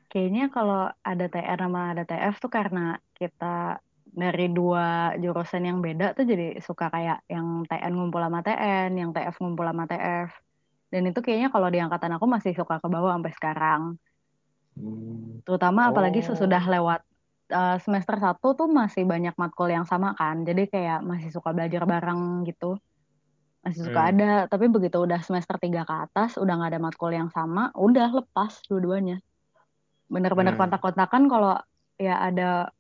Kayaknya 0.09 0.49
kalau 0.49 0.89
ada 1.05 1.25
TR 1.29 1.59
sama 1.61 1.93
ada 1.93 2.03
TF 2.03 2.35
tuh 2.41 2.49
karena 2.49 2.97
kita 3.13 3.77
dari 4.09 4.49
dua 4.49 5.13
jurusan 5.21 5.69
yang 5.69 5.85
beda 5.85 6.17
tuh 6.17 6.25
jadi 6.25 6.57
suka 6.65 6.89
kayak 6.89 7.29
yang 7.29 7.61
TN 7.69 7.93
ngumpul 7.93 8.17
sama 8.19 8.41
TN, 8.41 8.89
yang 8.97 9.13
TF 9.13 9.37
ngumpul 9.37 9.69
sama 9.69 9.85
TF. 9.85 10.33
Dan 10.89 11.13
itu 11.13 11.21
kayaknya 11.21 11.53
kalau 11.53 11.69
di 11.69 11.77
angkatan 11.77 12.17
aku 12.17 12.25
masih 12.25 12.57
suka 12.57 12.81
ke 12.81 12.87
bawah 12.89 13.13
sampai 13.13 13.33
sekarang. 13.37 13.81
Hmm. 14.73 15.45
Terutama 15.45 15.93
apalagi 15.93 16.25
Oh. 16.25 16.33
sesudah 16.33 16.63
lewat 16.65 17.05
uh, 17.53 17.77
semester 17.81 18.17
satu 18.17 18.57
tuh 18.57 18.69
masih 18.69 19.05
banyak 19.05 19.33
matkul 19.37 19.69
yang 19.69 19.85
sama 19.85 20.13
kan 20.15 20.45
jadi 20.45 20.69
kayak 20.69 20.99
masih 21.05 21.29
suka 21.33 21.51
belajar 21.53 21.83
bareng 21.85 22.45
gitu 22.45 22.77
masih 23.59 23.91
suka 23.91 24.01
Hmm. 24.01 24.11
ada 24.15 24.31
tapi 24.47 24.71
begitu 24.71 25.03
udah 25.03 25.19
semester 25.19 25.59
tiga 25.59 25.83
ke 25.83 25.91
atas 25.91 26.39
udah 26.39 26.53
nggak 26.55 26.71
ada 26.77 26.81
matkul 26.81 27.11
yang 27.11 27.27
sama 27.33 27.73
udah 27.75 28.23
lepas 28.23 28.63
dua-duanya 28.71 29.19
bener-bener 30.09 30.57
Hmm. 30.57 30.61
kontak-kontakan 30.65 31.29
kalau 31.29 31.55
ya 32.01 32.17
ada 32.17 32.73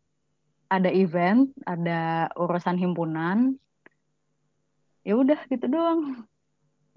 ada 0.69 0.89
event 0.89 1.53
ada 1.65 2.29
urusan 2.37 2.77
himpunan 2.77 3.57
ya 5.05 5.13
udah 5.17 5.39
gitu 5.49 5.65
doang 5.69 6.25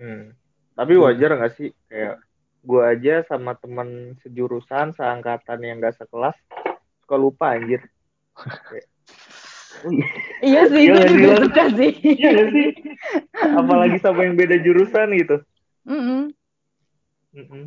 Hmm. 0.02 0.34
Tapi 0.74 0.98
wajar 0.98 1.36
nggak 1.38 1.54
sih 1.54 1.70
kayak 1.86 2.18
gua 2.64 2.90
aja 2.90 3.22
sama 3.28 3.54
teman 3.54 4.18
sejurusan 4.24 4.96
seangkatan 4.98 5.62
yang 5.62 5.78
gak 5.78 5.94
sekelas 5.94 6.34
suka 7.04 7.16
lupa 7.18 7.54
anjir. 7.54 7.86
Kayak, 8.66 8.86
iya. 10.42 10.62
sih 10.66 10.82
Iya 10.90 10.92
gue 10.96 11.06
juga 11.12 11.36
suka 11.44 11.64
sih 11.76 11.92
Iya 12.02 12.42
sih? 12.50 12.68
Apalagi 13.52 13.98
sama 14.00 14.26
yang 14.26 14.34
beda 14.34 14.56
jurusan 14.58 15.12
gitu. 15.14 15.36
Mm-mm. 15.86 16.32
Mm-mm. 17.36 17.64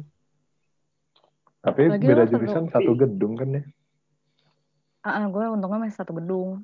Tapi 1.65 1.81
Lagi 1.89 2.05
beda 2.05 2.23
jurusan 2.29 2.69
satu 2.69 2.93
gedung 2.93 3.33
kan 3.33 3.49
ya. 3.57 3.63
Ah, 5.01 5.21
ah, 5.21 5.25
gue 5.29 5.45
untungnya 5.49 5.85
masih 5.85 5.97
satu 5.97 6.13
gedung 6.17 6.61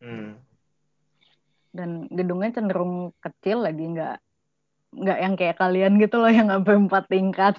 Hmm. 0.00 0.40
dan 1.76 2.08
gedungnya 2.08 2.56
cenderung 2.56 3.12
kecil 3.20 3.60
lagi 3.68 3.84
nggak 3.84 4.16
nggak 4.96 5.18
yang 5.20 5.34
kayak 5.36 5.60
kalian 5.60 6.00
gitu 6.00 6.16
loh 6.16 6.32
yang 6.32 6.48
sampai 6.48 6.80
empat 6.80 7.04
tingkat 7.12 7.54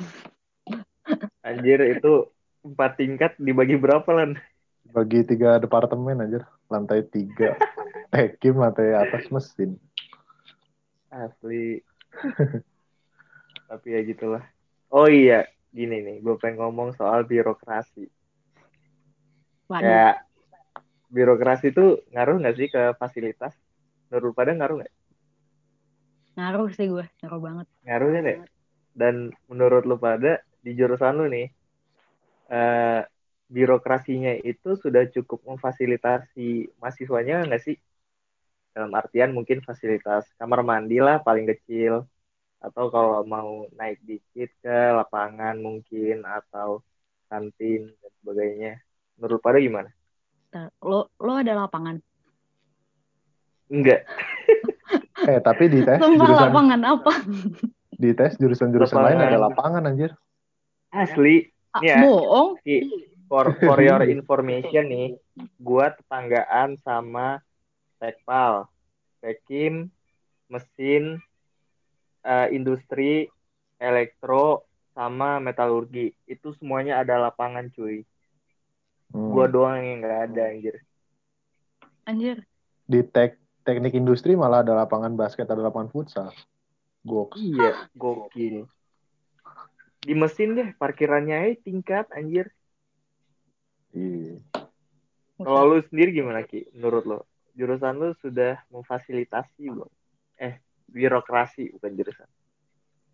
Anjir 1.48 1.78
itu 1.86 2.26
empat 2.66 2.98
tingkat 2.98 3.32
dibagi 3.38 3.78
berapa 3.78 4.06
lan? 4.10 4.38
Bagi 4.90 5.26
tiga 5.26 5.58
departemen 5.58 6.22
aja. 6.22 6.46
Lantai 6.70 7.02
tiga. 7.06 7.58
Tekim, 8.14 8.62
lantai 8.62 8.94
atas 8.94 9.26
mesin. 9.34 9.78
Asli. 11.10 11.82
Tapi 13.70 13.88
ya 13.90 14.02
gitulah. 14.06 14.44
Oh 14.94 15.08
iya, 15.10 15.48
gini 15.78 15.98
nih, 16.06 16.16
gue 16.26 16.36
pengen 16.42 16.58
ngomong 16.62 16.90
soal 17.00 17.20
birokrasi. 17.32 18.04
Waduh, 19.70 20.02
Kayak 20.02 20.14
birokrasi 21.16 21.66
itu 21.74 21.86
ngaruh 22.14 22.36
nggak 22.42 22.56
sih 22.60 22.68
ke 22.74 22.82
fasilitas? 23.02 23.54
Menurut 24.10 24.34
pada 24.38 24.52
ngaruh 24.58 24.76
nggak? 24.80 24.94
ngaruh 26.36 26.68
sih 26.76 26.86
gue 26.94 27.06
ngaruh 27.20 27.42
banget 27.46 27.68
Ngaruhnya 27.86 28.22
deh. 28.28 28.40
Dan 29.02 29.16
menurut 29.50 29.84
lu 29.90 29.96
pada 30.06 30.32
di 30.66 30.72
jurusan 30.80 31.14
lu 31.20 31.26
nih, 31.36 31.48
eh, 32.52 33.02
birokrasinya 33.56 34.32
itu 34.52 34.70
sudah 34.84 35.04
cukup 35.16 35.40
memfasilitasi 35.50 36.48
mahasiswanya 36.80 37.36
nggak 37.48 37.62
sih? 37.66 37.76
Dalam 38.76 38.92
artian 39.00 39.32
mungkin 39.38 39.60
fasilitas 39.68 40.24
kamar 40.40 40.60
mandi 40.70 40.98
lah 41.08 41.18
paling 41.28 41.46
kecil. 41.52 41.94
Atau 42.62 42.93
kalau 42.93 43.26
mau 43.26 43.65
naik 43.74 44.00
dikit 44.06 44.54
ke 44.62 44.80
lapangan 44.93 45.58
mungkin 45.58 46.21
atau 46.21 46.86
kantin 47.28 47.89
dan 48.00 48.12
sebagainya. 48.21 48.74
Menurut 49.17 49.41
pada 49.41 49.58
gimana? 49.58 49.89
Lo 50.86 51.10
lo 51.17 51.32
ada 51.36 51.54
lapangan 51.67 51.97
Enggak. 53.71 54.04
Eh, 55.21 55.38
tapi 55.38 55.69
di 55.69 55.86
tes 55.86 56.02
sumpah 56.02 56.17
jurusan 56.17 56.50
lapangan 56.50 56.82
apa 56.82 57.13
di 58.02 58.10
tes 58.17 58.34
jurusan-jurusan 58.41 58.97
lain 58.97 59.17
Lapangan. 59.21 59.30
ada 59.30 59.38
lapangan 59.38 59.84
anjir. 59.86 60.12
Asli. 60.89 61.54
Ah, 61.71 61.80
ya, 61.80 62.04
bohong 62.04 62.60
Ki, 62.65 62.84
for, 63.30 63.56
for 63.62 63.78
your 63.86 64.02
information 64.10 64.91
nih, 64.91 65.10
gua 65.62 65.93
tetanggaan 65.93 66.76
sama 66.82 67.39
Tekpal, 68.02 68.67
Tekim, 69.21 69.93
mesin, 70.52 71.21
eh, 72.22 72.48
industri, 72.54 73.28
elektro, 73.82 74.66
sama 74.94 75.40
metalurgi. 75.42 76.14
Itu 76.28 76.54
semuanya 76.58 77.02
ada 77.02 77.18
lapangan 77.18 77.72
cuy. 77.74 78.04
Hmm. 79.12 79.32
Gua 79.34 79.46
doang 79.52 79.82
yang 79.82 80.00
nggak 80.04 80.20
ada 80.32 80.44
anjir. 80.54 80.76
anjir 82.08 82.38
Di 82.88 83.04
tek 83.06 83.38
teknik 83.62 83.94
industri 83.94 84.34
malah 84.34 84.66
ada 84.66 84.74
lapangan 84.74 85.14
basket, 85.14 85.46
ada 85.46 85.62
lapangan 85.62 85.92
futsal. 85.92 86.32
Goks. 87.02 87.38
Iya, 87.38 87.90
gokil. 87.98 88.70
Di 90.02 90.14
mesin 90.18 90.58
deh, 90.58 90.70
parkirannya 90.78 91.36
aja 91.50 91.56
tingkat 91.62 92.06
anjir. 92.14 92.50
Iya. 93.94 94.42
Kalau 95.42 95.62
lu 95.74 95.82
sendiri 95.90 96.14
gimana 96.14 96.46
Ki? 96.46 96.70
Menurut 96.74 97.04
lo? 97.06 97.20
Jurusan 97.58 97.98
lu 97.98 98.14
sudah 98.22 98.62
memfasilitasi 98.70 99.70
belum? 99.70 99.90
Eh, 100.38 100.58
birokrasi 100.92 101.72
bukan 101.72 101.92
jurusan. 101.96 102.30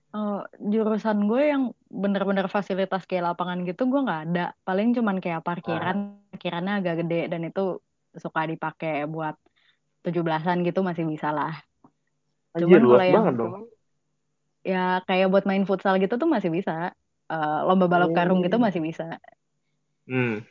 Oh, 0.10 0.42
jurusan 0.58 1.28
gue 1.28 1.44
yang 1.46 1.63
bener-bener 1.88 2.48
fasilitas 2.48 3.06
kayak 3.06 3.34
lapangan 3.34 3.62
gitu 3.63 3.86
gue 3.86 4.02
nggak 4.02 4.22
ada 4.32 4.46
paling 4.63 4.96
cuman 4.96 5.20
kayak 5.20 5.44
parkiran 5.44 6.18
parkirannya 6.32 6.74
agak 6.80 7.06
gede 7.06 7.28
dan 7.28 7.44
itu 7.44 7.78
suka 8.16 8.48
dipakai 8.48 9.06
buat 9.06 9.36
17-an 10.02 10.63
gitu 10.63 10.82
masih 10.82 11.06
bisa 11.06 11.30
lah 11.30 11.54
Cuman 12.56 12.82
kalau 12.82 12.98
yang- 12.98 13.16
banget 13.20 13.34
dong. 13.36 13.54
ya 14.63 14.86
kayak 15.06 15.28
buat 15.30 15.46
main 15.46 15.63
futsal 15.63 15.96
gitu 15.96 16.16
tuh 16.16 16.26
masih 16.26 16.50
bisa 16.50 16.92
Eh, 17.28 17.60
lomba 17.68 17.92
balap 17.92 18.16
karung 18.16 18.40
gitu 18.40 18.56
Oh. 18.56 18.63
masih 18.63 18.80
bisa 18.80 19.20
Hmm. 20.08 20.48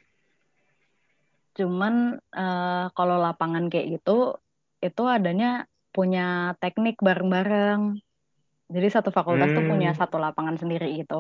cuman 1.57 2.21
eh, 2.21 2.87
kalau 2.93 3.17
lapangan 3.17 3.73
kayak 3.73 3.97
gitu 3.97 4.37
itu 4.79 5.03
adanya 5.09 5.65
punya 5.96 6.22
teknik 6.62 6.96
bareng-bareng 7.06 7.80
jadi 8.74 8.88
satu 8.96 9.11
fakultas 9.18 9.50
tuh 9.56 9.64
Hmm. 9.64 9.70
punya 9.70 9.88
satu 10.00 10.16
lapangan 10.24 10.56
sendiri 10.62 10.87
gitu 11.00 11.14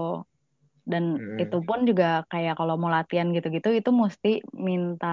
dan 0.92 1.04
Hmm. 1.16 1.42
itu 1.42 1.56
pun 1.68 1.78
juga 1.90 2.06
kayak 2.32 2.54
kalau 2.60 2.74
mau 2.80 2.90
latihan 2.96 3.28
gitu-gitu 3.36 3.68
itu 3.78 3.90
mesti 4.02 4.28
minta 4.68 5.06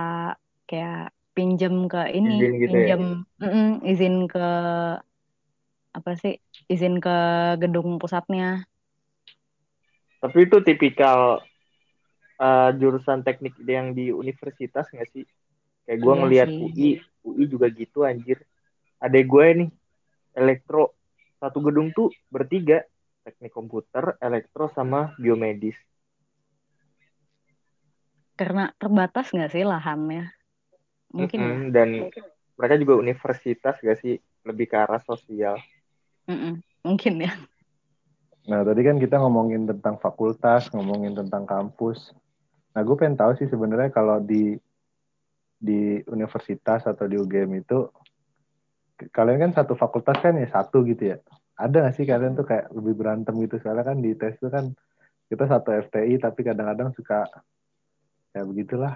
kayak 0.69 1.13
pinjem 1.36 1.76
ke 1.93 1.99
ini 2.17 2.32
Izin 2.32 2.52
gitu 2.63 2.78
ya? 2.88 2.93
pinjem 2.93 3.02
Mm-mm, 3.41 3.67
izin 3.91 4.15
ke 4.32 4.39
apa 5.97 6.12
sih 6.21 6.34
izin 6.73 6.95
ke 7.06 7.13
gedung 7.62 7.89
pusatnya 8.02 8.45
Tapi 10.21 10.38
itu 10.47 10.58
tipikal 10.67 11.19
eh, 12.41 12.69
jurusan 12.80 13.19
teknik 13.28 13.54
yang 13.76 13.88
di 13.97 14.04
universitas 14.21 14.86
nggak 14.93 15.10
sih? 15.13 15.23
Kayak 15.86 15.99
gue 16.06 16.13
Iya 16.13 16.21
ngelihat. 16.21 16.49
UI, 16.65 16.88
UI 17.28 17.45
juga 17.54 17.67
gitu 17.82 17.99
anjir. 18.10 18.38
Adek 19.04 19.26
gue 19.28 19.48
nih, 19.60 19.70
elektro. 20.39 20.96
Satu 21.44 21.60
gedung 21.60 21.92
tuh 21.92 22.08
bertiga. 22.32 22.88
Teknik 23.24 23.52
komputer, 23.52 24.16
elektro, 24.20 24.72
sama 24.72 25.12
biomedis. 25.20 25.76
karena 28.34 28.74
terbatas 28.82 29.30
nggak 29.30 29.52
sih 29.54 29.63
lahannya 29.63 30.34
mungkin 31.13 31.39
ya 31.39 31.54
Mm-mm, 31.54 31.70
Dan 31.70 31.89
mereka 32.58 32.76
juga 32.82 32.94
universitas 32.98 33.78
gak 33.78 34.00
sih? 34.02 34.18
Lebih 34.44 34.66
ke 34.68 34.76
arah 34.76 35.02
sosial. 35.06 35.62
Mm-mm, 36.28 36.60
mungkin 36.84 37.13
ya 37.22 37.34
Nah, 38.44 38.60
tadi 38.68 38.84
kan 38.84 39.00
kita 39.00 39.24
ngomongin 39.24 39.63
tentang 39.63 39.96
fakultas, 40.04 40.68
ngomongin 40.76 41.16
tentang 41.16 41.48
kampus. 41.48 42.12
Nah, 42.76 42.84
gue 42.84 42.92
pengen 43.00 43.16
tahu 43.16 43.39
sih 43.39 43.48
sebenarnya 43.48 43.88
kalau 43.88 44.20
di 44.20 44.60
di 45.63 46.04
universitas 46.12 46.84
atau 46.84 47.08
di 47.08 47.16
UGM 47.16 47.63
itu 47.63 47.88
kalian 48.98 49.50
kan 49.50 49.52
satu 49.64 49.74
fakultas 49.74 50.18
kan 50.22 50.38
ya 50.38 50.48
satu 50.50 50.86
gitu 50.86 51.16
ya. 51.16 51.18
Ada 51.54 51.90
gak 51.90 51.96
sih 51.98 52.06
kalian 52.06 52.34
tuh 52.34 52.46
kayak 52.46 52.70
lebih 52.74 52.94
berantem 52.98 53.34
gitu? 53.46 53.62
Soalnya 53.62 53.86
kan 53.86 54.02
di 54.02 54.14
tes 54.18 54.38
itu 54.38 54.50
kan 54.50 54.74
kita 55.30 55.46
satu 55.50 55.70
FTI 55.74 56.18
tapi 56.18 56.42
kadang-kadang 56.42 56.94
suka 56.94 57.26
ya 58.34 58.42
begitulah. 58.46 58.94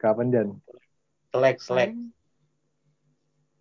Kapan 0.00 0.32
Jan? 0.32 0.48
Selek, 1.30 1.60
Paling 1.62 2.10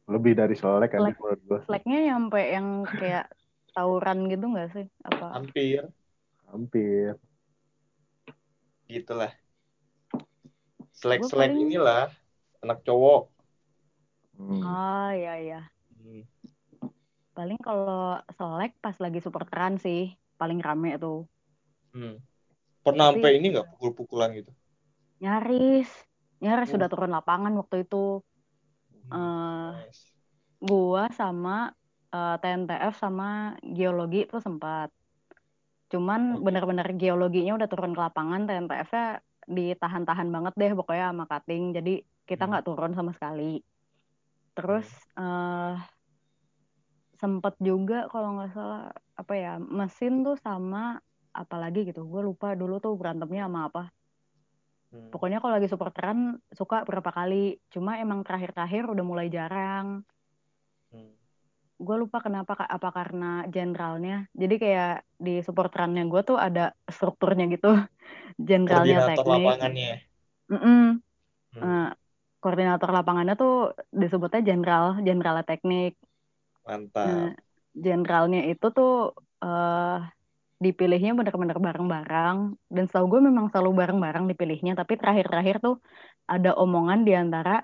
Lebih 0.09 0.33
dari 0.33 0.55
selek 0.57 0.89
kan 0.97 1.01
Selek. 1.05 1.15
menurut 1.21 1.41
gue. 1.45 1.59
Slacknya 1.69 1.99
nyampe 2.09 2.41
yang 2.41 2.67
kayak 2.87 3.29
tawuran 3.77 4.25
gitu 4.25 4.45
nggak 4.49 4.69
sih 4.73 4.85
apa 5.05 5.25
Hampir. 5.37 5.85
Hampir. 6.49 7.13
Gitulah. 8.89 9.29
Gua 10.99 11.27
paling- 11.29 11.69
inilah. 11.69 12.09
Anak 12.65 12.81
cowok. 12.83 13.29
Hmm. 14.39 14.63
oh 14.63 15.11
iya 15.11 15.35
iya 15.35 15.61
paling 17.39 17.55
kalau 17.57 18.19
selek 18.35 18.75
pas 18.77 18.99
lagi 18.99 19.23
super 19.23 19.47
teran 19.47 19.79
sih 19.79 20.11
paling 20.35 20.59
rame 20.59 20.99
tuh 20.99 21.23
Hmm. 21.89 22.19
Pernah 22.79 23.09
Tapi- 23.09 23.17
sampai 23.17 23.31
ini 23.39 23.47
nggak 23.49 23.67
pukul-pukulan 23.73 24.29
gitu? 24.35 24.51
nyaris 25.19 25.87
nyaris 26.37 26.69
Uh. 26.69 26.73
sudah 26.75 26.87
turun 26.87 27.09
lapangan 27.09 27.55
waktu 27.55 27.83
itu 27.83 28.19
eh 29.09 29.71
gua 30.59 31.07
sama 31.11 31.71
eh, 32.09 32.35
TNTF 32.37 32.93
sama 32.93 33.29
geologi 33.63 34.23
itu 34.23 34.37
sempat 34.37 34.91
cuman 35.87 36.37
Oke. 36.37 36.45
bener-bener 36.45 36.87
geologinya 36.93 37.55
udah 37.55 37.65
turun 37.65 37.91
ke 37.91 38.01
lapangan 38.01 38.45
TNTF-nya 38.45 39.05
ditahan-tahan 39.45 40.29
banget 40.29 40.53
deh 40.53 40.71
pokoknya 40.73 41.09
sama 41.09 41.25
cutting 41.25 41.73
jadi 41.73 41.93
kita 42.23 42.43
Hmm. 42.43 42.51
nggak 42.53 42.65
turun 42.65 42.93
sama 42.93 43.11
sekali 43.11 43.65
terus 44.53 44.85
eh 45.15 45.73
sempet 47.19 47.53
juga 47.59 48.07
kalau 48.11 48.39
nggak 48.39 48.51
salah 48.55 48.83
apa 49.21 49.33
ya 49.35 49.53
mesin 49.59 50.23
tuh 50.25 50.35
sama 50.39 50.97
apalagi 51.35 51.79
gitu 51.89 52.01
gue 52.07 52.21
lupa 52.23 52.55
dulu 52.55 52.79
tuh 52.79 52.93
berantemnya 52.99 53.45
sama 53.47 53.61
apa 53.69 53.83
Hmm. 54.89 55.13
pokoknya 55.13 55.37
kalau 55.37 55.53
lagi 55.53 55.69
supporteran 55.69 56.41
suka 56.49 56.81
berapa 56.81 57.13
kali 57.13 57.61
cuma 57.69 58.01
emang 58.01 58.25
terakhir-terakhir 58.25 58.89
udah 58.89 59.05
mulai 59.05 59.29
jarang 59.29 60.01
Hmm. 60.89 61.13
gue 61.77 61.95
lupa 62.01 62.17
kenapa 62.25 62.57
apa 62.57 62.89
karena 62.89 63.45
jenderalnya 63.53 64.25
jadi 64.33 64.55
kayak 64.57 64.93
di 65.21 65.45
supporterannya 65.45 66.09
gue 66.09 66.21
tuh 66.25 66.37
ada 66.41 66.73
strukturnya 66.89 67.45
gitu 67.53 67.69
jenderalnya 68.49 68.97
Koordinator 69.05 69.09
teknik 69.13 69.45
lapangannya. 69.45 69.91
Mm-mm. 70.49 70.81
Hmm. 71.53 71.61
Eh, 71.61 71.89
koordinator 72.41 72.89
lapangannya 72.89 73.35
tuh 73.37 73.77
disebutnya 73.93 74.41
jenderal 74.41 74.85
jenderal 75.05 75.37
teknik 75.45 75.93
Mantap. 76.69 77.07
Nah, 77.09 77.33
jenderalnya 77.83 78.41
itu 78.51 78.65
tuh 78.77 78.91
eh 79.43 79.99
dipilihnya 80.65 81.11
bener-bener 81.19 81.55
bareng-bareng 81.55 82.37
dan 82.75 82.83
setahu 82.87 83.05
gue 83.15 83.21
memang 83.31 83.47
selalu 83.51 83.71
bareng-bareng 83.79 84.25
dipilihnya 84.31 84.75
tapi 84.75 84.99
terakhir-terakhir 84.99 85.57
tuh 85.63 85.75
ada 86.27 86.51
omongan 86.59 87.07
di 87.07 87.15
antara 87.15 87.63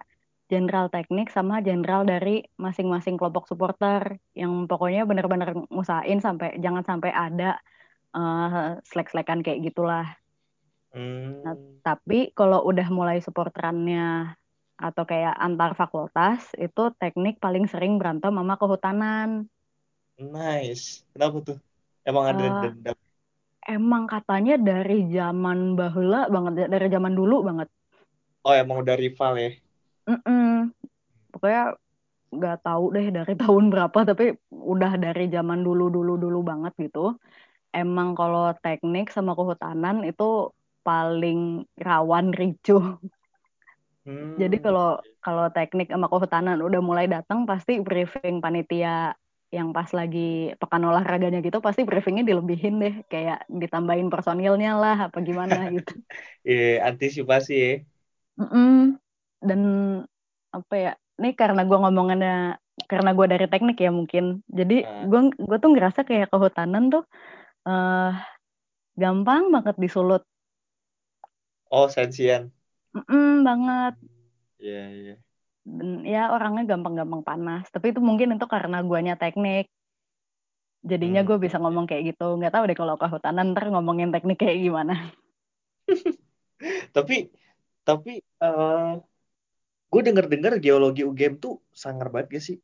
jenderal 0.51 0.87
teknik 0.93 1.27
sama 1.35 1.59
jenderal 1.67 2.07
dari 2.07 2.45
masing-masing 2.55 3.19
kelompok 3.19 3.51
supporter 3.51 4.01
yang 4.39 4.51
pokoknya 4.71 5.03
bener-bener 5.09 5.49
ngusahain 5.73 6.19
sampai 6.23 6.55
jangan 6.63 6.83
sampai 6.87 7.11
ada 7.11 7.59
eh 8.15 8.79
selek-selekan 8.89 9.39
kayak 9.45 9.59
gitulah. 9.67 10.07
Nah, 11.43 11.55
Hmm. 11.55 11.83
tapi 11.83 12.31
kalau 12.37 12.59
udah 12.69 12.87
mulai 12.97 13.17
supporterannya 13.19 14.33
atau 14.87 15.03
kayak 15.11 15.33
antar 15.45 15.71
fakultas 15.79 16.41
itu 16.65 16.81
teknik 17.01 17.35
paling 17.45 17.65
sering 17.73 17.93
berantem 17.99 18.33
sama 18.39 18.53
kehutanan. 18.61 19.29
Nice. 20.33 20.85
Kenapa 21.13 21.37
tuh? 21.47 21.57
Emang 22.07 22.25
ada 22.31 22.43
Eh, 22.43 22.61
dendam. 22.61 22.95
emang 23.77 24.03
katanya 24.13 24.53
dari 24.69 24.97
zaman 25.15 25.59
bahula 25.79 26.19
banget, 26.33 26.53
dari 26.73 26.87
zaman 26.95 27.13
dulu 27.19 27.35
banget. 27.47 27.67
Oh, 28.47 28.53
emang 28.61 28.77
udah 28.83 28.95
rival 29.01 29.33
ya? 29.43 29.49
Mm-mm. 30.09 30.71
Pokoknya 31.33 31.61
nggak 32.37 32.55
tahu 32.65 32.83
deh 32.95 33.07
dari 33.17 33.33
tahun 33.41 33.65
berapa, 33.73 33.99
tapi 34.09 34.23
udah 34.73 34.91
dari 35.05 35.23
zaman 35.35 35.59
dulu 35.67 35.83
dulu 35.95 36.11
dulu 36.23 36.39
banget 36.49 36.73
gitu. 36.85 36.99
Emang 37.75 38.09
kalau 38.19 38.41
teknik 38.63 39.05
sama 39.15 39.31
kehutanan 39.37 39.97
itu 40.09 40.23
paling 40.87 41.39
rawan 41.87 42.27
ricuh. 42.39 42.83
Jadi 44.41 44.55
Hmm. 44.55 44.65
kalau 44.65 44.99
kalau 45.23 45.45
teknik 45.55 45.87
sama 45.93 46.07
kehutanan 46.11 46.59
udah 46.67 46.81
mulai 46.83 47.05
datang 47.07 47.39
pasti 47.49 47.79
briefing 47.87 48.35
panitia 48.43 49.15
yang 49.55 49.71
pas 49.75 49.87
lagi 49.99 50.51
pekan 50.59 50.83
olahraganya 50.89 51.39
gitu 51.45 51.57
pasti 51.63 51.81
briefingnya 51.87 52.23
dilebihin 52.29 52.73
deh 52.83 52.93
kayak 53.11 53.47
ditambahin 53.61 54.07
personilnya 54.13 54.69
lah 54.81 54.95
apa 55.07 55.17
gimana 55.23 55.57
gitu. 55.75 55.91
Iya, 56.49 56.83
antisipasi 56.87 57.51
ya. 57.63 57.69
Mm-mm. 58.39 58.99
Dan 59.39 59.61
apa 60.51 60.73
ya? 60.75 60.91
Ini 61.19 61.29
karena 61.39 61.63
gue 61.63 61.77
ngomongannya 61.79 62.59
karena 62.91 63.09
gue 63.15 63.25
dari 63.31 63.45
teknik 63.47 63.77
ya 63.79 63.91
mungkin. 63.93 64.43
Jadi 64.51 64.75
Nah. 64.81 65.05
gue 65.09 65.19
gue 65.39 65.57
tuh 65.63 65.69
ngerasa 65.73 66.03
kayak 66.07 66.27
kehutanan 66.31 66.91
tuh 66.93 67.03
eh 67.69 68.11
gampang 69.01 69.43
banget 69.55 69.75
disulut. 69.83 70.23
Oh, 71.69 71.87
sensian. 71.89 72.51
Mm-mm, 72.95 73.43
banget. 73.47 73.93
Iya, 74.59 74.79
iya. 74.95 75.13
Dan 75.65 75.89
ya 76.13 76.21
orangnya 76.35 76.63
gampang-gampang 76.71 77.23
panas. 77.29 77.63
Tapi 77.73 77.85
itu 77.91 78.01
mungkin 78.09 78.37
itu 78.37 78.45
karena 78.55 78.77
guanya 78.89 79.13
teknik. 79.21 79.65
Jadinya 80.89 81.21
Hmm. 81.21 81.27
gue 81.29 81.37
bisa 81.45 81.57
ngomong 81.61 81.85
kayak 81.89 82.03
gitu. 82.13 82.23
Nggak 82.37 82.53
tahu 82.53 82.63
deh 82.69 82.77
kalau 82.81 82.95
kehutanan 83.01 83.45
ntar 83.53 83.65
ngomongin 83.73 84.09
teknik 84.13 84.37
kayak 84.41 84.57
gimana. 84.65 84.93
Tapi, 86.95 87.15
tapi 87.87 88.11
eh 88.43 88.91
gue 89.91 90.01
denger-dengar 90.07 90.53
geologi 90.65 91.01
UGM 91.09 91.33
tuh 91.43 91.53
sangar 91.83 92.07
banget 92.13 92.27
gak 92.35 92.43
sih? 92.47 92.57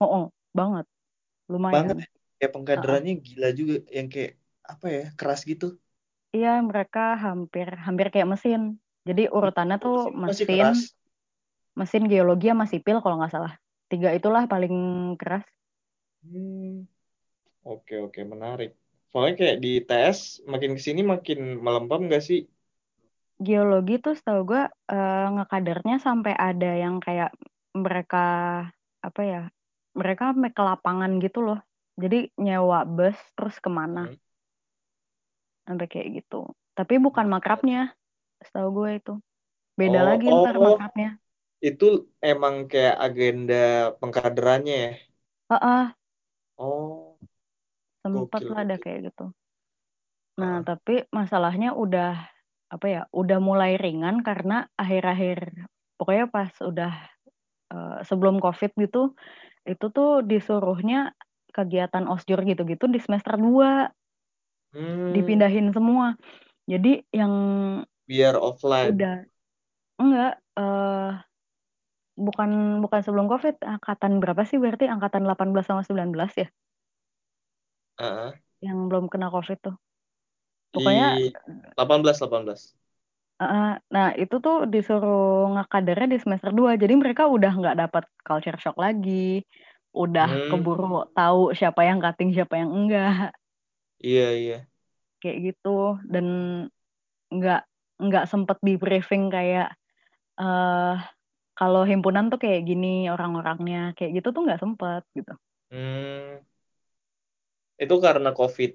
Oh, 0.00 0.08
oh 0.16 0.24
banget. 0.58 0.84
Banget 1.74 1.94
Lumayan. 1.94 1.98
ya. 2.02 2.06
Kayak 2.38 2.52
pengkaderannya 2.54 3.12
gila 3.26 3.48
juga. 3.58 3.74
Yang 3.96 4.06
kayak, 4.14 4.32
apa 4.72 4.86
ya, 4.96 5.02
keras 5.18 5.40
gitu. 5.50 5.66
Iya, 6.36 6.48
mereka 6.68 7.00
hampir 7.24 7.66
hampir 7.86 8.06
kayak 8.12 8.28
mesin. 8.32 8.62
Jadi 9.02 9.26
urutannya 9.26 9.76
tuh 9.82 10.14
Mesin 10.14 10.46
masih 10.62 10.90
mesin, 11.72 12.04
geologi 12.04 12.52
sama 12.52 12.68
sipil 12.68 13.00
kalau 13.00 13.18
nggak 13.18 13.32
salah. 13.32 13.52
Tiga 13.90 14.12
itulah 14.14 14.44
paling 14.46 14.74
keras. 15.18 15.44
Hmm. 16.22 16.86
Oke, 17.62 17.98
oke, 18.02 18.20
menarik. 18.26 18.74
Soalnya 19.12 19.34
kayak 19.38 19.58
di 19.62 19.72
TS 19.84 20.42
makin 20.48 20.74
ke 20.74 20.82
sini 20.82 21.04
makin 21.04 21.60
melempem 21.60 22.08
gak 22.10 22.24
sih? 22.24 22.48
Geologi 23.38 24.00
tuh 24.02 24.16
setahu 24.16 24.40
gue 24.48 24.62
eh, 24.66 25.26
ngekadernya 25.36 26.00
sampai 26.02 26.32
ada 26.34 26.70
yang 26.74 26.98
kayak 26.98 27.30
mereka 27.76 28.24
apa 29.04 29.20
ya? 29.22 29.42
Mereka 29.94 30.32
sampai 30.32 30.50
ke 30.50 30.62
lapangan 30.64 31.10
gitu 31.20 31.44
loh. 31.44 31.60
Jadi 32.00 32.32
nyewa 32.40 32.88
bus 32.88 33.18
terus 33.36 33.60
ke 33.60 33.68
mana? 33.68 34.08
Hmm. 34.10 34.18
Sampai 35.68 35.86
kayak 35.86 36.24
gitu. 36.24 36.50
Tapi 36.72 36.96
bukan 36.98 37.28
makrabnya, 37.28 37.92
setahu 38.46 38.68
gue 38.78 38.90
itu. 39.00 39.12
Beda 39.80 40.00
Oh, 40.00 40.08
lagi 40.08 40.26
ntar 40.38 40.56
oh, 40.60 40.66
makrabnya. 40.66 41.08
itu 41.66 41.84
emang 42.30 42.54
kayak 42.70 42.96
agenda 43.06 43.54
pengkaderannya 44.00 44.74
ya? 44.84 44.88
Heeh, 45.50 45.92
Oh, 46.56 47.18
sempet 48.02 48.42
gokil, 48.42 48.50
lah 48.50 48.58
ada 48.64 48.76
kayak 48.82 49.00
gitu. 49.10 49.24
Nah, 50.40 50.64
tapi 50.64 51.04
masalahnya 51.12 51.76
udah 51.76 52.16
apa 52.72 52.86
ya? 52.88 53.00
Udah 53.12 53.38
mulai 53.48 53.76
ringan 53.76 54.24
karena 54.24 54.64
akhir-akhir 54.80 55.38
pokoknya 56.00 56.26
pas 56.32 56.52
udah 56.64 56.92
eh, 57.74 57.96
sebelum 58.08 58.36
Covid 58.44 58.72
gitu, 58.84 59.00
itu 59.68 59.86
tuh 59.96 60.10
disuruhnya 60.30 61.12
kegiatan 61.56 62.06
osjur 62.12 62.40
gitu-gitu 62.50 62.86
di 62.94 62.98
semester 63.02 63.34
2 63.40 63.90
Hmm, 64.72 65.12
dipindahin 65.14 65.70
semua. 65.74 66.16
Jadi 66.66 67.04
yang 67.14 67.34
biar 68.12 68.34
offline. 68.48 68.94
udah 68.94 69.12
enggak 70.02 70.32
eh 70.58 71.10
bukan 72.26 72.50
bukan 72.84 73.00
sebelum 73.04 73.26
Covid, 73.32 73.54
angkatan 73.74 74.12
berapa 74.22 74.42
sih 74.48 74.58
berarti 74.62 74.84
angkatan 74.94 75.22
18 75.24 75.64
sama 75.68 75.82
19 75.88 76.32
ya 76.40 76.48
Heeh. 77.98 78.42
yang 78.66 78.78
belum 78.88 79.04
kena 79.12 79.28
Covid 79.34 79.58
tuh. 79.66 79.74
Di 80.72 80.82
Pokoknya 80.82 81.06
18, 81.76 82.16
18. 82.22 82.60
Uh, 83.42 83.74
nah 83.94 84.06
itu 84.22 84.34
tuh 84.44 84.56
disuruh 84.72 85.50
ngekadernya 85.52 86.06
di 86.14 86.18
semester 86.22 86.50
2 86.58 86.78
jadi 86.82 86.94
mereka 87.02 87.26
udah 87.26 87.50
nggak 87.58 87.76
dapat 87.82 88.04
culture 88.26 88.54
shock 88.62 88.76
lagi 88.78 89.42
udah 90.02 90.26
Hmm, 90.26 90.46
keburu 90.48 91.10
tahu 91.16 91.50
siapa 91.58 91.80
yang 91.88 91.98
cutting 92.04 92.30
siapa 92.36 92.54
yang 92.62 92.70
enggak 92.70 93.34
iya, 94.04 94.30
iya. 94.38 94.66
kayak 95.20 95.38
gitu 95.46 95.68
dan 96.12 96.26
nggak 97.36 97.60
nggak 98.00 98.24
sempet 98.32 98.56
di 98.66 98.72
briefing 98.82 99.24
kayak 99.34 99.66
eh 100.40 100.94
kalau 101.58 101.82
himpunan 101.90 102.24
tuh 102.32 102.38
kayak 102.44 102.62
gini 102.68 102.88
orang-orangnya 103.14 103.78
kayak 103.96 104.12
gitu 104.18 104.28
tuh 104.36 104.42
nggak 104.46 104.60
sempet 104.64 105.02
gitu 105.18 105.32
Hmm, 105.70 106.44
itu 107.82 107.94
karena 108.04 108.28
COVID. 108.38 108.70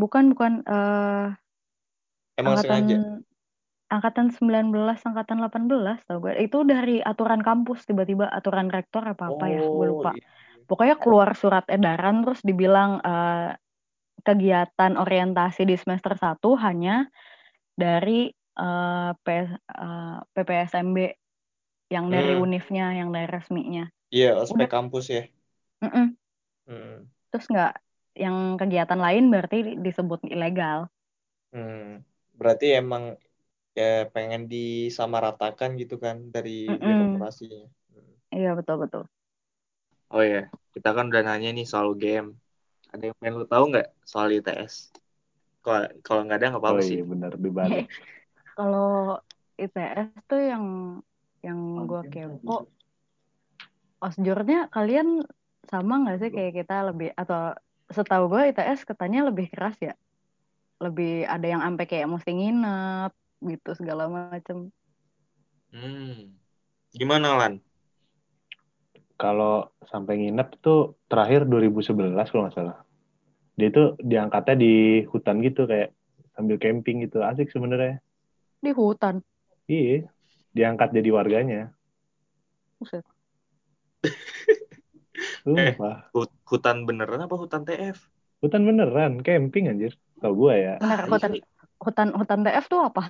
bukan 0.00 0.24
bukan 0.32 0.52
eh 0.70 1.26
Emang 2.36 2.56
angkatan 2.56 2.56
sengaja. 2.60 2.96
angkatan 3.94 4.28
19 4.34 4.98
angkatan 5.08 5.38
18 5.42 5.98
tau 6.08 6.18
gue 6.24 6.34
itu 6.42 6.58
dari 6.66 6.98
aturan 7.10 7.40
kampus 7.48 7.86
tiba-tiba 7.88 8.26
aturan 8.38 8.68
rektor 8.76 9.02
apa 9.06 9.24
apa 9.34 9.46
ya 9.56 9.62
gue 9.70 9.86
Oh, 9.86 9.86
lupa 9.92 10.12
iya. 10.14 10.26
pokoknya 10.68 10.96
keluar 11.02 11.30
surat 11.38 11.64
edaran 11.70 12.16
terus 12.26 12.40
dibilang 12.48 12.90
eh, 13.02 13.50
kegiatan 14.26 14.92
orientasi 14.98 15.62
di 15.70 15.76
semester 15.78 16.14
1 16.18 16.58
hanya 16.58 17.06
dari 17.82 18.30
eh, 18.60 19.10
P, 19.24 19.26
eh, 19.32 20.16
PPSMB 20.34 20.98
yang 21.94 22.06
dari 22.14 22.32
Hmm, 22.32 22.46
unifnya 22.46 22.84
yang 22.98 23.08
dari 23.14 23.28
resminya 23.36 23.84
iya, 24.14 24.28
ospek 24.42 24.66
udah 24.66 24.68
kampus 24.74 25.04
ya. 25.14 25.20
mm-mm. 25.82 26.16
Hmm, 26.66 27.06
terus 27.30 27.46
nggak 27.52 27.72
yang 28.24 28.36
kegiatan 28.60 29.00
lain 29.06 29.24
berarti 29.32 29.56
disebut 29.86 30.20
ilegal 30.34 30.78
hmm. 31.52 31.80
Berarti 32.38 32.66
emang 32.80 33.04
ya 33.78 33.84
pengen 34.14 34.42
disamaratakan 34.54 35.70
gitu 35.82 35.94
kan 36.04 36.16
dari 36.34 36.50
Mm-mm. 36.68 36.86
birokrasinya. 36.86 37.62
Hmm. 37.92 38.14
iya 38.36 38.50
betul 38.58 38.76
betul 38.82 39.02
Oh 40.14 40.22
iya, 40.28 40.38
kita 40.74 40.88
kan 40.96 41.04
udah 41.10 41.22
nanya 41.26 41.48
nih 41.56 41.66
soal 41.72 41.88
game. 42.02 42.28
Ada 42.92 43.02
yang 43.08 43.16
pengen 43.20 43.34
lu 43.40 43.46
tahu 43.52 43.64
nggak 43.72 43.86
soal 44.10 44.28
ITS? 44.36 44.74
Kalau 45.66 45.82
kalau 46.06 46.20
nggak 46.22 46.38
ada 46.38 46.46
nggak 46.54 46.62
Oh 46.62 46.62
apa-apa 46.62 46.82
sih. 46.86 47.02
iya 47.02 47.04
benar 47.04 47.32
dibalik. 47.34 47.90
Kalau 48.56 49.18
ITS 49.58 50.10
tuh 50.30 50.40
yang 50.40 50.64
yang 51.42 51.58
gue 51.90 52.02
kepo 52.06 52.70
osjurnya 53.98 54.70
kalian 54.70 55.26
sama 55.66 56.06
nggak 56.06 56.18
sih 56.22 56.30
kayak 56.30 56.52
kita 56.62 56.76
lebih 56.86 57.10
atau 57.18 57.50
setahu 57.90 58.30
gue 58.30 58.54
ITS 58.54 58.86
katanya 58.86 59.26
lebih 59.26 59.50
keras 59.50 59.74
ya 59.82 59.94
lebih 60.78 61.26
ada 61.26 61.46
yang 61.46 61.62
sampai 61.64 61.84
kayak 61.90 62.06
mesti 62.06 62.30
nginep 62.30 63.12
gitu 63.42 63.70
segala 63.74 64.06
macem 64.06 64.70
Hmm. 65.76 66.32
Gimana 66.96 67.36
Lan? 67.36 67.54
Kalau 69.20 69.76
sampai 69.84 70.24
nginep 70.24 70.48
tuh 70.64 70.96
terakhir 71.10 71.44
2011 71.44 72.32
kalau 72.32 72.48
nggak 72.48 72.56
salah. 72.56 72.85
Dia 73.58 73.68
tuh 73.76 73.86
diangkatnya 74.10 74.54
di 74.64 74.72
hutan 75.12 75.36
gitu 75.46 75.60
kayak 75.70 75.88
sambil 76.36 76.56
camping 76.64 76.96
gitu. 77.04 77.16
Asik 77.24 77.48
sebenarnya. 77.54 77.94
di 78.64 78.70
hutan 78.76 79.16
Iya, 79.66 80.06
diangkat 80.56 80.88
jadi 80.96 81.10
warganya. 81.16 81.60
Buset. 82.80 83.04
Hut- 86.14 86.34
Hutan 86.46 86.86
beneran 86.86 87.26
apa 87.26 87.34
hutan 87.34 87.62
TF? 87.66 87.98
Hutan 88.42 88.62
beneran, 88.68 89.12
camping 89.26 89.66
anjir. 89.72 89.92
Tau 90.22 90.32
gue 90.36 90.54
ya. 90.54 90.74
bener 90.80 90.98
Ah, 91.00 91.06
hutan 91.10 91.32
iya. 91.36 91.44
hutan 91.84 92.08
hutan 92.18 92.40
TF 92.44 92.64
tuh 92.72 92.80
apa 92.88 93.02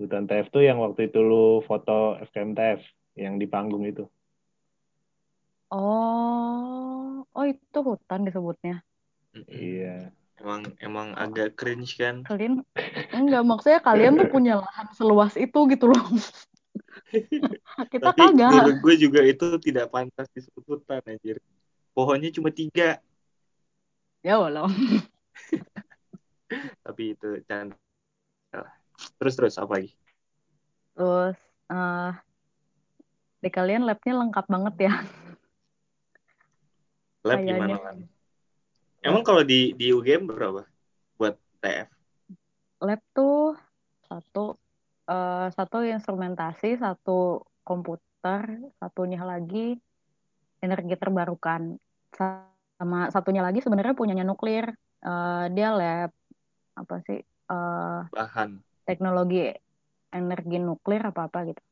Hutan 0.00 0.24
TF 0.28 0.46
tuh 0.54 0.62
yang 0.68 0.78
waktu 0.84 1.00
itu 1.12 1.18
lu 1.30 1.60
foto 1.68 2.16
FKM 2.26 2.50
TF 2.58 2.80
yang 3.22 3.34
di 3.40 3.46
panggung 3.52 3.84
itu. 3.90 4.04
oh 5.70 7.26
oh 7.36 7.44
itu 7.52 7.78
hutan 7.88 8.20
disebutnya. 8.26 8.72
Iya. 9.46 10.10
Emang 10.40 10.64
emang 10.80 11.08
Oh. 11.12 11.20
agak 11.28 11.52
cringe 11.52 12.00
kan? 12.00 12.24
kalian 12.24 12.64
enggak 13.12 13.44
maksudnya 13.44 13.76
kalian 13.84 14.16
tuh 14.16 14.32
punya 14.32 14.64
lahan 14.64 14.88
seluas 14.96 15.36
itu 15.36 15.58
gitu 15.68 15.92
loh 15.92 16.00
kita 17.92 18.08
Tapi 18.08 18.20
kagak 18.24 18.48
menurut 18.48 18.76
gue 18.80 18.94
juga 18.96 19.20
itu 19.20 19.44
tidak 19.60 19.92
pantas 19.92 20.32
disebut 20.32 20.64
hutan 20.64 21.04
anjir. 21.04 21.36
Pohonnya 21.92 22.32
cuma 22.32 22.48
tiga, 22.48 23.04
ya 24.24 24.40
walau 24.40 24.64
tapi 26.86 27.12
itu 27.12 27.44
canda. 27.44 27.76
Terus 29.20 29.34
terus 29.36 29.54
apa 29.60 29.76
lagi? 29.76 29.92
terus 30.96 31.36
eh 31.68 32.12
di 33.40 33.48
kalian 33.52 33.84
labnya 33.84 34.24
lengkap 34.24 34.46
banget 34.48 34.74
ya 34.88 34.94
Lab 37.20 37.44
Kayaknya. 37.44 37.52
gimana 37.52 37.76
Lan? 37.76 37.98
Emang 39.00 39.24
kalau 39.24 39.40
di 39.40 39.72
di 39.76 39.92
UGM 39.96 40.28
berapa 40.28 40.64
buat 41.16 41.34
TF? 41.64 41.88
lab 42.80 43.00
tuh 43.12 43.56
satu 44.08 44.56
eh, 45.08 45.48
satu 45.52 45.84
instrumentasi 45.84 46.80
satu 46.80 47.44
komputer 47.60 48.56
satunya 48.80 49.20
lagi 49.20 49.76
energi 50.64 50.96
terbarukan 50.96 51.76
sama 52.80 53.12
satunya 53.12 53.44
lagi 53.44 53.60
sebenarnya 53.60 53.92
punyanya 53.96 54.24
nuklir 54.24 54.72
Eh, 55.00 55.44
dia 55.56 55.72
lab 55.72 56.12
apa 56.76 56.96
sih 57.08 57.24
eh, 57.24 58.00
Bahan. 58.12 58.60
teknologi 58.84 59.48
energi 60.12 60.60
nuklir 60.60 61.00
apa 61.00 61.24
apa 61.24 61.38
gitu 61.48 61.62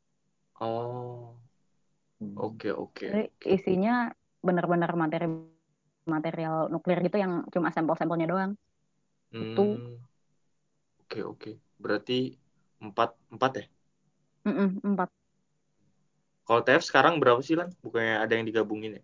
Oh, 0.57 1.37
oke 2.41 2.73
oke. 2.73 3.05
jadi 3.05 3.29
isinya 3.45 4.09
benar-benar 4.41 4.97
materi 4.97 5.29
material 6.14 6.55
nuklir 6.73 6.99
gitu 7.07 7.16
yang 7.25 7.33
cuma 7.55 7.68
sampel-sampelnya 7.75 8.27
doang 8.33 8.53
Itu. 9.33 9.62
Hmm. 9.77 9.97
Oke 11.05 11.21
oke. 11.33 11.51
Berarti 11.83 12.18
empat 12.85 13.11
empat 13.35 13.53
ya? 13.61 13.64
Mm-mm, 14.47 14.81
empat 14.88 15.11
Kalau 16.47 16.61
TF 16.66 16.83
sekarang 16.88 17.14
berapa 17.21 17.40
sih 17.47 17.57
Lan? 17.61 17.68
Bukannya 17.85 18.14
ada 18.25 18.33
yang 18.37 18.47
digabungin 18.49 18.92
ya? 18.99 19.03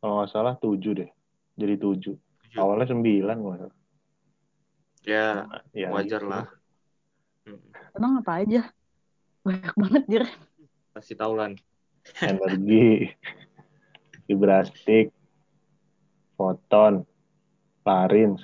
Kalau 0.00 0.12
nggak 0.16 0.30
salah 0.34 0.54
tujuh 0.62 0.92
deh. 1.00 1.10
Jadi 1.60 1.74
tujuh. 1.84 2.14
Tujuh. 2.42 2.58
Awalnya 2.60 2.86
sembilan 2.92 3.36
kalau 3.40 3.50
nggak 3.52 3.62
salah. 3.64 3.76
Ya, 5.06 5.46
Ya, 5.72 5.86
wajar 5.94 6.20
gitu. 6.20 6.30
lah. 6.32 6.44
Hmm. 7.46 7.60
emang 7.96 8.12
apa 8.20 8.32
aja 8.42 8.60
banyak 9.46 9.74
banget 9.82 10.02
jir 10.10 10.24
Kasih 10.94 11.16
tahu 11.20 11.32
Lan. 11.38 11.52
Energi, 12.22 13.12
fibrastik, 14.26 15.12
foton, 16.36 17.02
larins, 17.82 18.40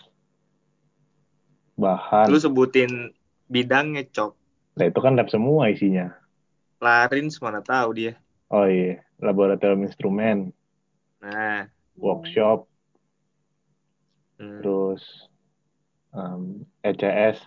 bahan. 1.76 2.28
Lu 2.32 2.40
sebutin 2.40 3.12
bidangnya 3.52 4.08
cok. 4.08 4.32
Nah 4.80 4.84
itu 4.88 4.98
kan 5.04 5.14
lab 5.14 5.28
semua 5.28 5.68
isinya. 5.68 6.12
Larins 6.80 7.38
mana 7.38 7.62
tahu 7.62 7.94
dia. 7.94 8.12
Oh 8.52 8.68
iya, 8.68 9.00
laboratorium 9.22 9.86
instrumen, 9.88 10.52
Nah, 11.22 11.70
workshop, 11.94 12.66
hmm. 14.42 14.58
terus 14.58 15.02
um, 16.10 16.66
ECS, 16.82 17.38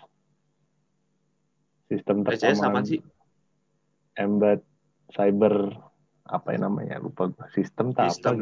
sistem 1.91 2.23
ECS 2.23 2.55
tekanan, 2.55 2.71
apaan 2.71 2.86
sih? 2.88 3.03
embed, 4.15 4.63
cyber, 5.12 5.75
apa 6.23 6.55
ya 6.55 6.60
namanya, 6.63 7.03
lupa 7.03 7.27
gue. 7.27 7.43
Sistem 7.51 7.91
tak 7.91 8.08
apa 8.08 8.12
Sistem. 8.15 8.36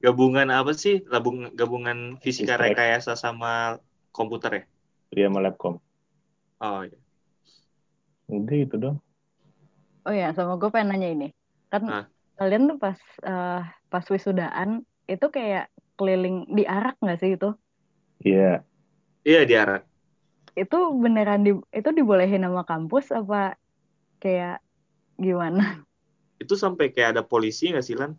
Gabungan 0.00 0.52
apa 0.52 0.76
sih? 0.76 1.00
Gabung 1.00 1.52
gabungan 1.56 2.20
fisika 2.20 2.54
Fistek. 2.54 2.76
rekayasa 2.76 3.16
sama 3.16 3.80
komputer 4.12 4.50
ya? 4.52 4.62
Dia 5.10 5.26
sama 5.32 5.40
labcom. 5.40 5.80
Oh 6.60 6.80
iya. 6.84 6.98
Udah 8.28 8.54
gitu 8.56 8.76
dong. 8.76 8.96
oh 10.04 10.12
ya 10.12 10.36
sama 10.36 10.60
gue 10.60 10.68
pengen 10.68 10.92
nanya 10.92 11.08
ini 11.08 11.28
kan 11.72 11.82
Hah? 11.88 12.04
kalian 12.36 12.68
tuh 12.68 12.76
pas 12.76 13.00
eh, 13.24 13.60
pas 13.88 14.04
wisudaan 14.04 14.84
itu 15.08 15.26
kayak 15.32 15.72
keliling 15.96 16.44
diarak 16.52 16.92
nggak 17.00 17.16
sih 17.16 17.40
itu 17.40 17.56
Iya, 18.20 18.60
Iya 19.24 19.40
diarak. 19.44 19.82
itu 20.54 20.76
beneran 20.94 21.40
di 21.40 21.56
itu 21.72 21.88
dibolehin 21.90 22.44
sama 22.44 22.68
kampus 22.68 23.16
apa 23.16 23.56
kayak 24.20 24.60
gimana 25.16 25.80
Itu 26.36 26.52
sampai 26.52 26.92
kayak 26.92 27.16
ada 27.16 27.22
polisi 27.24 27.72
nggak 27.72 27.84
sih 27.84 27.96
Lan? 27.96 28.12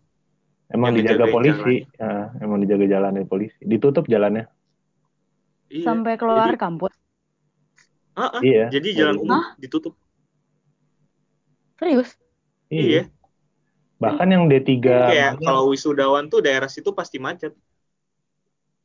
Emang 0.68 0.90
Yang 0.90 0.98
dijaga 1.02 1.24
polisi. 1.28 1.76
Ah, 1.96 2.30
emang 2.38 2.58
dijaga 2.58 2.86
jalannya 2.86 3.22
polisi. 3.24 3.58
Ditutup 3.60 4.06
jalannya. 4.06 4.46
Iya. 5.66 5.82
sampai 5.82 6.14
keluar 6.14 6.46
Jadi, 6.46 6.62
kampus 6.62 6.94
Ah, 8.14 8.38
ah. 8.38 8.40
Iya. 8.40 8.70
jadi 8.70 8.88
jalan 8.96 9.18
umum 9.18 9.42
ditutup. 9.58 9.98
serius 11.74 12.14
Iya. 12.66 13.10
Bahkan 13.96 14.28
yang 14.28 14.46
D3 14.46 14.78
Kayak 15.10 15.32
mana- 15.34 15.42
kalau 15.42 15.62
wisudawan 15.70 16.26
tuh 16.26 16.38
daerah 16.38 16.66
situ 16.66 16.90
pasti 16.90 17.18
macet. 17.18 17.50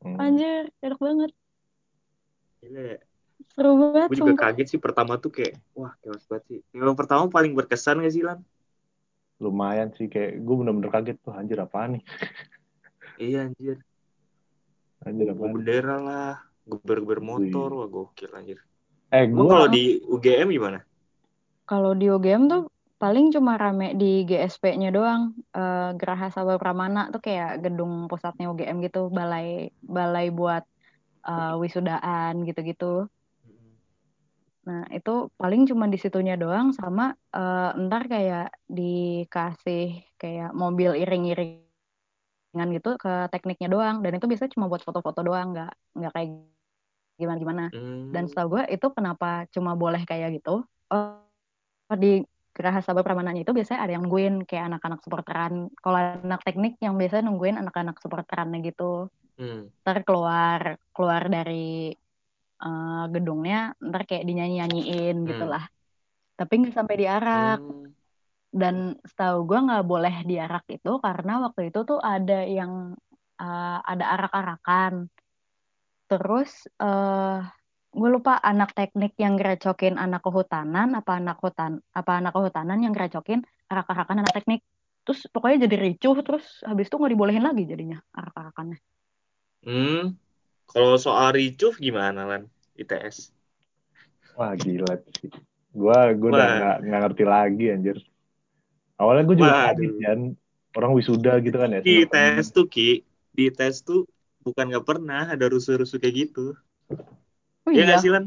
Hmm. 0.02 0.18
anjir 0.18 0.74
enak 0.82 0.98
banget 0.98 1.30
Gila. 2.60 2.98
seru 3.54 3.72
banget 3.78 4.08
Gue 4.10 4.18
juga 4.18 4.32
sumpah. 4.34 4.42
kaget 4.50 4.68
sih 4.68 4.80
pertama 4.82 5.14
tuh 5.18 5.30
kayak, 5.30 5.62
wah 5.74 5.94
chaos 6.02 6.26
banget 6.26 6.44
sih. 6.50 6.60
Yang 6.74 6.98
pertama 6.98 7.30
paling 7.30 7.54
berkesan 7.54 8.02
gak 8.02 8.10
sih 8.10 8.26
Lan? 8.26 8.42
Lumayan 9.42 9.90
sih 9.98 10.06
kayak 10.06 10.40
gue 10.40 10.56
bener-bener 10.56 10.94
kaget 10.94 11.18
tuh 11.20 11.34
anjir 11.34 11.58
apaan 11.58 11.98
nih 11.98 12.04
Iya 13.18 13.50
anjir. 13.50 13.78
anjir 15.02 15.28
apaan 15.30 15.52
bendera 15.52 15.98
lah, 15.98 16.34
geber-geber 16.64 17.20
motor, 17.20 17.70
wah 17.74 17.90
gokil 17.90 18.32
anjir. 18.32 18.58
eh 19.10 19.26
gue 19.26 19.44
kalau 19.44 19.68
di 19.68 20.00
UGM 20.00 20.48
gimana? 20.50 20.80
kalau 21.66 21.92
di 21.92 22.06
UGM 22.06 22.48
tuh 22.48 22.62
paling 22.96 23.34
cuma 23.34 23.58
rame 23.58 23.94
di 23.94 24.22
GSP-nya 24.24 24.94
doang 24.94 25.34
Eh, 25.52 25.90
Geraha 25.98 26.30
Sabah 26.30 26.56
Pramana 26.56 27.10
tuh 27.10 27.20
kayak 27.20 27.60
gedung 27.60 28.08
pusatnya 28.08 28.48
UGM 28.48 28.78
gitu 28.82 29.10
balai 29.10 29.70
balai 29.82 30.30
buat 30.30 30.64
eh, 31.24 31.54
wisudaan 31.58 32.46
gitu-gitu 32.46 33.10
Nah, 34.62 34.86
itu 34.94 35.34
paling 35.42 35.66
cuma 35.66 35.90
di 35.90 35.98
situnya 35.98 36.38
doang 36.38 36.70
sama 36.78 37.14
eh, 37.34 37.70
ntar 37.88 38.06
kayak 38.06 38.54
dikasih 38.70 40.06
kayak 40.22 40.54
mobil 40.54 40.94
iring-iringan 41.02 42.68
gitu 42.78 42.94
ke 43.02 43.26
tekniknya 43.34 43.68
doang 43.74 44.06
dan 44.06 44.22
itu 44.22 44.26
biasanya 44.30 44.54
cuma 44.54 44.70
buat 44.70 44.86
foto-foto 44.86 45.26
doang 45.26 45.58
nggak 45.58 45.72
nggak 45.98 46.12
kayak 46.14 46.30
gimana-gimana. 47.22 47.70
Hmm. 47.74 48.10
Dan 48.14 48.26
setahu 48.30 48.58
gue 48.58 48.64
itu 48.74 48.88
kenapa 48.94 49.46
cuma 49.54 49.78
boleh 49.78 50.02
kayak 50.06 50.42
gitu? 50.42 50.66
Oh, 50.90 51.22
di 51.98 52.26
Geraha 52.52 52.84
Sabah 52.84 53.06
Pramananya 53.06 53.48
itu 53.48 53.54
biasanya 53.56 53.80
ada 53.88 53.92
yang 53.96 54.04
nungguin 54.06 54.44
kayak 54.44 54.74
anak-anak 54.74 55.00
supporteran. 55.06 55.72
Kalau 55.80 55.98
anak 55.98 56.42
teknik 56.44 56.76
yang 56.84 57.00
biasanya 57.00 57.32
nungguin 57.32 57.58
anak-anak 57.62 57.98
supporterannya 58.04 58.60
gitu. 58.66 59.08
Hmm. 59.40 59.72
Ntar 59.86 60.04
keluar 60.04 60.82
keluar 60.92 61.24
dari 61.32 61.96
eh, 62.66 63.04
gedungnya 63.14 63.56
ntar 63.88 64.02
kayak 64.10 64.24
dinyanyi-nyanyiin 64.28 65.16
Hmm. 65.22 65.30
gitu 65.30 65.44
lah 65.54 65.64
tapi 66.40 66.54
nggak 66.60 66.76
sampai 66.80 66.96
diarak. 67.02 67.60
Hmm. 67.62 67.90
dan 68.62 68.76
setahu 69.10 69.38
gue 69.50 69.60
nggak 69.68 69.84
boleh 69.92 70.16
diarak 70.30 70.64
itu 70.76 70.90
karena 71.06 71.32
waktu 71.46 71.62
itu 71.72 71.80
tuh 71.90 72.00
ada 72.14 72.34
yang 72.58 72.72
eh, 73.44 73.78
ada 73.92 74.06
arak-arakan. 74.16 74.94
Terus 76.10 76.52
eh 76.84 77.40
gue 78.00 78.10
lupa 78.16 78.34
anak 78.52 78.70
teknik 78.78 79.12
yang 79.24 79.34
ngerecokin 79.36 79.96
anak 80.04 80.22
kehutanan 80.26 80.88
apa 81.00 81.12
anak 81.20 81.38
hutan 81.44 81.72
apa 82.00 82.12
anak 82.20 82.32
kehutanan 82.36 82.78
yang 82.84 82.92
ngerecokin 82.96 83.40
arak-arakan 83.72 84.18
anak 84.22 84.34
teknik. 84.38 84.62
Terus 85.04 85.20
pokoknya 85.34 85.58
jadi 85.66 85.76
ricuh 85.86 86.16
terus 86.28 86.46
habis 86.70 86.86
itu 86.88 86.96
nggak 87.00 87.14
dibolehin 87.16 87.44
lagi 87.48 87.64
jadinya 87.72 87.98
arak-arakannya. 88.20 88.78
Hmm, 89.64 90.18
kalau 90.72 90.96
soal 90.96 91.36
ricuh 91.36 91.76
gimana 91.76 92.24
lan 92.24 92.42
ITS? 92.80 93.36
Wah 94.40 94.56
gila 94.56 94.98
sih. 95.20 95.30
Gua 95.72 96.12
gua 96.16 96.30
udah 96.32 96.40
Wah. 96.40 96.56
nggak 96.58 96.78
nggak 96.88 97.02
ngerti 97.08 97.24
lagi 97.28 97.66
anjir. 97.72 97.98
Awalnya 99.02 99.24
gue 99.28 99.36
juga 99.42 99.54
kaget 99.74 99.94
kan. 100.00 100.20
Orang 100.78 100.92
wisuda 100.96 101.34
gitu 101.44 101.58
kan 101.58 101.74
ya. 101.74 101.80
Di. 101.84 102.08
ITS 102.08 102.56
tuh 102.56 102.66
Ki, 102.70 103.04
di 103.34 103.52
ITS 103.52 103.84
tuh 103.84 104.08
bukan 104.46 104.72
nggak 104.72 104.86
pernah 104.88 105.28
ada 105.28 105.46
rusuh-rusuh 105.50 105.98
kayak 106.00 106.30
gitu. 106.30 106.56
oh 107.66 107.70
Iya 107.70 107.76
iya 107.76 107.84
nggak 107.90 108.02
sih 108.02 108.12
lan? 108.14 108.24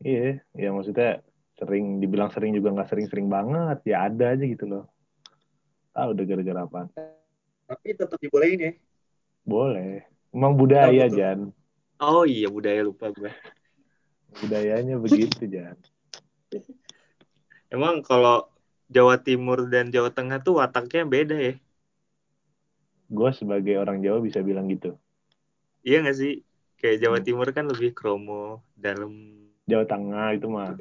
Iya, 0.00 0.40
ya 0.56 0.68
maksudnya 0.72 1.20
sering 1.60 2.00
dibilang 2.00 2.32
sering 2.32 2.56
juga 2.56 2.72
nggak 2.72 2.88
sering-sering 2.88 3.28
banget. 3.28 3.78
Ya 3.86 4.08
ada 4.08 4.32
aja 4.32 4.44
gitu 4.44 4.64
loh. 4.66 4.84
Tahu 5.92 6.16
udah 6.16 6.24
gara-gara 6.24 6.60
apa? 6.64 6.80
Tapi 7.70 7.88
tetap 7.94 8.18
dibolehin 8.18 8.60
ya. 8.60 8.72
Boleh. 9.46 10.04
Emang 10.34 10.56
budaya. 10.56 11.06
Jan. 11.06 11.54
Oh 12.00 12.24
iya 12.24 12.48
budaya 12.48 12.80
lupa 12.80 13.12
gue. 13.12 13.28
Budayanya 14.40 14.96
begitu 14.96 15.44
Jan. 15.44 15.76
Emang 17.68 18.00
kalau 18.00 18.48
Jawa 18.90 19.20
Timur 19.20 19.68
dan 19.68 19.92
Jawa 19.92 20.10
Tengah 20.10 20.40
tuh 20.42 20.58
wataknya 20.58 21.04
beda 21.06 21.36
ya? 21.36 21.54
Gue 23.10 23.30
sebagai 23.36 23.76
orang 23.76 24.00
Jawa 24.00 24.18
bisa 24.24 24.40
bilang 24.40 24.66
gitu. 24.72 24.96
Iya 25.84 26.02
nggak 26.02 26.16
sih? 26.16 26.40
Kayak 26.80 26.96
Jawa 27.04 27.18
Hmm. 27.20 27.26
Timur 27.28 27.48
kan 27.52 27.68
lebih 27.68 27.92
kromo, 27.92 28.64
dalam. 28.72 29.12
Jawa 29.68 29.84
Tengah 29.84 30.26
itu 30.34 30.46
mah 30.48 30.74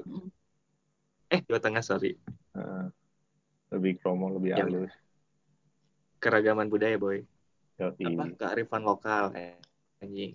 Eh 1.30 1.44
Jawa 1.46 1.60
Tengah 1.62 1.84
sorry. 1.84 2.16
lebih 3.70 4.02
kromo, 4.02 4.34
lebih 4.34 4.56
Ya. 4.56 4.66
halus. 4.66 4.90
Keragaman 6.18 6.72
budaya 6.74 6.98
boy. 6.98 7.22
Yoi. 7.78 8.06
Apa 8.08 8.24
kearifan 8.34 8.82
lokal 8.82 9.36
eh, 9.38 9.62
anjing. 10.02 10.34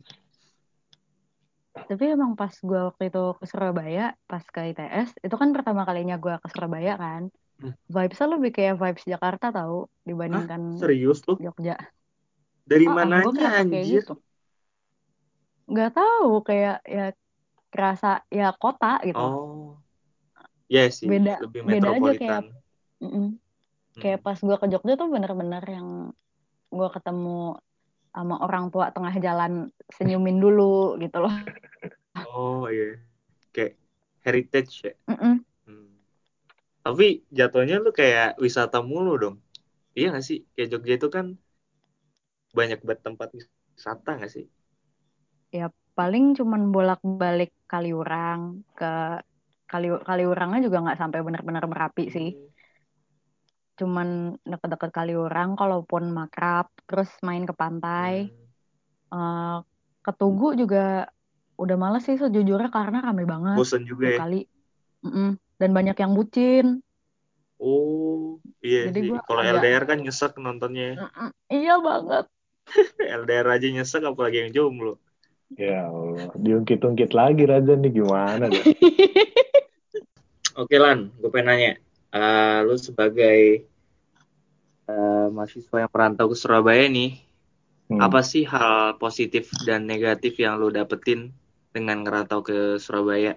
Tapi 1.75 2.05
emang 2.15 2.33
pas 2.41 2.55
gue 2.69 2.81
waktu 2.89 3.03
itu 3.11 3.23
ke 3.39 3.45
Surabaya 3.51 4.03
pas 4.31 4.45
ke 4.55 4.61
ITS 4.71 5.11
itu 5.27 5.35
kan 5.41 5.49
pertama 5.57 5.83
kalinya 5.89 6.17
gue 6.23 6.35
ke 6.43 6.49
Surabaya 6.53 6.95
kan 7.05 7.23
Hmm. 7.55 7.71
vibesnya 7.87 8.27
lebih 8.35 8.51
kayak 8.51 8.75
vibes 8.83 9.05
Jakarta 9.07 9.47
tau 9.55 9.87
dibandingkan 10.03 10.75
Serius 10.75 11.23
lu? 11.31 11.35
Jogja 11.39 11.79
Dari 12.67 12.85
gua 12.89 12.95
mananya 13.07 13.31
kayak 13.39 13.53
anjir? 13.63 14.03
gitu. 14.03 14.15
nggak 15.71 15.91
tahu 15.97 16.31
kayak 16.49 16.77
ya 16.85 17.05
kerasa 17.73 18.09
ya 18.31 18.53
kota 18.63 19.01
gitu 19.07 19.23
Oh. 19.23 19.79
Ya 20.67 20.89
sih, 20.91 21.07
Beda- 21.07 21.39
lebih 21.45 21.63
beda 21.63 21.89
aja 21.95 22.11
metropolitan. 22.11 22.43
Mm-mm. 23.05 23.27
kayak 24.03 24.19
Hmm. 24.19 24.27
pas 24.27 24.39
gue 24.41 24.57
ke 24.63 24.67
Jogja 24.73 24.95
tuh 25.01 25.09
bener-bener 25.15 25.65
yang 25.77 25.89
gue 26.75 26.89
ketemu 26.91 27.59
sama 28.15 28.39
orang 28.47 28.71
tua 28.73 28.95
tengah 28.95 29.15
jalan 29.19 29.53
senyumin 29.91 30.39
dulu 30.39 30.97
gitu 31.03 31.19
loh 31.25 31.35
Oh 32.15 32.71
iya. 32.71 32.95
Kayak 33.51 33.75
heritage 34.23 34.73
ya. 34.87 34.93
Mm-mm. 35.11 35.35
Hmm. 35.67 35.91
Tapi 36.87 37.27
jatuhnya 37.39 37.77
lu 37.83 37.91
kayak 37.91 38.39
wisata 38.39 38.79
mulu 38.87 39.13
dong. 39.23 39.37
Iya 39.99 40.07
gak 40.15 40.25
sih? 40.29 40.39
Kayak 40.55 40.69
Jogja 40.73 40.95
itu 40.99 41.09
kan 41.17 41.27
banyak 42.55 42.79
banget 42.87 43.01
tempat 43.07 43.29
wisata 43.75 44.11
gak 44.23 44.33
sih? 44.35 44.47
paling 45.95 46.35
cuman 46.35 46.75
bolak-balik 46.75 47.55
Kaliurang 47.71 48.67
ke 48.75 49.23
Kali 49.71 49.89
Kaliurangnya 50.03 50.61
juga 50.67 50.83
nggak 50.83 50.99
sampai 50.99 51.21
benar-benar 51.23 51.65
merapi 51.71 52.11
sih 52.11 52.29
cuman 53.75 54.39
deket-deket 54.47 54.91
Kaliurang 54.95 55.59
kalaupun 55.59 56.11
makrab 56.11 56.71
terus 56.87 57.11
main 57.21 57.43
ke 57.43 57.55
pantai 57.55 58.31
Hmm. 58.31 58.43
Eh, 59.15 59.59
ke 60.03 60.11
Tugu 60.19 60.59
juga 60.59 61.07
udah 61.55 61.77
males 61.79 62.03
sih 62.03 62.19
sejujurnya 62.19 62.67
karena 62.67 62.99
rame 62.99 63.23
banget 63.23 63.55
Bosen 63.63 63.87
juga 63.87 64.11
ya. 64.11 64.19
kali 64.19 64.43
Mm-mm. 65.07 65.39
dan 65.59 65.71
banyak 65.71 65.95
yang 65.95 66.13
bucin 66.19 66.83
Oh, 67.63 68.43
iya 68.59 68.91
Jadi 68.91 69.01
sih. 69.07 69.09
Kalau 69.15 69.41
agak- 69.41 69.63
LDR 69.63 69.85
kan 69.87 69.99
nyesek 70.03 70.35
nontonnya. 70.37 70.99
Mm-mm. 71.07 71.31
iya 71.47 71.79
banget 71.79 72.27
LDR 73.23 73.47
aja 73.55 73.67
nyesek 73.71 74.03
apalagi 74.03 74.43
yang 74.43 74.51
jomblo. 74.51 74.99
Ya 75.55 75.87
Allah, 75.87 76.35
diungkit-ungkit 76.35 77.15
lagi 77.15 77.47
Raja 77.47 77.79
nih 77.79 77.93
gimana 77.95 78.51
dah? 78.51 78.65
Oke 80.61 80.77
Lan, 80.79 81.15
gue 81.23 81.31
pengen 81.31 81.47
nanya. 81.55 81.73
Eh, 82.15 82.59
lu 82.63 82.79
sebagai 82.79 83.67
eh, 84.85 85.27
mahasiswa 85.33 85.77
yang 85.83 85.91
perantau 85.91 86.31
ke 86.31 86.37
Surabaya 86.39 86.87
nih, 86.87 87.19
Hmm. 87.85 88.01
apa 88.01 88.25
sih 88.25 88.49
hal 88.49 88.97
positif 88.97 89.53
dan 89.69 89.85
negatif 89.85 90.41
yang 90.41 90.57
lu 90.57 90.73
dapetin 90.73 91.37
dengan 91.69 92.01
ngerantau 92.01 92.41
ke 92.41 92.81
Surabaya? 92.81 93.37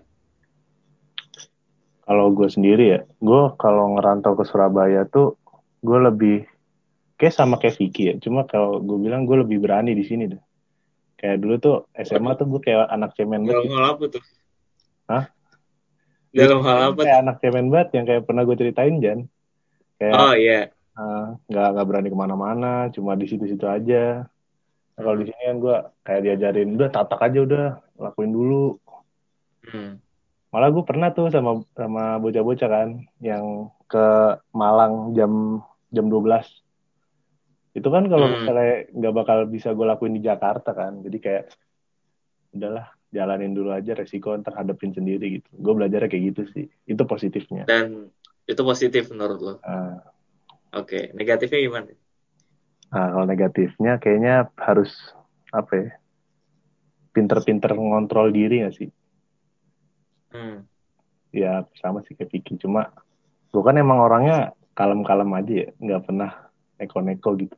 Kalau 2.07 2.31
gue 2.31 2.47
sendiri 2.47 2.85
ya, 2.95 3.01
gue 3.19 3.41
kalau 3.59 3.99
ngerantau 3.99 4.39
ke 4.39 4.47
Surabaya 4.47 5.03
tuh 5.03 5.35
gue 5.83 5.99
lebih 5.99 6.37
kayak 7.19 7.35
sama 7.35 7.59
kayak 7.59 7.75
Vicky 7.75 8.03
ya. 8.07 8.15
Cuma 8.23 8.47
kalau 8.47 8.79
gue 8.79 8.95
bilang 9.03 9.27
gue 9.27 9.43
lebih 9.43 9.59
berani 9.59 9.91
di 9.91 10.07
sini 10.07 10.31
deh. 10.31 10.39
Kayak 11.19 11.37
dulu 11.43 11.55
tuh 11.59 11.75
SMA 11.99 12.39
tuh 12.39 12.47
gue 12.47 12.61
kayak 12.63 12.87
anak 12.87 13.11
cemen 13.19 13.43
banget. 13.43 13.67
Dalam 13.67 13.73
hal 13.75 13.85
apa 13.99 14.03
tuh? 14.07 14.23
Hah? 15.11 15.23
Dalam 16.37 16.59
hal 16.61 16.77
apa 16.93 17.01
Kayak 17.01 17.19
anak 17.19 17.35
cemen 17.41 17.67
banget 17.67 17.89
yang 17.93 18.05
kayak 18.05 18.23
pernah 18.23 18.43
gue 18.45 18.55
ceritain 18.55 18.95
Jan. 19.01 19.19
Kayak 19.97 20.15
Oh 20.15 20.33
iya. 20.33 20.59
eh, 20.93 21.25
nggak 21.45 21.67
nggak 21.73 21.87
berani 21.87 22.09
ke 22.09 22.17
mana-mana, 22.17 22.73
cuma 22.89 23.13
di 23.13 23.25
situ-situ 23.25 23.65
aja. 23.65 24.25
Nah, 24.93 25.01
kalau 25.01 25.17
di 25.17 25.29
sini 25.29 25.41
kan 25.43 25.57
gue 25.57 25.75
kayak 26.01 26.21
diajarin 26.23 26.73
udah 26.73 26.89
tatak 26.89 27.21
aja 27.21 27.39
udah 27.43 27.65
lakuin 27.97 28.33
dulu. 28.33 28.77
Hmm. 29.63 30.01
Malah 30.49 30.69
gue 30.71 30.81
pernah 30.81 31.09
tuh 31.11 31.29
sama 31.29 31.61
sama 31.77 32.17
bocah-bocah 32.17 32.65
kan 32.65 32.89
yang 33.19 33.69
ke 33.85 34.05
Malang 34.51 35.13
jam 35.13 35.61
jam 35.89 36.09
12. 36.09 36.49
Itu 37.71 37.93
kan 37.93 38.09
kalau 38.09 38.25
Hmm. 38.25 38.41
misalnya 38.41 38.73
nggak 38.89 39.13
bakal 39.13 39.37
bisa 39.45 39.69
gue 39.71 39.85
lakuin 39.85 40.17
di 40.17 40.25
Jakarta 40.25 40.73
kan. 40.73 41.05
Jadi 41.05 41.17
kayak 41.21 41.43
udahlah 42.57 42.89
jalanin 43.11 43.55
dulu 43.55 43.71
aja 43.71 43.95
resiko 43.95 44.35
ntar 44.39 44.59
hadapin 44.59 44.91
sendiri 44.91 45.39
gitu. 45.39 45.49
Gue 45.55 45.73
belajarnya 45.75 46.09
kayak 46.11 46.23
gitu 46.33 46.41
sih. 46.51 46.65
Itu 46.83 47.07
positifnya. 47.07 47.63
Dan 47.63 48.11
itu 48.47 48.61
positif 48.63 49.11
menurut 49.11 49.39
lo. 49.39 49.53
Nah, 49.63 49.99
Oke, 50.75 51.15
negatifnya 51.15 51.59
gimana? 51.63 51.91
nah, 52.91 53.07
kalau 53.11 53.25
negatifnya 53.27 53.99
kayaknya 53.99 54.51
harus 54.59 54.91
apa 55.51 55.71
ya? 55.75 55.89
Pinter-pinter 57.15 57.73
ngontrol 57.73 58.29
diri 58.29 58.67
gak 58.67 58.75
sih? 58.77 58.89
Hmm. 60.31 60.67
Ya 61.31 61.65
sama 61.79 62.03
sih 62.05 62.13
kayak 62.13 62.29
Vicky. 62.29 62.59
Cuma 62.59 62.91
gue 63.51 63.63
kan 63.63 63.75
emang 63.79 64.03
orangnya 64.03 64.53
kalem-kalem 64.75 65.31
aja 65.33 65.53
ya. 65.65 65.69
Nggak 65.79 66.01
pernah 66.03 66.31
neko-neko 66.77 67.29
gitu. 67.41 67.57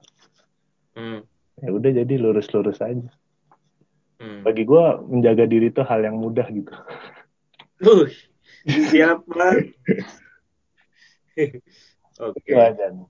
Hmm. 0.95 1.21
Ya 1.59 1.69
udah 1.75 1.91
jadi 1.91 2.13
lurus-lurus 2.15 2.79
aja. 2.79 3.09
Hmm. 4.19 4.43
Bagi 4.43 4.67
gue 4.67 4.83
menjaga 5.07 5.47
diri 5.47 5.71
itu 5.71 5.79
hal 5.79 6.03
yang 6.03 6.19
mudah 6.19 6.43
gitu. 6.51 6.75
Wuh, 7.79 8.11
siap 8.67 9.23
banget. 9.23 9.71
Oke, 12.19 12.51
nih. 12.51 13.07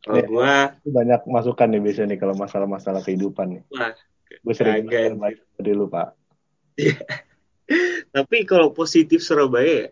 kalau 0.00 0.24
gua 0.24 0.72
banyak 0.80 1.20
masukan 1.28 1.68
nih 1.68 1.80
biasanya 1.84 2.16
nih 2.16 2.18
kalau 2.24 2.32
masalah-masalah 2.40 3.04
kehidupan 3.04 3.60
nih. 3.60 3.62
Wah, 3.68 3.92
Gue 4.40 4.54
sering 4.56 4.88
banyak 4.88 5.36
dari 5.60 5.72
lu 5.76 5.92
pak. 5.92 6.16
Tapi 8.16 8.36
kalau 8.48 8.72
positif 8.72 9.20
Surabaya, 9.20 9.68
ya, 9.68 9.86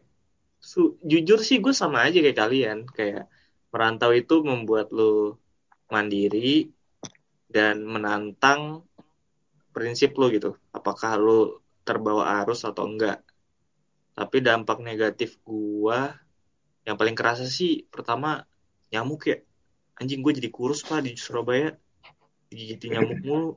su- 0.57 0.97
jujur 1.05 1.45
sih 1.45 1.61
gue 1.61 1.77
sama 1.77 2.09
aja 2.09 2.25
kayak 2.25 2.41
kalian. 2.41 2.79
Kayak 2.89 3.29
merantau 3.69 4.17
itu 4.17 4.41
membuat 4.41 4.89
lo 4.97 5.37
mandiri 5.93 6.73
dan 7.53 7.85
menantang 7.85 8.89
prinsip 9.77 10.17
lo 10.17 10.33
gitu. 10.33 10.57
Apakah 10.73 11.21
lo 11.21 11.61
terbawa 11.85 12.41
arus 12.41 12.65
atau 12.65 12.89
enggak. 12.89 13.21
Tapi 14.17 14.41
dampak 14.41 14.81
negatif 14.81 15.37
gua 15.45 16.17
yang 16.89 16.97
paling 16.97 17.13
kerasa 17.13 17.45
sih 17.45 17.85
pertama 17.93 18.49
nyamuk 18.89 19.29
ya. 19.29 19.39
Anjing 20.01 20.25
gue 20.25 20.33
jadi 20.41 20.49
kurus 20.49 20.81
pak 20.81 21.05
di 21.05 21.13
Surabaya. 21.21 21.77
Digigiti 22.49 22.89
nyamuk 22.89 23.21
mulu. 23.21 23.51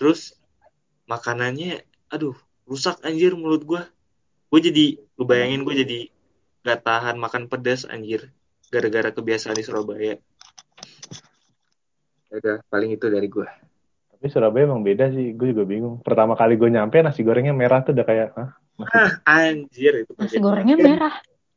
Terus 0.00 0.36
makanannya, 1.04 1.84
aduh, 2.08 2.36
rusak 2.64 3.04
anjir 3.04 3.36
mulut 3.36 3.68
gua. 3.68 3.84
Gue 4.48 4.60
jadi, 4.64 4.96
lu 5.20 5.24
bayangin 5.28 5.64
gue 5.68 5.74
jadi 5.84 6.00
gak 6.64 6.80
tahan 6.84 7.16
makan 7.20 7.48
pedas 7.48 7.84
anjir. 7.84 8.32
Gara-gara 8.72 9.12
kebiasaan 9.12 9.56
di 9.56 9.64
Surabaya. 9.64 10.16
Udah, 12.30 12.62
paling 12.70 12.94
itu 12.94 13.06
dari 13.10 13.26
gua. 13.26 13.48
Tapi 14.20 14.28
Surabaya 14.28 14.68
emang 14.68 14.84
beda 14.84 15.08
sih, 15.16 15.32
gue 15.32 15.56
juga 15.56 15.64
bingung. 15.64 16.04
Pertama 16.04 16.36
kali 16.36 16.60
gue 16.60 16.68
nyampe 16.68 17.00
nasi 17.00 17.24
gorengnya 17.24 17.56
merah 17.56 17.80
tuh 17.80 17.96
udah 17.96 18.04
kayak, 18.04 18.28
hah? 18.36 18.52
Nasi 18.76 18.92
Ah, 18.92 19.10
anjir 19.24 19.92
itu 20.04 20.12
Nasi 20.12 20.36
gorengnya 20.36 20.76
merah. 20.76 21.14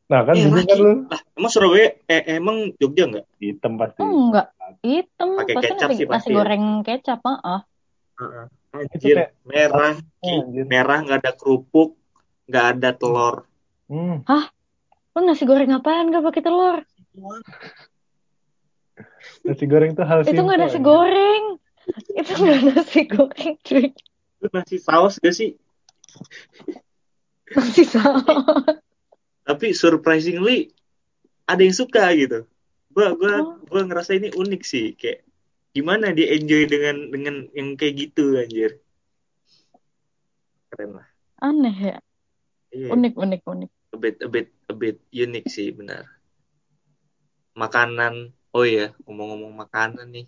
Nah 0.07 0.23
kan 0.23 0.31
Iya 0.31 0.47
bingung 0.47 0.67
kan 0.71 0.77
lu? 0.79 0.93
Lah, 1.11 1.21
emang 1.35 1.51
Surabaya 1.51 1.87
eh, 2.07 2.23
emang 2.39 2.71
Jogja 2.79 3.03
nggak? 3.11 3.25
Hitam 3.43 3.75
pasti. 3.75 3.99
Oh 3.99 4.11
enggak, 4.15 4.47
hitam. 4.79 5.29
Pakai 5.43 5.55
Pasti 5.59 5.67
kecap 5.75 5.89
nasi, 5.91 5.99
sih 5.99 6.05
nasi 6.07 6.11
pasti 6.15 6.29
ya. 6.31 6.35
goreng 6.39 6.63
kecap, 6.87 7.19
heeh. 7.19 7.59
Heeh. 8.23 8.45
Itu 8.73 8.95
Anjir, 8.95 9.17
kayak, 9.19 9.31
merah, 9.43 9.93
oh, 10.23 10.39
anjir. 10.39 10.63
merah 10.71 10.97
nggak 11.03 11.19
ada 11.19 11.31
kerupuk, 11.35 11.99
nggak 12.47 12.65
ada 12.79 12.89
telur. 12.95 13.35
Hmm, 13.91 14.23
Lu 15.13 15.19
nasi 15.27 15.43
goreng 15.43 15.69
apaan 15.75 16.09
gak 16.15 16.25
pakai 16.25 16.41
telur? 16.47 16.79
nasi 19.43 19.65
goreng 19.67 19.91
tuh 19.93 20.07
hal 20.07 20.23
Itu 20.23 20.41
nggak 20.41 20.59
nasi 20.63 20.79
goreng. 20.79 21.59
Itu 22.15 22.31
nggak 22.39 22.59
nasi 22.73 23.01
goreng, 23.09 23.55
cuy. 23.61 23.91
Itu 24.39 24.47
nasi 24.53 24.77
saus 24.79 25.19
gak 25.19 25.35
sih? 25.35 25.55
Nasi 27.53 27.83
saus. 27.83 28.23
Tapi 29.43 29.75
surprisingly 29.75 30.71
ada 31.43 31.59
yang 31.63 31.75
suka 31.75 32.11
gitu. 32.15 32.47
Gua 32.93 33.17
gua 33.17 33.33
Oh. 33.43 33.59
gua 33.67 33.81
ngerasa 33.83 34.15
ini 34.15 34.31
unik 34.31 34.61
sih, 34.63 34.95
kayak 34.95 35.25
gimana 35.73 36.13
dia 36.13 36.31
enjoy 36.37 36.69
dengan 36.69 37.09
dengan 37.09 37.49
yang 37.51 37.75
kayak 37.75 38.07
gitu 38.09 38.37
anjir. 38.39 38.79
Keren 40.71 41.01
lah. 41.01 41.07
Aneh 41.43 41.75
ya. 41.75 41.97
Iya. 42.73 42.89
Unik, 42.95 43.13
unik, 43.19 43.41
unik. 43.45 43.71
a 43.93 43.97
bit 44.01 44.17
a 44.25 44.27
bit 44.27 44.49
a 44.65 44.73
bit 44.73 44.97
unik 45.13 45.45
sih 45.45 45.69
benar 45.69 46.09
makanan 47.53 48.33
oh 48.49 48.65
iya 48.65 48.89
ngomong-ngomong 49.05 49.53
makanan 49.53 50.09
nih 50.09 50.25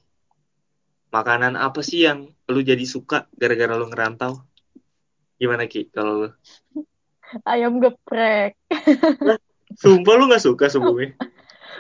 makanan 1.16 1.56
apa 1.56 1.80
sih 1.80 2.04
yang 2.04 2.20
lu 2.46 2.60
jadi 2.60 2.84
suka 2.84 3.32
gara-gara 3.32 3.72
lu 3.72 3.88
ngerantau 3.88 4.44
gimana 5.36 5.64
Ki 5.66 5.88
kalau 5.88 6.14
lu 6.18 6.30
Ayam 7.52 7.80
geprek. 7.80 8.54
sumpah 9.82 10.14
lu 10.14 10.28
nggak 10.28 10.44
suka 10.44 10.68
sebelumnya 10.68 11.16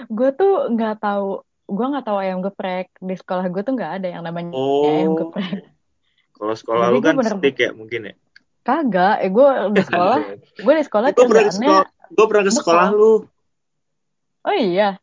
Gue 0.07 0.31
tuh 0.31 0.67
nggak 0.69 0.99
tahu. 0.99 1.39
Gue 1.65 1.85
nggak 1.87 2.03
tahu 2.03 2.17
ayam 2.17 2.39
geprek. 2.39 2.91
Di 2.97 3.15
sekolah 3.15 3.47
gue 3.47 3.61
tuh 3.61 3.73
nggak 3.73 3.91
ada 3.97 4.07
yang 4.09 4.23
namanya 4.23 4.51
ayam 4.51 5.11
oh 5.13 5.17
geprek. 5.21 5.71
kalau 6.31 6.51
sekolah 6.51 6.85
Jadi 6.85 6.93
lu 6.93 6.99
kan 6.99 7.15
bener- 7.15 7.37
steak 7.37 7.55
ya 7.57 7.69
mungkin 7.71 8.01
ya 8.09 8.15
Kagak. 8.61 9.21
Eh 9.21 9.29
gue 9.29 9.47
di 9.71 9.81
sekolah. 9.87 10.17
Gue 10.57 10.73
di 10.73 10.83
sekolah 10.83 11.07
gue 11.09 11.25
pernah 11.25 11.43
ke 11.43 11.53
sekolah 11.53 11.85
gue 12.05 12.25
pernah 12.25 12.43
ke 12.43 12.53
sekolah 12.53 12.87
lu 12.91 13.13
Oh 14.43 14.55
iya. 14.55 14.97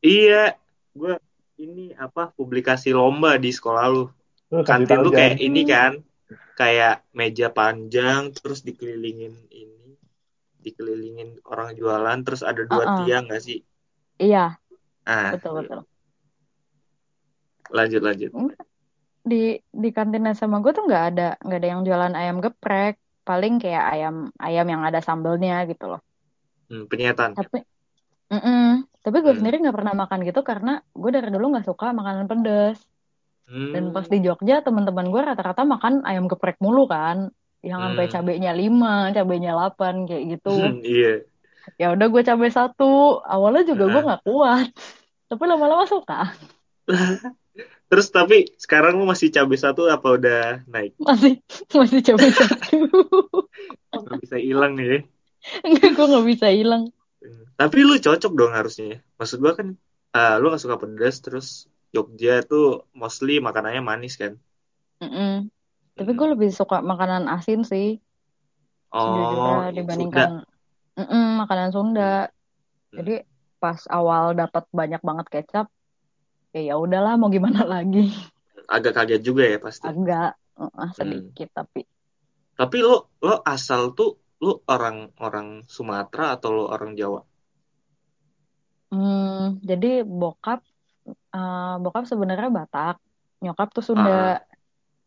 iya 0.00 0.56
gue 0.92 1.14
ini 1.56 1.92
apa 1.96 2.32
publikasi 2.32 2.92
lomba 2.92 3.36
di 3.40 3.50
sekolah 3.52 3.84
lu. 3.88 4.04
Kasih 4.46 4.62
kantin 4.62 4.98
lu 5.02 5.10
kayak 5.10 5.42
ini 5.42 5.62
kan 5.66 5.98
kayak 6.54 7.04
meja 7.12 7.50
panjang 7.50 8.30
terus 8.32 8.62
dikelilingin 8.62 9.34
ini 9.50 9.98
dikelilingin 10.62 11.42
orang 11.46 11.74
jualan 11.74 12.18
terus 12.26 12.42
ada 12.42 12.62
dua 12.66 12.84
Uh-uh. 12.84 12.98
tiang 13.04 13.26
nggak 13.26 13.42
sih? 13.42 13.62
Iya. 14.18 14.58
ah. 15.06 15.30
Betul, 15.34 15.62
betul. 15.62 15.80
lanjut 17.66 18.02
lanjut. 18.02 18.30
Di 19.26 19.58
di 19.58 19.88
kantin 19.90 20.30
sama 20.38 20.62
gue 20.62 20.70
tuh 20.70 20.86
nggak 20.86 21.04
ada 21.14 21.28
nggak 21.42 21.58
ada 21.58 21.68
yang 21.68 21.80
jualan 21.82 22.14
ayam 22.14 22.38
geprek. 22.38 22.98
Paling 23.26 23.58
kayak 23.58 23.82
ayam 23.90 24.30
ayam 24.38 24.66
yang 24.70 24.86
ada 24.86 25.02
sambelnya 25.02 25.66
gitu 25.66 25.90
loh. 25.90 26.02
Hmm, 26.70 26.86
penyetan 26.86 27.34
tapi 27.34 27.62
Mm-mm. 28.26 28.86
Tapi 29.06 29.22
gue 29.22 29.30
Hmm. 29.30 29.38
sendiri 29.38 29.62
nggak 29.62 29.76
pernah 29.78 29.94
makan 29.94 30.18
gitu 30.26 30.42
karena 30.42 30.82
gue 30.90 31.10
dari 31.14 31.30
dulu 31.30 31.54
nggak 31.54 31.66
suka 31.70 31.94
makanan 31.94 32.26
pedas 32.26 32.82
hmm. 33.46 33.70
dan 33.70 33.84
pas 33.94 34.06
di 34.10 34.18
Jogja 34.18 34.66
teman-teman 34.66 35.06
gue 35.06 35.22
rata-rata 35.22 35.62
makan 35.62 36.02
ayam 36.02 36.26
geprek 36.26 36.58
mulu 36.58 36.90
kan 36.90 37.30
yang 37.62 37.78
sampai 37.80 38.10
Hmm. 38.10 38.12
cabenya 38.12 38.50
5, 38.50 39.14
cabenya 39.14 39.54
8 39.54 40.10
kayak 40.10 40.24
gitu 40.34 40.50
Hmm, 40.50 40.82
iya 40.82 41.22
ya 41.78 41.94
udah 41.94 42.06
gue 42.06 42.22
cabai 42.22 42.50
satu 42.50 43.22
awalnya 43.22 43.62
juga 43.66 43.86
gue 43.86 43.94
Heeh. 43.94 44.06
nggak 44.06 44.22
kuat 44.22 44.68
tapi 45.26 45.42
lama-lama 45.46 45.86
suka 45.86 46.30
terus 47.90 48.10
tapi 48.10 48.50
sekarang 48.58 48.98
lu 48.98 49.06
masih 49.06 49.30
cabai 49.30 49.58
satu 49.58 49.86
apa 49.86 50.08
udah 50.14 50.42
naik 50.66 50.94
masih 50.98 51.38
masih 51.70 52.02
cabai 52.02 52.30
satu 52.30 52.86
nggak 53.96 54.18
bisa 54.22 54.36
hilang 54.38 54.74
ya. 54.78 55.02
enggak 55.62 55.90
gue 55.94 56.06
nggak 56.06 56.26
bisa 56.26 56.46
hilang. 56.50 56.90
Tapi 57.60 57.76
lu 57.88 57.94
cocok 58.06 58.32
dong 58.38 58.52
harusnya 58.58 58.86
maksud 59.18 59.38
gua 59.44 59.52
kan 59.58 59.68
ah, 60.16 60.32
lu 60.40 60.44
nggak 60.48 60.62
suka 60.64 60.76
pedas 60.82 61.14
terus 61.24 61.46
Jogja 61.94 62.30
tuh 62.50 62.62
mostly 63.00 63.32
makanannya 63.46 63.82
manis 63.90 64.14
kan 64.22 64.32
Mm-mm. 65.02 65.32
Tapi 65.96 66.10
Hmm. 66.10 66.18
gue 66.18 66.28
lebih 66.34 66.50
suka 66.58 66.76
makanan 66.90 67.24
asin 67.36 67.60
sih, 67.70 67.86
oh 68.92 69.70
dibandingkan 69.76 70.30
Mm-mm, 70.98 71.24
makanan 71.40 71.70
Sunda. 71.74 72.02
Hmm. 72.92 72.98
Jadi 72.98 73.12
pas 73.62 73.80
awal 73.92 74.24
dapat 74.40 74.64
banyak 74.80 75.00
banget 75.08 75.26
kecap, 75.34 75.66
ya 76.54 76.60
ya 76.68 76.74
udahlah 76.84 77.12
mau 77.20 77.30
gimana 77.36 77.62
lagi. 77.74 77.98
agak 78.74 78.92
kaget 78.96 79.20
juga 79.28 79.42
ya 79.52 79.58
pasti 79.66 79.86
Agak 79.90 80.28
uh, 80.60 80.90
Hmm. 80.96 80.96
sedikit 80.98 81.48
tapi 81.56 81.80
Tapi 82.58 82.76
lo 82.88 82.94
lo 83.26 83.34
asal 83.54 83.82
tuh 83.98 84.08
lo 84.44 84.52
orang 84.74 84.96
orang 85.26 85.48
Sumatera 85.74 86.24
atau 86.36 86.50
lo 86.56 86.64
orang 86.74 86.92
Jawa? 87.00 87.20
hmm, 88.90 89.62
jadi 89.68 89.86
bokap 90.20 90.58
eh, 91.36 91.74
bokap 91.82 92.04
sebenarnya 92.12 92.48
Batak, 92.58 92.94
nyokap 93.42 93.68
tuh 93.76 93.84
Sunda. 93.88 94.12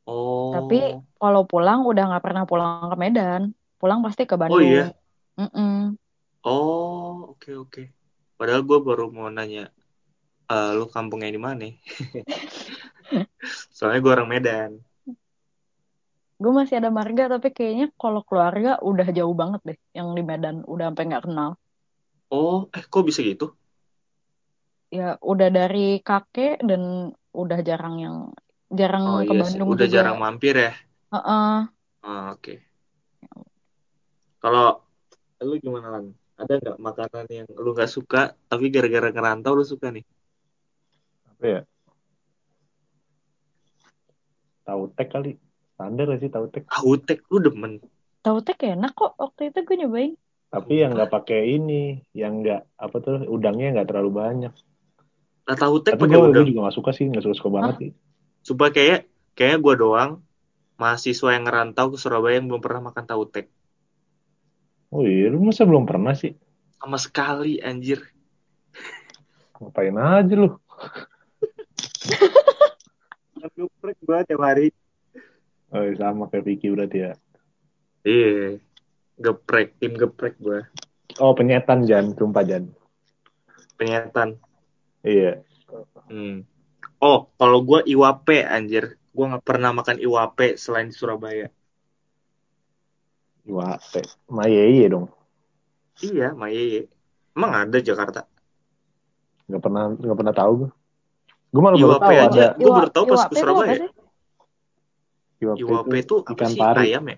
Oh. 0.08 0.54
Tapi 0.54 0.76
kalau 1.22 1.42
pulang 1.52 1.80
udah 1.90 2.04
nggak 2.10 2.24
pernah 2.26 2.44
pulang 2.50 2.90
ke 2.92 2.98
Medan, 3.04 3.42
pulang 3.80 4.00
pasti 4.06 4.24
ke 4.30 4.36
Oh 4.48 4.60
iya. 4.62 4.80
Bandung. 4.82 4.94
Mm-mm. 5.40 5.94
Oh, 6.44 7.32
oke 7.32 7.50
oke. 7.64 7.82
Padahal 8.38 8.62
gue 8.70 8.78
baru 8.88 9.04
mau 9.16 9.28
nanya 9.36 9.62
eh 10.52 10.70
lo 10.78 10.86
kampungnya 10.96 11.30
di 11.36 11.42
mana? 11.48 11.66
Soalnya 13.76 14.00
gue 14.04 14.12
orang 14.16 14.30
Medan. 14.34 14.72
Gue 16.42 16.52
masih 16.60 16.76
ada 16.80 16.90
marga 17.00 17.24
tapi 17.34 17.48
kayaknya 17.58 17.86
kalau 18.02 18.22
keluarga 18.28 18.70
udah 18.90 19.08
jauh 19.18 19.36
banget 19.42 19.62
deh 19.68 19.78
yang 19.98 20.08
di 20.18 20.22
Medan 20.30 20.56
udah 20.74 20.86
sampai 20.88 21.04
nggak 21.10 21.24
kenal. 21.28 21.50
Oh, 22.38 22.58
eh 22.78 22.84
kok 22.92 23.04
bisa 23.08 23.22
gitu? 23.30 23.46
Ya 24.98 25.04
udah 25.32 25.50
dari 25.58 25.80
kakek 26.08 26.66
dan 26.70 26.82
udah 27.42 27.60
jarang 27.70 27.96
yang 28.06 28.16
jarang 28.80 29.04
Oh 29.10 29.20
ke 29.28 29.34
iya 29.34 29.42
sih, 29.50 29.60
Bandung 29.60 29.70
udah 29.72 29.86
juga. 29.86 29.96
jarang 29.96 30.18
mampir 30.24 30.56
ya. 30.66 30.72
Heeh. 31.14 31.70
Ah, 32.02 32.32
oke. 32.34 32.54
Kalau 34.44 34.66
lu 35.48 35.54
gimana 35.64 35.88
lan? 35.96 36.06
Ada 36.42 36.54
nggak 36.62 36.78
makanan 36.88 37.26
yang 37.38 37.48
lu 37.64 37.70
nggak 37.76 37.92
suka 37.96 38.18
tapi 38.52 38.66
gara-gara 38.76 39.08
ngerantau 39.16 39.54
lu 39.60 39.64
suka 39.72 39.88
nih? 39.96 40.04
Apa 41.30 41.46
ya? 41.54 41.60
Tahu 44.66 44.84
tek 44.96 45.08
kali. 45.14 45.32
Standar 45.80 46.12
gak 46.12 46.20
sih 46.20 46.28
tahu 46.28 46.46
tek? 46.52 46.68
Tahu 46.68 46.92
tek 47.00 47.24
lu 47.32 47.40
demen. 47.40 47.80
Tahu 48.20 48.44
tek 48.44 48.60
enak 48.68 48.92
kok 49.00 49.16
waktu 49.16 49.48
itu 49.48 49.64
gue 49.64 49.76
nyobain. 49.80 50.12
Tapi 50.52 50.84
yang 50.84 50.92
nggak 50.92 51.08
pakai 51.08 51.56
ini, 51.56 52.04
yang 52.12 52.44
nggak 52.44 52.68
apa 52.76 52.96
tuh 53.00 53.24
udangnya 53.32 53.80
nggak 53.80 53.88
terlalu 53.88 54.12
banyak. 54.12 54.52
Lah 55.48 55.56
tahu 55.56 55.80
tek 55.80 55.96
Tapi 55.96 56.04
pakai 56.04 56.20
gue 56.20 56.28
udang. 56.36 56.46
juga 56.52 56.60
nggak 56.68 56.76
suka 56.76 56.92
sih, 56.92 57.08
nggak 57.08 57.24
suka 57.24 57.36
suka 57.40 57.50
banget 57.56 57.76
sih. 57.80 57.92
Supaya 58.44 58.76
kayak 58.76 59.08
kayaknya 59.40 59.58
gue 59.64 59.76
doang 59.80 60.12
mahasiswa 60.76 61.30
yang 61.32 61.48
ngerantau 61.48 61.96
ke 61.96 61.98
Surabaya 62.02 62.44
yang 62.44 62.52
belum 62.52 62.60
pernah 62.60 62.92
makan 62.92 63.06
tahu 63.08 63.24
tek. 63.32 63.48
Oh 64.92 65.08
iya, 65.08 65.32
lu 65.32 65.40
masa 65.40 65.64
belum 65.64 65.88
pernah 65.88 66.12
sih? 66.12 66.36
Sama 66.76 67.00
sekali 67.00 67.64
anjir. 67.64 68.04
Ngapain 69.64 69.96
aja 69.96 70.34
lu? 70.36 70.52
Geprek 73.56 73.96
banget 74.04 74.36
tiap 74.36 74.44
hari. 74.44 74.76
Oh, 75.70 75.86
iya, 75.86 75.94
sama 76.02 76.26
kayak 76.34 76.46
Vicky 76.50 76.74
berarti 76.74 76.98
ya. 76.98 77.14
Iya. 78.02 78.58
Geprek, 79.20 79.78
tim 79.78 79.94
geprek 79.94 80.40
gue. 80.42 80.66
Oh, 81.22 81.36
penyetan 81.38 81.86
Jan, 81.86 82.16
sumpah 82.18 82.42
Jan. 82.42 82.74
Penyetan. 83.78 84.40
Iya. 85.06 85.46
Hmm. 86.10 86.48
Oh, 87.00 87.30
kalau 87.38 87.62
gue 87.62 87.86
iwape 87.86 88.42
anjir. 88.44 88.98
Gue 89.14 89.26
nggak 89.26 89.46
pernah 89.46 89.76
makan 89.76 90.00
iwape 90.00 90.56
selain 90.56 90.90
di 90.90 90.96
Surabaya. 90.96 91.52
Teh. 93.94 94.06
Mayeye 94.30 94.86
dong. 94.90 95.10
Iya, 96.00 96.38
Mayeye. 96.38 96.88
Emang 97.34 97.52
ada 97.56 97.78
Jakarta? 97.82 98.26
Nggak 99.50 99.62
pernah 99.62 99.84
nggak 99.94 100.18
pernah 100.18 100.36
tahu 100.36 100.52
gue. 100.66 100.70
Gue 101.50 101.62
malah 101.66 101.78
baru 101.82 101.90
Iwape 101.90 102.06
tahu 102.06 102.14
aja. 102.14 102.46
ada 102.54 102.58
Gue 102.62 102.72
baru 102.72 102.90
tahu 102.94 103.06
pas 103.10 103.18
Iwape 103.18 103.34
ke 103.34 103.36
Surabaya. 103.42 103.76
Iwape 105.40 105.96
itu 105.96 105.96
itu 106.04 106.16
apa 106.28 106.32
ikan 106.36 106.52
sih? 106.52 106.60
pari. 106.60 106.82
Ayam 106.92 107.04
ya? 107.08 107.18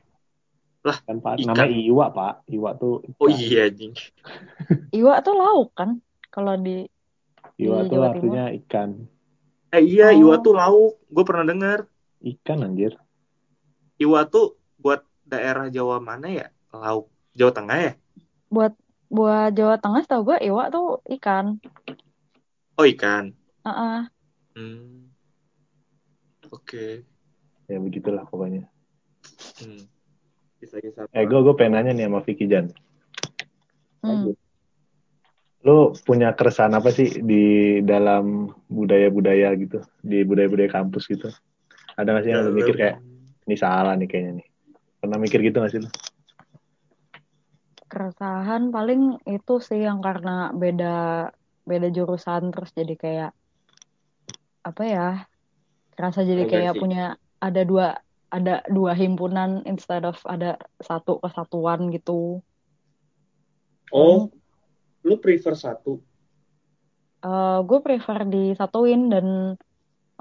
Ikan 0.86 1.18
pari. 1.22 1.40
Ikan. 1.42 1.56
Namanya 1.58 1.78
iwa, 1.82 2.06
Pak. 2.14 2.34
Iwa 2.50 2.70
tuh 2.78 2.94
Oh 3.18 3.30
iya, 3.30 3.70
anjing. 3.70 3.94
Iwa 5.00 5.14
tuh 5.26 5.34
lauk 5.38 5.70
kan? 5.74 5.98
Kalau 6.30 6.54
di 6.58 6.86
Iwa 7.58 7.86
di 7.86 7.90
tuh 7.90 7.94
Jawa 7.98 8.06
artinya 8.14 8.46
ikan. 8.62 8.90
Eh 9.72 9.84
iya, 9.84 10.14
Oh. 10.14 10.20
iwa 10.22 10.36
tuh 10.42 10.54
lauk. 10.54 10.94
Gue 11.10 11.24
pernah 11.26 11.46
dengar. 11.50 11.80
Ikan 12.22 12.62
anjir. 12.62 12.94
Iwa 13.98 14.26
tuh 14.30 14.58
buat 14.78 15.06
daerah 15.26 15.70
Jawa 15.74 15.98
mana 15.98 16.30
ya? 16.30 16.48
Lauk 16.74 17.10
Jawa 17.34 17.52
Tengah 17.54 17.78
ya? 17.78 17.94
Buat 18.52 18.74
buat 19.12 19.52
Jawa 19.58 19.76
Tengah 19.82 20.04
tau 20.06 20.22
gue 20.24 20.38
iwa 20.46 20.70
tuh 20.70 21.02
ikan. 21.20 21.58
Oh 22.78 22.86
ikan. 22.86 23.34
Heeh. 23.66 24.00
Hmm. 24.58 25.10
Oke. 26.52 27.11
Ya 27.72 27.80
begitulah 27.80 28.28
pokoknya. 28.28 28.68
Hmm. 29.64 29.88
Eh 31.16 31.24
gue 31.24 31.40
gue 31.40 31.56
pengen 31.56 31.80
nanya 31.80 31.96
nih 31.96 32.06
sama 32.12 32.20
Vicky 32.20 32.52
Jan. 32.52 32.68
Hmm. 34.04 34.36
Lu 35.64 35.96
punya 36.04 36.36
keresahan 36.36 36.76
apa 36.76 36.92
sih 36.92 37.24
di 37.24 37.80
dalam 37.86 38.52
budaya-budaya 38.68 39.56
gitu, 39.56 39.80
di 40.04 40.28
budaya-budaya 40.28 40.68
kampus 40.68 41.08
gitu? 41.08 41.32
Ada 41.96 42.12
nggak 42.12 42.24
sih 42.28 42.32
yang 42.36 42.44
lu 42.44 42.52
mikir 42.52 42.76
kayak 42.76 42.98
ini 43.48 43.56
salah 43.56 43.96
nih 43.96 44.10
kayaknya 44.12 44.32
nih? 44.44 44.48
Pernah 45.00 45.18
mikir 45.22 45.40
gitu 45.46 45.64
nggak 45.64 45.72
sih 45.72 45.80
lu? 45.80 45.90
Keresahan 47.88 48.68
paling 48.74 49.24
itu 49.32 49.54
sih 49.64 49.80
yang 49.86 50.04
karena 50.04 50.52
beda 50.52 51.30
beda 51.64 51.88
jurusan 51.94 52.52
terus 52.52 52.76
jadi 52.76 52.96
kayak 53.00 53.32
apa 54.66 54.84
ya? 54.84 55.08
Kerasa 55.94 56.26
jadi 56.26 56.50
kayak 56.50 56.74
punya 56.82 57.22
ada 57.42 57.62
dua 57.66 57.98
ada 58.32 58.64
dua 58.72 58.96
himpunan 58.96 59.66
instead 59.68 60.08
of 60.08 60.16
ada 60.24 60.56
satu 60.80 61.20
kesatuan 61.20 61.92
gitu. 61.92 62.40
Oh, 63.92 64.32
lu 65.04 65.16
prefer 65.20 65.58
satu? 65.58 66.00
Eh 67.22 67.60
gue 67.68 67.80
prefer 67.86 68.26
disatuin 68.26 69.02
dan 69.12 69.28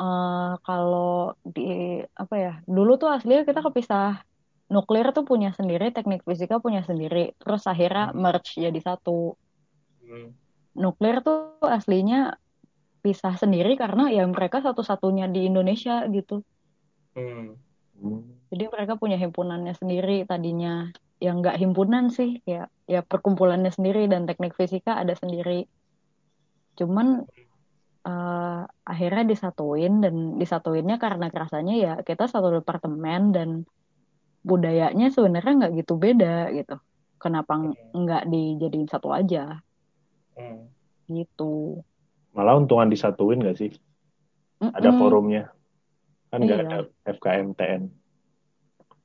eh 0.00 0.52
kalau 0.64 1.36
di 1.44 2.00
apa 2.16 2.34
ya 2.40 2.52
dulu 2.64 2.96
tuh 2.96 3.12
aslinya 3.12 3.44
kita 3.44 3.60
kepisah 3.60 4.24
nuklir 4.72 5.12
tuh 5.12 5.28
punya 5.28 5.52
sendiri 5.52 5.92
teknik 5.92 6.24
fisika 6.24 6.56
punya 6.56 6.80
sendiri 6.86 7.36
terus 7.36 7.68
akhirnya 7.68 8.12
Hmm. 8.12 8.20
merge 8.24 8.56
jadi 8.56 8.80
satu 8.80 9.36
Hmm. 10.00 10.32
nuklir 10.72 11.20
tuh 11.20 11.60
aslinya 11.62 12.40
pisah 13.04 13.36
sendiri 13.36 13.76
karena 13.76 14.08
ya 14.08 14.24
mereka 14.24 14.64
satu-satunya 14.64 15.28
di 15.28 15.48
Indonesia 15.48 16.04
gitu 16.08 16.44
Hmm. 17.14 17.56
jadi 18.50 18.64
mereka 18.74 18.94
punya 18.98 19.16
himpunannya 19.22 19.74
sendiri 19.80 20.26
tadinya 20.30 20.90
yang 21.20 21.34
nggak 21.44 21.56
himpunan 21.62 22.08
sih 22.10 22.40
ya 22.48 22.66
ya 22.88 23.00
perkumpulannya 23.04 23.70
sendiri 23.76 24.08
dan 24.12 24.24
teknik 24.28 24.52
fisika 24.58 24.96
ada 25.02 25.14
sendiri 25.14 25.68
cuman 26.78 27.06
eh, 28.08 28.60
akhirnya 28.90 29.24
disatuin 29.32 29.92
dan 30.04 30.14
disatuinnya 30.40 30.96
karena 31.04 31.26
kerasanya 31.34 31.74
ya 31.84 31.92
kita 32.08 32.24
satu 32.32 32.48
departemen 32.58 33.22
dan 33.36 33.48
budayanya 34.40 35.12
sebenarnya 35.12 35.52
nggak 35.60 35.72
gitu 35.84 35.92
beda 36.00 36.48
gitu 36.56 36.74
kenapa 37.20 37.52
ng- 37.60 37.78
nggak 37.92 38.22
dijadiin 38.32 38.88
satu 38.88 39.08
aja 39.12 39.60
Hmm. 40.36 40.72
gitu 41.10 41.82
Malah 42.32 42.54
untungan 42.56 42.88
disatuin 42.88 43.42
gak 43.42 43.58
sih? 43.58 43.70
Ada 44.62 44.90
Mm-mm, 44.90 44.98
forumnya. 45.00 45.42
Kan 46.30 46.38
nggak 46.40 46.58
Iya. 46.58 46.66
ada 46.66 46.78
FKMTN. 47.08 47.82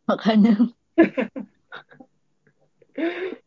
makanya 0.05 0.53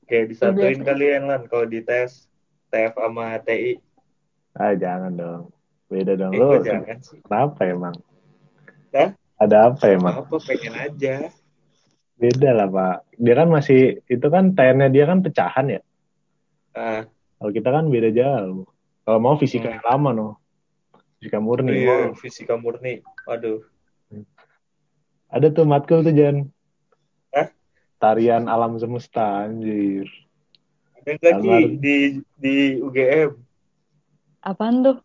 Kayak 0.04 0.24
disatuin 0.28 0.80
kalian 0.82 1.22
lan 1.24 1.46
kalau 1.46 1.64
di 1.64 1.80
tes 1.80 2.26
TF 2.68 2.92
sama 2.92 3.38
TI. 3.40 3.80
Ah 4.52 4.74
jangan 4.74 5.12
dong. 5.14 5.42
Beda 5.86 6.12
dong. 6.14 6.32
Eh, 6.32 6.38
Lu 6.38 6.46
gue 6.50 6.64
jangan 6.64 6.98
sih. 7.00 7.20
kenapa 7.22 7.60
emang? 7.64 7.96
Hah? 8.90 9.10
Ada 9.38 9.70
apa 9.70 9.84
emang? 9.88 10.14
Apa 10.18 10.36
pengen 10.42 10.74
aja. 10.74 11.30
Beda 12.18 12.50
lah 12.50 12.66
pak. 12.66 12.96
Dia 13.14 13.34
kan 13.36 13.48
masih 13.48 13.80
itu 14.04 14.26
kan 14.26 14.52
TN-nya 14.52 14.88
dia 14.90 15.04
kan 15.06 15.22
pecahan 15.22 15.66
ya. 15.70 15.80
Ah, 16.74 17.06
Kalau 17.38 17.52
kita 17.54 17.70
kan 17.70 17.86
beda 17.86 18.10
jauh. 18.10 18.66
Kalau 19.04 19.18
mau 19.22 19.38
fisika 19.38 19.70
Hmm. 19.70 19.74
yang 19.78 19.86
lama 19.86 20.10
no. 20.12 20.28
Fisika 21.18 21.38
murni. 21.42 21.82
iya, 21.82 22.14
fisika 22.14 22.54
murni. 22.54 23.02
Waduh. 23.26 23.58
Ada 25.28 25.50
tuh 25.50 25.66
matkul 25.66 26.00
tuh 26.00 26.14
Jan. 26.14 26.46
Hah? 27.34 27.50
Tarian 27.98 28.46
alam 28.46 28.78
semesta 28.78 29.44
anjir. 29.44 30.06
Ada 31.02 31.10
nggak 31.18 31.34
Ki 31.34 31.48
Kamar. 31.50 31.60
di 31.82 31.96
di 32.38 32.56
UGM 32.78 33.30
apaan 34.38 34.80
tuh 34.80 34.96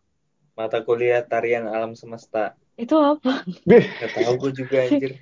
mata 0.54 0.78
kuliah 0.80 1.20
tarian 1.20 1.66
alam 1.66 1.98
semesta? 1.98 2.54
itu 2.78 2.94
apa 2.94 3.42
Gak 3.66 4.14
tahu 4.14 4.34
gue 4.46 4.52
juga 4.64 4.86
anjir. 4.86 5.12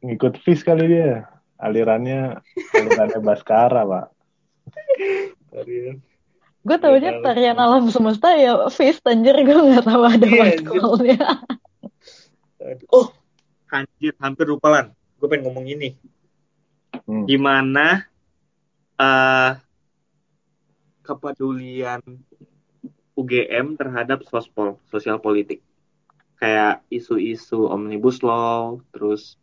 ngikut 0.00 0.40
FIS 0.40 0.64
kali 0.64 0.88
dia. 0.88 1.28
Alirannya 1.54 2.40
alirannya 2.72 3.20
Baskara 3.20 3.84
pak. 3.84 4.06
Tarian. 5.52 6.00
Gue 6.64 6.76
taunya 6.80 7.12
Nggak 7.12 7.20
tahu. 7.20 7.26
tarian 7.28 7.58
alam 7.60 7.84
semesta 7.88 8.28
ya 8.34 8.52
fist 8.68 9.04
anjir 9.04 9.36
gue 9.36 9.52
nggak 9.54 9.84
tahu 9.84 10.02
ada 10.02 10.24
Iya, 10.24 10.42
anjir. 10.42 10.64
matkulnya 10.64 11.28
Aduh. 12.64 12.88
Oh, 12.96 13.06
anjir, 13.68 14.16
hampir 14.16 14.48
lupa 14.48 14.72
lan. 14.72 14.86
Gue 15.20 15.28
pengen 15.28 15.44
ngomong 15.44 15.68
ini. 15.68 15.92
Hmm. 17.04 17.28
Gimana 17.28 18.08
eh 18.96 19.52
kepedulian 21.02 22.00
UGM 23.14 23.76
terhadap 23.76 24.24
sospol, 24.24 24.80
sosial 24.88 25.20
politik? 25.20 25.60
Kayak 26.34 26.82
isu-isu 26.88 27.68
omnibus 27.68 28.24
law, 28.24 28.80
terus 28.90 29.36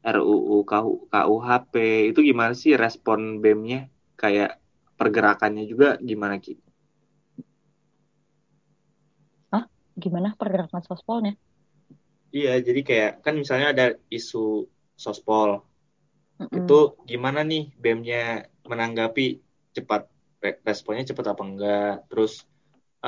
RUU 0.00 0.62
KU, 0.62 1.10
KUHP, 1.10 1.74
itu 2.08 2.20
gimana 2.22 2.54
sih 2.54 2.78
respon 2.78 3.42
BEM-nya? 3.42 3.90
Kayak 4.14 4.56
pergerakannya 4.94 5.66
juga 5.66 5.98
gimana 5.98 6.38
Ki? 6.38 6.56
Gimana 10.04 10.28
pergerakan 10.40 10.82
sospolnya? 10.88 11.32
Iya, 12.36 12.50
jadi 12.66 12.80
kayak 12.88 13.10
kan 13.24 13.34
misalnya 13.42 13.66
ada 13.72 13.84
isu 14.16 14.38
sospol, 15.04 15.48
Mm-mm. 16.40 16.58
itu 16.58 16.78
gimana 17.10 17.40
nih 17.50 17.62
BEM-nya 17.82 18.18
menanggapi 18.70 19.22
cepat 19.76 20.02
re- 20.44 20.60
responnya 20.68 21.04
cepat 21.10 21.26
apa 21.32 21.42
enggak? 21.48 21.92
Terus 22.08 22.32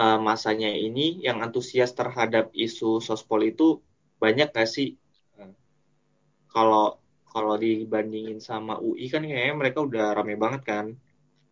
eh, 0.01 0.18
masanya 0.28 0.70
ini 0.86 1.03
yang 1.26 1.38
antusias 1.47 1.91
terhadap 2.01 2.45
isu 2.66 2.88
sospol 3.09 3.41
itu 3.51 3.64
banyak 4.22 4.49
gak 4.57 4.68
sih? 4.76 4.88
Eh, 5.41 5.53
kalau 6.55 6.86
kalau 7.32 7.55
dibandingin 7.64 8.38
sama 8.49 8.74
UI 8.86 9.07
kan 9.12 9.22
kayaknya 9.28 9.55
mereka 9.62 9.78
udah 9.88 10.05
rame 10.16 10.34
banget 10.43 10.62
kan? 10.70 10.86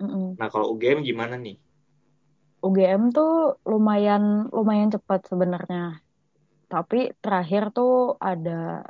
Mm-mm. 0.01 0.39
nah 0.39 0.49
kalau 0.53 0.67
UGM 0.73 0.99
gimana 1.09 1.35
nih 1.45 1.57
UGM 2.67 3.03
tuh 3.17 3.31
lumayan 3.71 4.51
lumayan 4.57 4.91
cepat 4.95 5.21
sebenarnya. 5.31 6.03
Tapi 6.73 7.15
terakhir 7.23 7.63
tuh 7.77 8.19
ada 8.21 8.85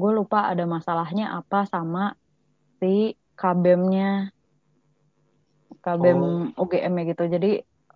gue 0.00 0.10
lupa 0.18 0.50
ada 0.50 0.64
masalahnya 0.66 1.24
apa 1.38 1.68
sama 1.68 2.16
si 2.80 3.14
kabemnya 3.40 4.32
kabem 5.84 6.18
UGM 6.56 6.92
-nya 6.96 7.02
gitu. 7.12 7.24
Jadi 7.34 7.48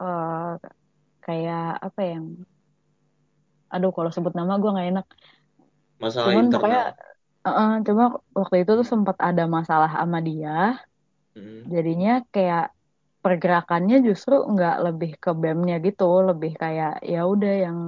eh, 0.03 0.53
kayak 1.25 1.63
apa 1.87 2.01
yang 2.13 2.25
aduh 3.75 3.93
kalau 3.97 4.11
sebut 4.13 4.33
nama 4.39 4.53
gue 4.61 4.71
nggak 4.75 4.89
enak. 4.93 5.07
Masalah 5.99 6.27
cuman 6.31 6.45
internal. 6.47 6.55
pokoknya 6.55 6.83
eh, 7.49 7.75
cuma 7.87 8.05
waktu 8.39 8.57
itu 8.63 8.73
tuh 8.79 8.87
Hmm. 8.87 8.93
sempat 8.93 9.17
ada 9.29 9.45
masalah 9.57 9.91
sama 9.99 10.19
dia. 10.29 10.79
Mm. 11.37 11.71
jadinya 11.71 12.11
kayak 12.35 12.75
pergerakannya 13.29 14.01
justru 14.01 14.41
nggak 14.41 14.77
lebih 14.89 15.13
ke 15.21 15.31
BEM-nya 15.37 15.85
gitu 15.85 16.25
lebih 16.25 16.57
kayak 16.57 17.05
ya 17.05 17.29
udah 17.29 17.55
yang 17.69 17.79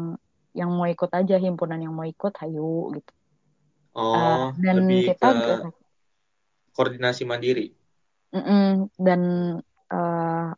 yang 0.53 0.69
mau 0.69 0.85
ikut 0.85 1.09
aja 1.09 1.41
himpunan 1.41 1.81
yang 1.81 1.97
mau 1.97 2.05
ikut 2.05 2.37
hayu 2.45 3.01
gitu. 3.01 3.13
Oh 3.97 4.53
dan 4.61 4.85
lebih 4.85 5.17
kita 5.17 5.29
ke 5.33 5.55
koordinasi 6.77 7.25
mandiri. 7.25 7.73
Mm-mm. 8.31 8.95
dan 8.95 9.21
eh, 9.91 10.49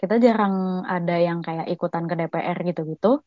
kita 0.00 0.16
jarang 0.16 0.86
ada 0.88 1.16
yang 1.20 1.44
kayak 1.44 1.68
ikutan 1.68 2.08
ke 2.08 2.14
DPR 2.16 2.58
gitu-gitu. 2.62 3.20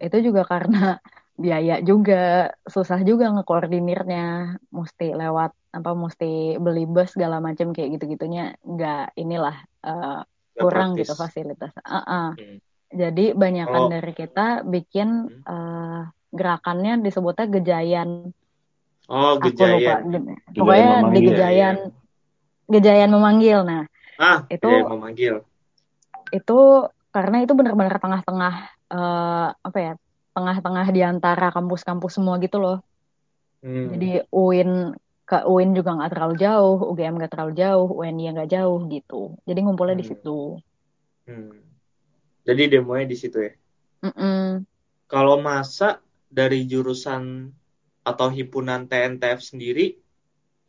Itu 0.00 0.16
juga 0.24 0.42
karena 0.48 0.98
biaya 1.44 1.78
juga 1.84 2.50
susah 2.66 3.04
juga 3.04 3.28
ngekoordinirnya. 3.30 4.58
Mesti 4.72 5.14
lewat 5.14 5.52
apa 5.72 5.90
mesti 5.96 6.60
beli 6.60 6.84
bus 6.84 7.16
segala 7.16 7.40
macam 7.40 7.72
kayak 7.72 7.96
gitu-gitunya 7.96 8.54
nggak 8.60 9.16
inilah 9.16 9.56
eh, 9.88 10.20
Gak 10.52 10.60
kurang 10.60 10.88
praktis 10.92 11.08
gitu 11.08 11.14
fasilitas 11.16 11.72
Ah-ah. 11.80 12.36
Hmm. 12.36 12.58
jadi 12.92 13.32
banyakan 13.32 13.72
kalau 13.72 13.88
dari 13.88 14.12
kita 14.12 14.46
bikin 14.68 15.08
Hmm. 15.26 15.42
eh, 15.48 16.00
gerakannya 16.32 17.00
disebutnya 17.00 17.46
gejayan 17.48 18.08
oh 19.08 19.36
aku 19.36 19.48
lupa 19.48 19.48
Gejayan 19.48 20.00
Ge- 20.12 20.20
Gejayan 20.20 20.56
pokoknya 20.56 20.84
di 20.84 20.92
memanggil. 20.92 21.28
gejayan 21.28 21.76
Gejayan 21.76 21.76
gejayan 22.72 23.10
memanggil 23.12 23.58
nah 23.64 23.82
ah 24.20 24.38
itu 24.48 24.68
memanggil 24.92 25.34
itu 26.32 26.58
karena 27.12 27.36
itu 27.44 27.52
benar-benar 27.52 27.96
tengah-tengah 28.00 28.54
eh, 28.92 29.46
apa 29.52 29.78
ya 29.80 29.92
tengah-tengah 30.32 30.86
di 30.96 31.00
antara 31.04 31.48
kampus-kampus 31.52 32.12
semua 32.20 32.36
gitu 32.40 32.60
loh 32.60 32.78
Hmm. 33.62 33.94
Jadi 33.94 34.26
UIN 34.34 34.90
ke 35.32 35.38
UIN 35.52 35.70
juga 35.78 35.90
nggak 35.96 36.10
terlalu 36.12 36.34
jauh, 36.44 36.76
UGM 36.90 37.14
nggak 37.18 37.32
terlalu 37.34 37.52
jauh, 37.62 37.88
UNY 37.98 38.24
nggak 38.34 38.50
jauh 38.54 38.78
gitu. 38.94 39.14
Jadi 39.48 39.58
ngumpulnya 39.64 39.96
di 40.00 40.04
Hmm. 40.04 40.10
situ. 40.10 40.30
Hmm. 41.26 41.50
Jadi 42.48 42.62
demonya 42.72 43.06
di 43.12 43.16
situ 43.22 43.38
ya. 43.46 43.52
Mm-mm. 44.04 44.66
Kalau 45.12 45.36
masa 45.48 45.88
dari 46.38 46.58
jurusan 46.70 47.24
atau 48.10 48.28
himpunan 48.36 48.80
TNTF 48.90 49.40
sendiri 49.50 49.84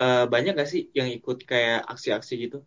eh, 0.06 0.26
banyak 0.34 0.54
gak 0.62 0.70
sih 0.74 0.84
yang 0.98 1.10
ikut 1.18 1.38
kayak 1.52 1.80
aksi-aksi 1.94 2.34
gitu? 2.46 2.58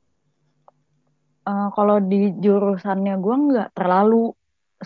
Eh, 1.49 1.67
kalau 1.77 1.97
di 2.11 2.17
jurusannya 2.45 3.13
gue 3.25 3.35
nggak 3.47 3.69
terlalu, 3.77 4.17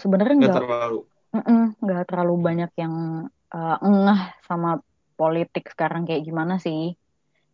sebenarnya 0.02 0.36
Nggak 0.38 0.52
nggak 0.52 0.56
terlalu. 0.56 0.98
nggak 1.84 2.02
terlalu 2.08 2.32
banyak 2.46 2.70
yang 2.82 2.94
eh, 3.54 3.74
ngeh 4.04 4.20
sama 4.48 4.68
politik 5.20 5.68
sekarang 5.68 6.08
kayak 6.08 6.24
gimana 6.24 6.56
sih. 6.56 6.96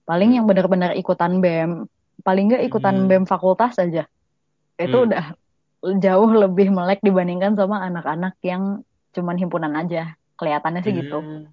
Paling 0.07 0.31
Hmm. 0.31 0.37
yang 0.39 0.47
benar-benar 0.47 0.95
ikutan 0.95 1.43
BEM, 1.43 1.91
paling 2.23 2.45
nggak 2.55 2.63
ikutan 2.63 2.95
Hmm. 2.95 3.09
BEM 3.11 3.25
fakultas 3.27 3.75
aja. 3.83 4.07
Itu 4.79 5.03
Hmm. 5.03 5.07
udah 5.11 5.25
jauh 5.99 6.31
lebih 6.31 6.71
melek 6.71 7.03
dibandingkan 7.03 7.59
sama 7.59 7.83
anak-anak 7.83 8.39
yang 8.47 8.87
cuman 9.11 9.35
himpunan 9.35 9.75
aja. 9.75 10.15
Kelihatannya 10.39 10.81
sih 10.87 10.95
gitu. 10.95 11.19
Hmm. 11.19 11.51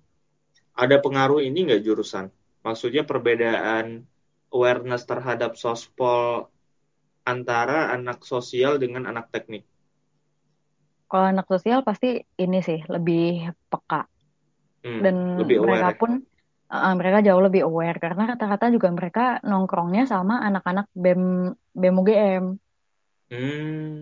Ada 0.77 1.01
pengaruh 1.01 1.41
ini 1.41 1.65
nggak 1.65 1.81
jurusan? 1.81 2.29
Maksudnya 2.61 3.03
perbedaan 3.09 4.05
awareness 4.53 5.09
terhadap 5.09 5.57
sospol 5.57 6.53
antara 7.25 7.89
anak 7.89 8.21
sosial 8.21 8.77
dengan 8.77 9.09
anak 9.09 9.33
teknik. 9.33 9.65
Kalau 11.09 11.29
anak 11.29 11.45
sosial 11.45 11.85
pasti 11.85 12.21
ini 12.37 12.59
sih 12.61 12.81
lebih 12.89 13.53
peka 13.69 14.09
Hmm, 14.83 14.99
dan 14.99 15.15
lebih 15.39 15.63
mereka 15.63 15.79
aware 15.79 15.95
ya. 15.95 15.99
pun 15.99 16.11
uh, 16.69 16.93
mereka 16.99 17.17
jauh 17.23 17.41
lebih 17.43 17.61
aware 17.63 17.97
karena 18.03 18.23
rata-rata 18.35 18.67
juga 18.67 18.91
mereka 18.91 19.39
nongkrongnya 19.47 20.03
sama 20.05 20.43
anak-anak 20.43 20.91
BEM 20.91 21.23
BEM 21.71 21.95
UGM. 22.03 22.45
Hmm. 23.31 23.95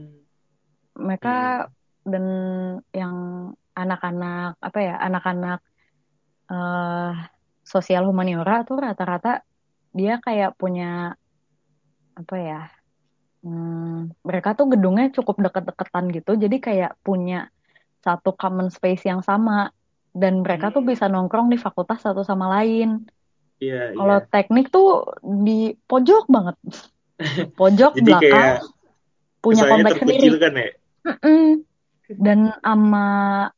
Mereka 0.97 1.35
Hmm. 1.65 1.69
dan 2.01 2.25
yang 2.91 3.15
anak-anak 3.77 4.57
apa 4.57 4.79
ya 4.81 4.95
anak-anak 4.99 5.59
eh 6.51 7.13
sosial 7.63 8.03
humaniora 8.09 8.67
tuh 8.67 8.81
rata-rata 8.83 9.45
dia 9.95 10.19
kayak 10.19 10.59
punya 10.59 11.15
apa 12.17 12.35
ya 12.35 12.61
hmm, 13.45 14.23
mereka 14.25 14.57
tuh 14.57 14.71
gedungnya 14.71 15.11
cukup 15.15 15.39
deket-deketan 15.39 16.05
gitu 16.11 16.31
jadi 16.35 16.57
kayak 16.59 16.91
punya 17.05 17.47
satu 18.01 18.33
common 18.33 18.73
space 18.73 19.07
yang 19.07 19.21
sama 19.21 19.71
dan 20.11 20.43
mereka 20.43 20.69
tuh 20.69 20.83
Hmm. 20.83 20.91
bisa 20.91 21.07
nongkrong 21.07 21.47
di 21.47 21.57
fakultas 21.57 22.03
satu 22.03 22.21
sama 22.21 22.51
lain 22.51 23.07
Iya, 23.61 23.93
kalau 23.93 24.17
iya. 24.17 24.27
teknik 24.27 24.73
tuh 24.73 25.05
di 25.21 25.71
pojok 25.75 26.25
banget 26.27 26.57
pojok 27.59 27.93
Jadi 27.95 28.05
belakang 28.09 28.31
kayak 28.33 28.57
punya 29.41 29.63
kompleks 29.69 29.97
sendiri 30.01 30.17
terkucilkan 30.17 30.53
ya. 30.53 30.69
Dan 32.11 32.39
sama 32.59 33.07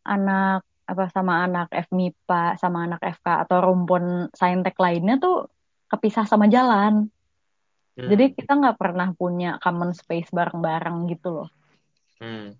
anak 0.03 0.61
apa 0.83 1.07
sama 1.09 1.47
anak 1.47 1.71
FMIPA 1.71 2.59
sama 2.59 2.83
anak 2.83 2.99
FK 3.01 3.47
atau 3.47 3.57
rumpun 3.63 4.27
saintek 4.35 4.75
lainnya 4.75 5.15
tuh 5.15 5.47
kepisah 5.87 6.27
sama 6.27 6.51
jalan 6.51 7.07
jadi 7.95 8.25
Hmm. 8.29 8.35
kita 8.35 8.51
nggak 8.59 8.77
pernah 8.77 9.07
punya 9.15 9.61
common 9.63 9.95
space 9.95 10.27
bareng-bareng 10.29 11.07
gitu 11.07 11.29
loh 11.39 11.49
Hmm. 12.19 12.55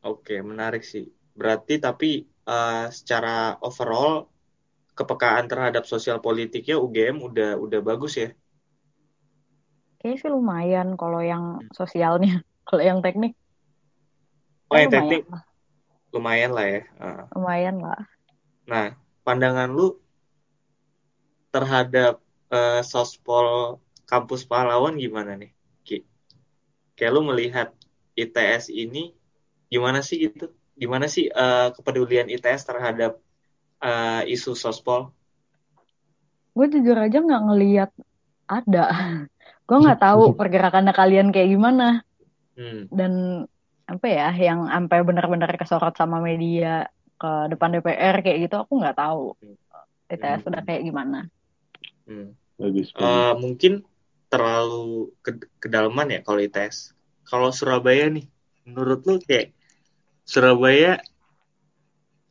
Oke, 0.00 0.40
menarik 0.40 0.80
sih. 0.80 1.04
Berarti 1.32 1.76
tapi 1.76 2.24
eh, 2.50 2.86
secara 2.90 3.54
overall 3.62 4.26
kepekaan 4.98 5.46
terhadap 5.46 5.86
sosial 5.86 6.18
politiknya 6.18 6.76
UGM 6.76 7.22
udah 7.22 7.56
udah 7.56 7.80
bagus 7.80 8.18
ya. 8.18 8.30
kayaknya 10.02 10.16
sih 10.20 10.30
lumayan 10.32 10.98
kalau 10.98 11.22
yang 11.22 11.62
sosialnya 11.70 12.42
kalau 12.68 12.82
yang 12.82 12.98
teknik 12.98 13.38
Oh, 14.70 14.78
ya 14.78 14.86
yang 14.86 14.90
lumayan 14.90 15.02
teknik 15.10 15.24
lah 15.30 15.42
lumayan 16.10 16.50
lah 16.54 16.66
ya. 16.66 16.82
Ah. 16.98 17.24
lumayan 17.34 17.76
lah 17.82 18.00
Nah, 18.70 18.94
pandangan 19.26 19.66
lu 19.66 19.98
terhadap 21.50 22.22
eh, 22.54 22.82
sospol 22.86 23.78
kampus 24.06 24.46
pahlawan 24.46 24.94
gimana 24.94 25.34
nih? 25.34 25.50
Ki? 25.82 26.06
Kayak 26.94 27.12
lu 27.18 27.22
melihat 27.26 27.68
ITS 28.14 28.70
ini 28.70 29.10
gimana 29.66 30.06
sih 30.06 30.30
gitu? 30.30 30.54
Gimana 30.80 31.06
sih 31.14 31.28
eh, 31.28 31.68
kepedulian 31.76 32.28
ITS 32.32 32.62
terhadap 32.68 33.12
eh, 33.84 34.22
isu 34.34 34.52
sospol? 34.56 35.00
gue 36.56 36.66
jujur 36.66 36.96
aja 36.98 37.18
nggak 37.22 37.42
ngeliat 37.46 37.90
ada 38.50 38.84
gue 39.68 39.78
nggak 39.78 40.00
tahu 40.02 40.22
pergerakannya 40.40 40.92
kalian 40.92 41.28
kayak 41.34 41.50
gimana 41.54 42.02
Hmm. 42.60 42.92
dan 42.92 43.12
apa 43.88 44.04
ya 44.04 44.28
yang 44.36 44.68
sampai 44.68 45.00
benar-benar 45.00 45.48
kesorot 45.56 45.96
sama 45.96 46.20
media 46.20 46.84
ke 47.16 47.30
depan 47.48 47.72
DPR 47.72 48.20
kayak 48.20 48.38
gitu 48.44 48.56
aku 48.60 48.72
nggak 48.76 48.98
tahu 49.00 49.32
Hmm. 49.40 49.56
ITS 50.12 50.44
Hmm. 50.44 50.48
udah 50.50 50.62
kayak 50.66 50.82
gimana 50.84 51.18
Hmm. 52.04 52.34
Eh, 52.60 53.32
mungkin 53.40 53.72
terlalu 54.28 55.14
ke 55.24 55.30
kedalaman 55.62 56.12
ya 56.12 56.20
kalau 56.20 56.40
ITS. 56.44 56.92
Kalau 57.24 57.48
Surabaya 57.56 58.12
nih, 58.12 58.28
menurut 58.68 59.00
lu 59.08 59.16
kayak 59.24 59.56
Surabaya, 60.30 60.92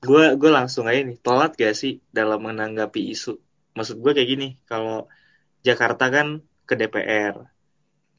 gue 0.08 0.26
gue 0.42 0.52
langsung 0.58 0.86
aja 0.90 1.02
nih, 1.10 1.18
telat 1.26 1.52
gak 1.62 1.76
sih 1.82 1.94
dalam 2.18 2.40
menanggapi 2.48 3.02
isu? 3.14 3.32
Maksud 3.78 3.98
gue 4.04 4.12
kayak 4.16 4.30
gini, 4.34 4.48
kalau 4.70 4.98
Jakarta 5.68 6.06
kan 6.16 6.28
ke 6.68 6.74
DPR, 6.80 7.36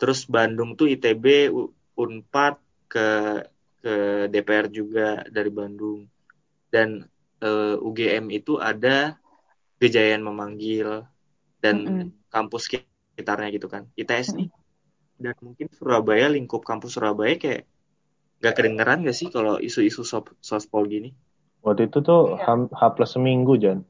terus 0.01 0.21
Bandung 0.35 0.71
tuh 0.79 0.87
ITB, 0.95 1.25
Unpad 2.03 2.55
ke 2.93 3.07
ke 3.83 3.95
DPR 4.33 4.67
juga 4.79 5.25
dari 5.37 5.51
Bandung, 5.59 6.01
dan 6.75 6.89
eh, 7.49 7.77
UGM 7.89 8.27
itu 8.39 8.53
ada 8.71 9.17
Gejayan 9.81 10.23
memanggil 10.29 10.89
dan 11.65 11.77
Mm-mm. 11.89 12.09
kampus 12.35 12.63
sekitarnya 12.69 13.49
gitu 13.57 13.69
kan. 13.75 13.83
ITS 14.01 14.29
nih 14.39 14.49
dan 15.21 15.37
mungkin 15.45 15.69
Surabaya 15.77 16.27
lingkup 16.33 16.63
kampus 16.65 16.97
Surabaya 16.97 17.37
kayak 17.37 17.63
gak 18.41 18.55
kedengeran 18.57 19.05
gak 19.05 19.15
sih 19.15 19.29
kalau 19.29 19.61
isu-isu 19.61 20.01
sop- 20.03 20.35
sospol 20.41 20.85
gini? 20.85 21.13
Waktu 21.61 21.93
itu 21.93 22.01
tuh 22.01 22.41
Iya. 22.41 22.49
H, 22.49 22.73
H 22.73 22.83
plus 22.97 23.13
seminggu, 23.13 23.55
Jan. 23.55 23.85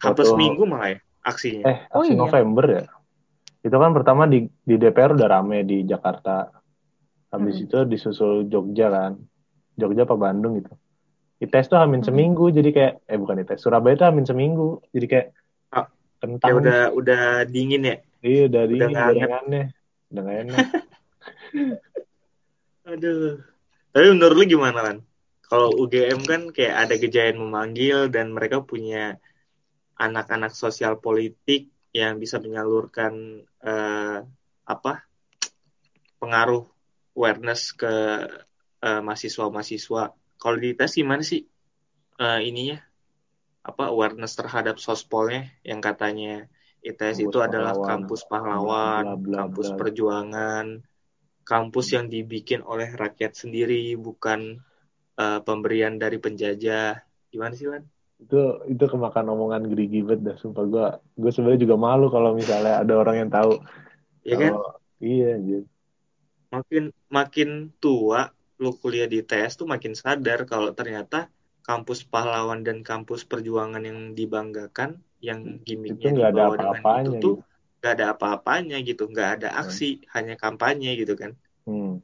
H 0.00 0.04
plus 0.10 0.32
Waktu- 0.32 0.40
minggu 0.40 0.64
malah 0.64 0.96
ya 0.96 0.98
aksinya. 1.22 1.62
Eh, 1.62 1.78
Oh 1.92 2.02
aksi 2.02 2.16
iya. 2.16 2.18
November 2.18 2.64
ya? 2.66 2.84
Itu 3.62 3.76
kan 3.76 3.92
pertama 3.92 4.24
di, 4.26 4.48
di 4.64 4.74
DPR 4.74 5.14
udah 5.14 5.28
rame 5.30 5.62
di 5.62 5.84
Jakarta. 5.84 6.50
Habis 7.28 7.60
Mm-mm. 7.60 7.66
itu 7.68 7.78
disusul 7.86 8.48
Jogja 8.48 8.88
kan. 8.88 9.12
Jogja 9.76 10.02
apa 10.02 10.16
Bandung 10.16 10.58
gitu. 10.58 10.72
ITS 11.38 11.68
tuh 11.68 11.78
hamin 11.78 12.00
Mm-mm. 12.00 12.06
seminggu, 12.06 12.44
jadi 12.48 12.70
kayak, 12.70 12.92
eh 13.04 13.18
bukan 13.18 13.40
ITS, 13.40 13.60
Surabaya 13.60 13.94
tuh 13.94 14.06
hamin 14.08 14.24
seminggu. 14.24 14.80
Jadi 14.90 15.06
kayak 15.06 15.26
Ah, 15.68 15.86
kentang. 16.18 16.48
Kayak 16.48 16.58
udah 16.58 16.80
udah 16.92 17.22
dingin 17.46 17.82
ya. 17.82 17.96
Iya, 18.20 18.44
dari 18.46 18.76
udah 18.76 18.86
ini 18.86 18.92
nggak 18.92 19.04
hangat. 19.04 19.16
gorengannya. 19.20 19.62
Udah 20.12 20.22
gak 20.22 20.38
enak. 20.42 20.58
Aduh. 22.86 23.38
Tapi 23.92 24.06
menurut 24.10 24.36
lu 24.36 24.44
gimana 24.48 24.80
kan? 24.82 24.96
Kalau 25.46 25.68
UGM 25.76 26.24
kan 26.24 26.42
kayak 26.48 26.88
ada 26.88 26.94
Gejayan 26.96 27.36
memanggil 27.36 28.08
dan 28.08 28.32
mereka 28.32 28.64
punya 28.64 29.20
anak-anak 30.00 30.56
sosial 30.56 30.96
politik 30.96 31.68
yang 31.92 32.16
bisa 32.16 32.40
menyalurkan 32.40 33.44
eh, 33.60 34.18
apa 34.64 34.92
pengaruh 36.16 36.64
awareness 37.12 37.76
ke 37.76 37.94
eh, 38.80 39.00
mahasiswa-mahasiswa. 39.04 40.02
Kalau 40.40 40.56
di 40.56 40.72
tes 40.72 40.96
gimana 40.96 41.20
sih 41.20 41.44
eh, 42.16 42.40
ininya 42.48 42.80
apa 43.62 43.92
awareness 43.92 44.34
terhadap 44.34 44.80
sospolnya 44.82 45.52
yang 45.62 45.78
katanya 45.78 46.50
ITS 46.82 47.22
Kampus 47.22 47.28
itu 47.30 47.38
adalah 47.38 47.78
pahlawan. 47.78 47.90
kampus 47.94 48.20
pahlawan, 48.26 49.04
Bla, 49.04 49.14
bla, 49.14 49.22
bla, 49.22 49.36
kampus 49.46 49.68
perjuangan, 49.78 50.66
kampus 51.50 51.86
yang 51.96 52.06
dibikin 52.14 52.60
oleh 52.72 52.88
rakyat 53.02 53.32
sendiri 53.42 53.94
bukan 54.06 54.40
eh, 55.22 55.40
pemberian 55.46 55.94
dari 56.02 56.18
penjajah. 56.24 57.00
Gimana 57.32 57.54
sih 57.58 57.68
Lan? 57.72 57.84
itu 58.22 58.38
itu 58.70 58.84
kemakan 58.92 59.26
omongan 59.34 59.62
gerigi 59.70 59.98
banget 60.06 60.20
dah 60.26 60.36
sumpah 60.38 60.64
gue 60.72 60.86
gue 61.18 61.30
sebenarnya 61.34 61.60
juga 61.66 61.76
malu 61.86 62.06
kalau 62.14 62.30
misalnya 62.40 62.78
ada 62.82 62.94
orang 63.02 63.16
yang 63.26 63.30
tahu 63.34 63.50
Ya 64.22 64.34
kan? 64.38 64.52
kalau 64.54 64.78
iya 65.02 65.30
gitu 65.42 65.66
Makin 66.54 66.84
makin 67.08 67.48
tua 67.82 68.20
lu 68.62 68.70
kuliah 68.78 69.08
di 69.10 69.18
ITS 69.24 69.58
tuh 69.58 69.66
makin 69.66 69.92
sadar 69.98 70.46
kalau 70.46 70.70
ternyata 70.78 71.32
kampus 71.66 72.06
pahlawan 72.06 72.60
dan 72.66 72.82
kampus 72.82 73.22
perjuangan 73.30 73.82
yang 73.82 73.98
dibanggakan, 74.18 74.90
yang 75.22 75.40
itu 75.46 75.62
gimmicknya 75.66 76.10
nggak 76.14 76.30
ada 76.34 76.42
itu 76.42 76.54
apa-apanya 76.58 77.10
tuh 77.22 77.34
gitu 77.38 77.51
nggak 77.82 77.92
ada 77.98 78.06
apa-apanya 78.14 78.78
gitu, 78.80 79.10
nggak 79.10 79.42
ada 79.42 79.48
aksi, 79.58 80.06
hanya 80.14 80.38
kampanye 80.38 80.94
gitu 80.94 81.18
kan. 81.18 81.34
hmm. 81.66 81.98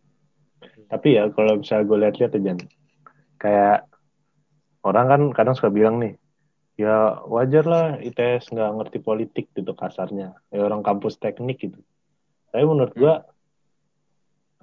tapi 0.91 1.15
ya 1.15 1.31
kalau 1.31 1.63
misalnya 1.63 1.87
gue 1.87 1.99
lihat-lihat 2.03 2.33
aja 2.35 2.51
nih, 2.59 2.69
kayak 3.39 3.79
orang 4.83 5.07
kan 5.07 5.23
kadang 5.31 5.55
suka 5.55 5.71
bilang 5.71 6.03
nih 6.03 6.19
ya 6.75 7.23
wajar 7.27 7.67
lah 7.67 7.87
ITS 7.99 8.51
nggak 8.51 8.71
ngerti 8.79 8.99
politik 8.99 9.47
gitu 9.51 9.75
kasarnya 9.75 10.39
ya 10.51 10.59
orang 10.63 10.87
kampus 10.87 11.19
teknik 11.19 11.59
gitu 11.59 11.83
tapi 12.51 12.63
menurut 12.63 12.95
gua 12.95 13.27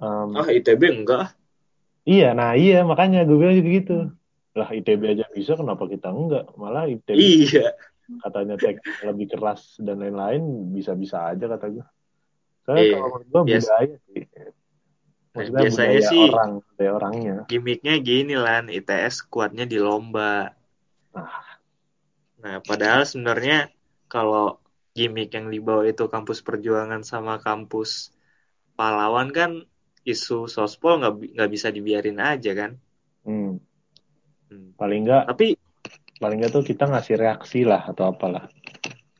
um, 0.00 0.32
Ah, 0.32 0.48
ITB 0.48 0.80
enggak. 0.80 1.36
iya 2.08 2.32
nah 2.32 2.56
iya 2.56 2.88
makanya 2.88 3.28
gue 3.28 3.36
bilang 3.36 3.56
gitu 3.56 3.68
gitu 3.68 3.96
lah 4.56 4.72
ITB 4.72 5.02
aja 5.12 5.28
bisa 5.28 5.60
kenapa 5.60 5.84
kita 5.84 6.08
enggak 6.08 6.48
malah 6.56 6.88
ITB 6.88 7.20
Iya. 7.20 7.76
Katanya 8.20 8.54
teknik 8.54 8.96
lebih 9.02 9.26
keras 9.28 9.76
dan 9.78 9.98
lain-lain 9.98 10.42
bisa-bisa 10.70 11.26
aja 11.26 11.46
kata 11.46 11.66
gue 11.70 11.86
soalnya 12.62 12.82
Iya. 12.82 12.94
kalau 12.94 13.08
menurut 13.12 13.28
gua 13.28 13.42
Bias- 13.42 13.66
budaya 13.66 13.96
sih 14.02 14.22
maksudnya 15.30 15.60
biasanya 15.60 15.86
budaya 15.90 16.08
sih- 16.08 16.30
orang 16.30 16.50
budaya 16.64 16.90
orangnya 16.92 17.36
Gimiknya 17.46 17.94
gini 17.98 18.34
lan, 18.34 18.64
ITS 18.66 19.16
kuatnya 19.22 19.64
di 19.64 19.76
lomba. 19.76 20.50
Ah. 21.12 21.44
Nah, 22.36 22.58
padahal 22.60 23.02
sebenarnya 23.02 23.68
kalau 24.06 24.56
gimmick 24.92 25.28
yang 25.30 25.46
dibawa 25.46 25.84
itu 25.84 26.06
kampus 26.06 26.40
perjuangan 26.40 27.02
sama 27.02 27.36
kampus 27.36 28.14
pahlawan 28.72 29.28
kan 29.28 29.60
isu 30.02 30.46
sospol 30.46 31.00
nggak 31.00 31.34
nggak 31.34 31.50
bisa 31.50 31.68
dibiarin 31.68 32.16
aja 32.16 32.52
kan. 32.52 32.72
hmm. 33.22 33.58
Hmm. 34.46 34.68
paling 34.74 35.02
enggak 35.02 35.26
Tapi 35.26 35.58
paling 36.16 36.40
nggak 36.40 36.52
tuh 36.52 36.64
kita 36.64 36.88
ngasih 36.88 37.16
reaksi 37.16 37.62
lah 37.62 37.84
atau 37.86 38.08
apalah. 38.08 38.48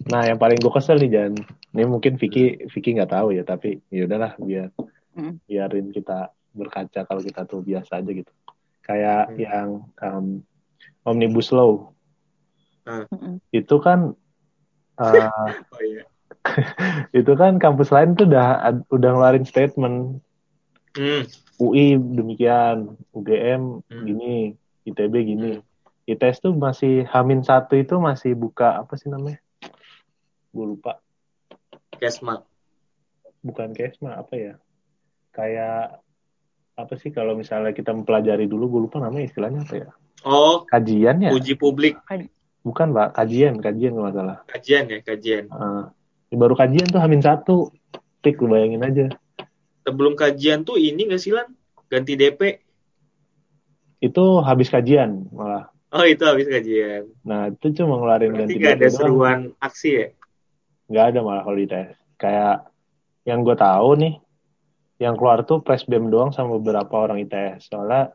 Nah, 0.07 0.23
yang 0.23 0.39
paling 0.39 0.57
gue 0.57 0.71
kesel 0.71 1.03
nih 1.03 1.11
Jan, 1.11 1.35
ini 1.75 1.83
mungkin 1.85 2.15
Vicky 2.15 2.69
Vicky 2.71 2.95
nggak 2.95 3.11
tahu 3.11 3.35
ya, 3.35 3.43
tapi 3.43 3.81
ya 3.91 4.07
udahlah 4.07 4.39
biar 4.39 4.71
Hmm. 5.17 5.41
biarin 5.49 5.97
kita 5.97 6.29
berkaca 6.53 7.09
kalau 7.09 7.25
kita 7.25 7.49
tuh 7.49 7.65
biasa 7.65 8.05
aja 8.05 8.11
gitu. 8.13 8.33
Kayak 8.85 9.33
Hmm. 9.33 9.39
yang 9.41 9.69
um, 9.99 10.27
omnibus 11.03 11.51
law 11.51 11.91
Mm-mm. 12.87 13.41
itu 13.51 13.77
kan 13.81 14.13
uh, 15.01 15.51
oh 15.75 15.83
iya. 15.83 16.05
itu 17.19 17.33
kan 17.35 17.59
kampus 17.59 17.91
lain 17.91 18.15
tuh 18.15 18.29
udah 18.31 18.63
udah 18.93 19.11
ngeluarin 19.11 19.49
statement 19.49 20.21
Hmm. 20.97 21.29
UI 21.61 21.97
demikian, 21.97 22.97
UGM 23.13 23.85
Hmm. 23.85 24.05
gini, 24.05 24.57
ITB 24.85 25.13
gini. 25.29 25.61
ITS 26.07 26.39
tuh 26.41 26.55
masih 26.55 27.03
Hamin 27.11 27.43
satu 27.43 27.75
itu 27.75 27.99
masih 27.99 28.39
buka 28.39 28.79
apa 28.79 28.95
sih 28.95 29.11
namanya? 29.11 29.43
Gue 30.55 30.67
lupa. 30.75 31.03
Kesma. 31.97 32.45
bukan 33.47 33.71
kesma 33.71 34.19
apa 34.19 34.35
ya 34.35 34.55
kayak 35.31 36.03
apa 36.75 36.95
sih 36.99 37.15
kalau 37.15 37.39
misalnya 37.39 37.71
kita 37.71 37.95
mempelajari 37.95 38.51
dulu 38.51 38.67
gue 38.67 38.81
lupa 38.91 38.99
namanya 38.99 39.31
istilahnya 39.31 39.63
apa 39.63 39.75
ya 39.87 39.89
Oh, 40.27 40.67
kajian 40.67 41.23
ya 41.23 41.31
uji 41.31 41.55
publik 41.55 41.95
bukan 42.67 42.91
pak 42.91 43.15
kajian 43.15 43.63
kajian 43.63 43.95
nggak 43.95 44.15
salah 44.19 44.39
kajian 44.51 44.91
ya 44.91 44.99
kajian. 44.99 45.45
Eh, 45.47 46.35
baru 46.35 46.59
kajian 46.59 46.91
tuh 46.91 46.99
hamin 46.99 47.23
satu 47.23 47.71
tik 48.19 48.43
lu 48.43 48.51
bayangin 48.51 48.83
aja 48.83 49.07
Sebelum 49.87 50.19
kajian 50.19 50.67
tuh 50.67 50.75
ini 50.83 51.07
nggak 51.07 51.23
sih 51.23 51.31
lan? 51.31 51.47
Ganti 51.87 52.19
DP. 52.19 52.59
itu 54.03 54.25
habis 54.43 54.67
kajian 54.75 55.31
malah 55.31 55.71
Oh 55.97 56.05
itu 56.05 56.21
habis 56.23 56.45
kajian. 56.45 57.09
nah 57.25 57.49
itu 57.49 57.73
cuma 57.73 57.97
ngeluarin 57.97 58.31
Berarti 58.31 58.45
ganti 58.45 58.61
nggak 58.61 58.75
ada 58.75 58.85
doang. 58.85 58.95
seruan 58.95 59.39
aksi 59.59 59.91
ya? 59.91 60.09
nggak 60.87 61.05
ada 61.09 61.19
malah 61.21 61.43
kalau 61.43 61.57
di 61.57 61.67
tes 61.67 61.89
kayak 62.15 62.69
yang 63.25 63.43
gue 63.43 63.57
tahu 63.57 63.89
nih 63.97 64.15
yang 64.97 65.13
keluar 65.13 65.43
tuh 65.43 65.59
presbem 65.59 66.07
doang 66.07 66.31
sama 66.31 66.57
beberapa 66.57 66.95
orang 66.95 67.21
ITS 67.21 67.67
soalnya 67.67 68.15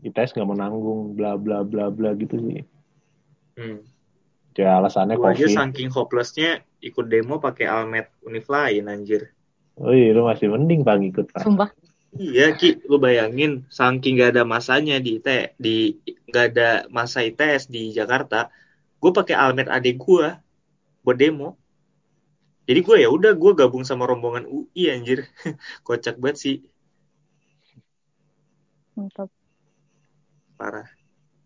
ITS 0.00 0.32
nggak 0.32 0.46
mau 0.46 0.54
nanggung 0.54 1.12
bla 1.12 1.34
bla 1.34 1.60
bla 1.62 1.90
bla 1.90 2.14
gitu 2.14 2.38
sih 2.38 2.62
Hmm. 3.54 3.82
ya 4.54 4.78
alasannya 4.78 5.14
Gua 5.14 5.30
aja 5.30 5.42
covid 5.42 5.50
saking 5.52 5.90
hopelessnya 5.90 6.50
ikut 6.78 7.06
demo 7.06 7.38
pakai 7.38 7.66
almet 7.66 8.06
univ 8.22 8.46
lain 8.46 8.86
anjir. 8.86 9.34
oh 9.76 9.90
iya 9.90 10.10
lu 10.10 10.22
masih 10.24 10.46
mending 10.48 10.82
pak 10.82 10.94
ngikut 10.96 11.26
pak 11.28 11.42
Sumpah. 11.42 11.70
Iya 12.16 12.56
Ki, 12.56 12.80
lu 12.88 12.96
bayangin 13.04 13.68
saking 13.68 14.16
gak 14.16 14.30
ada 14.32 14.42
masanya 14.48 14.96
di 14.96 15.20
IT, 15.20 15.28
di 15.60 15.68
gak 16.32 16.44
ada 16.56 16.88
masa 16.88 17.20
ITS 17.28 17.68
di 17.68 17.92
Jakarta, 17.92 18.48
gue 19.00 19.10
pakai 19.12 19.36
almet 19.36 19.68
adik 19.68 20.00
gue 20.00 20.26
buat 21.04 21.16
demo. 21.20 21.60
Jadi 22.68 22.80
gue 22.84 22.96
ya 23.04 23.08
udah 23.12 23.32
gue 23.36 23.52
gabung 23.60 23.84
sama 23.84 24.04
rombongan 24.08 24.44
UI 24.48 24.84
anjir, 24.92 25.28
kocak 25.86 26.16
banget 26.20 26.36
sih, 26.44 26.56
Mantap. 28.96 29.30
parah. 30.58 30.88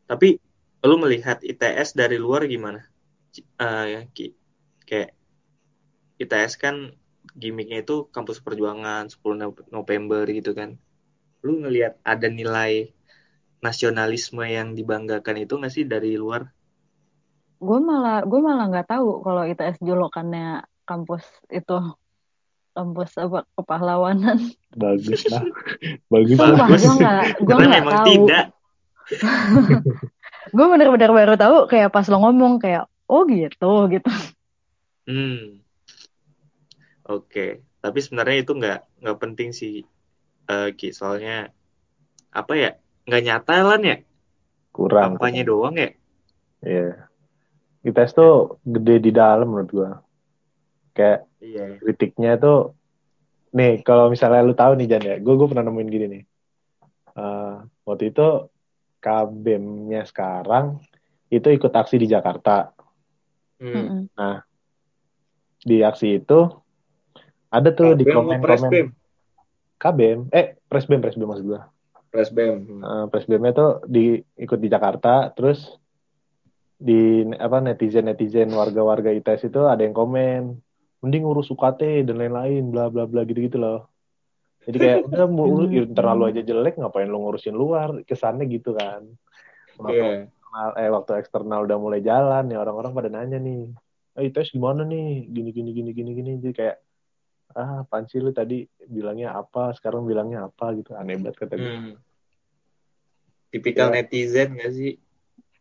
Tapi 0.08 0.38
lu 0.82 0.96
melihat 0.98 1.38
ITS 1.42 1.94
dari 1.94 2.16
luar 2.18 2.46
gimana? 2.46 2.86
Ya, 3.58 4.06
Ki, 4.14 4.34
kayak 4.88 5.14
ITS 6.22 6.54
kan 6.58 6.94
gimmicknya 7.37 7.80
itu 7.85 8.07
kampus 8.12 8.39
perjuangan 8.45 9.09
10 9.09 9.37
Nov- 9.41 9.68
November 9.72 10.24
gitu 10.28 10.53
kan. 10.53 10.76
Lu 11.43 11.59
ngelihat 11.62 11.99
ada 12.05 12.28
nilai 12.28 12.93
nasionalisme 13.62 14.43
yang 14.43 14.74
dibanggakan 14.74 15.47
itu 15.47 15.55
nggak 15.59 15.72
sih 15.72 15.85
dari 15.87 16.18
luar? 16.18 16.51
Gue 17.62 17.78
malah 17.78 18.26
gue 18.26 18.41
malah 18.43 18.66
nggak 18.68 18.89
tahu 18.91 19.22
kalau 19.22 19.43
ITS 19.47 19.78
julukannya 19.78 20.66
kampus 20.83 21.22
itu 21.49 21.78
kampus 22.74 23.11
apa 23.20 23.45
kepahlawanan. 23.55 24.39
bagus 24.72 25.28
lah 25.28 25.45
bagus 26.09 26.37
Sumpah 26.41 26.66
lah 26.66 26.68
Bagus. 26.68 26.83
gue 26.83 26.95
nggak 26.97 27.20
gue 27.45 27.55
nggak 27.55 27.68
memang 27.85 27.95
tahu. 27.95 28.07
tidak. 28.09 28.45
Gue 30.57 30.66
bener-bener 30.66 31.11
baru 31.14 31.35
tahu 31.39 31.57
kayak 31.70 31.95
pas 31.95 32.03
lo 32.11 32.18
ngomong 32.18 32.59
kayak 32.59 32.91
oh 33.07 33.22
gitu 33.30 33.87
gitu. 33.93 34.11
Hmm. 35.07 35.62
Oke, 37.03 37.66
tapi 37.82 37.98
sebenarnya 37.98 38.46
itu 38.46 38.53
nggak 38.55 39.03
nggak 39.03 39.18
penting 39.18 39.50
sih, 39.50 39.82
eh, 40.46 40.68
Ki. 40.78 40.94
Soalnya 40.94 41.50
apa 42.30 42.53
ya? 42.55 42.70
Nggak 43.05 43.22
nyata 43.26 43.55
lan 43.66 43.82
ya? 43.82 43.96
kurang 44.72 45.20
Kampanye 45.20 45.44
doang 45.44 45.76
ya? 45.76 45.90
Iya. 46.64 47.11
ITS 47.82 48.14
tuh 48.14 48.57
gede 48.64 49.03
di 49.03 49.11
dalam 49.12 49.50
menurut 49.50 49.68
gua 49.68 49.90
kayak 50.94 51.26
Iya. 51.42 51.76
kritiknya 51.82 52.38
tuh 52.38 52.72
nih 53.50 53.82
kalau 53.82 54.09
misalnya 54.09 54.40
lu 54.40 54.55
tahu 54.55 54.78
nih 54.78 54.86
Jan 54.88 55.03
ya 55.05 55.16
gue 55.18 55.34
gue 55.34 55.48
pernah 55.50 55.66
nemuin 55.66 55.90
gini 55.90 56.07
nih 56.09 56.24
Eh, 57.12 57.55
waktu 57.84 58.09
itu 58.09 58.48
KBM-nya 59.05 60.09
sekarang 60.09 60.80
itu 61.28 61.44
ikut 61.53 61.68
aksi 61.68 62.00
di 62.00 62.09
Jakarta 62.09 62.72
Hmm. 63.61 64.09
Mm-mm. 64.09 64.40
di 65.61 65.84
aksi 65.84 66.22
itu 66.22 66.48
ada 67.53 67.68
tuh 67.70 67.92
di 67.92 68.09
Presbem 68.09 68.16
mau 68.16 68.32
komen-komen? 68.32 68.70
KBM 69.76 70.20
eh 70.32 70.57
Presbem 70.70 70.98
Presbem 71.05 71.28
maksud 71.28 71.44
gua. 71.44 71.68
Presbem. 72.09 72.64
Eh, 72.64 73.05
Presbemnya 73.12 73.53
tuh 73.53 73.70
di 73.84 74.16
ikut 74.36 74.57
di 74.57 74.68
Jakarta 74.72 75.28
terus 75.32 75.76
di 76.82 77.22
apa 77.38 77.62
netizen 77.62 78.11
netizen 78.11 78.50
warga-warga 78.50 79.14
ITS 79.14 79.53
itu 79.53 79.61
ada 79.68 79.80
yang 79.86 79.94
komen 79.94 80.59
mending 81.03 81.24
urus 81.26 81.50
UKT 81.50 82.07
dan 82.09 82.18
lain-lain 82.18 82.72
bla 82.72 82.88
bla 82.88 83.07
bla 83.07 83.22
gitu 83.22 83.42
gitu 83.44 83.59
loh. 83.61 83.86
Jadi 84.62 84.76
kayak 84.78 84.98
udah 85.11 85.26
mau 85.30 85.46
urus 85.46 85.70
internal 85.70 86.16
lu 86.18 86.24
aja 86.30 86.42
jelek 86.42 86.78
ngapain 86.78 87.11
lu 87.11 87.18
ngurusin 87.22 87.55
luar? 87.55 88.03
Kesannya 88.07 88.46
gitu 88.50 88.74
kan. 88.74 89.03
Waktu 89.78 89.98
Iya. 89.98 90.11
eksternal, 90.28 90.68
eh 90.78 90.88
waktu 90.92 91.11
eksternal 91.18 91.61
udah 91.66 91.78
mulai 91.80 92.00
jalan 92.05 92.44
ya 92.50 92.59
orang-orang 92.61 92.92
pada 92.94 93.09
nanya 93.11 93.38
nih 93.42 93.72
eh 94.18 94.28
ITS 94.30 94.53
gimana 94.55 94.84
nih? 94.86 95.26
Gini 95.32 95.50
gini 95.50 95.70
gini 95.72 95.90
gini 95.90 96.11
gini 96.12 96.32
jadi 96.38 96.55
kayak 96.55 96.76
ah 97.55 97.82
apaan 97.82 98.05
sih 98.07 98.18
lu 98.18 98.30
tadi 98.30 98.62
bilangnya 98.84 99.32
apa 99.32 99.72
sekarang 99.72 100.03
bilangnya 100.03 100.46
apa 100.46 100.72
gitu 100.74 100.92
aneh 100.92 101.16
banget 101.16 101.36
kata 101.38 101.55
gue 101.57 101.70
Hmm. 101.70 101.94
Tipikal 103.48 103.92
Ya. 103.92 104.00
netizen 104.00 104.57
nggak 104.57 104.72
sih? 104.72 104.96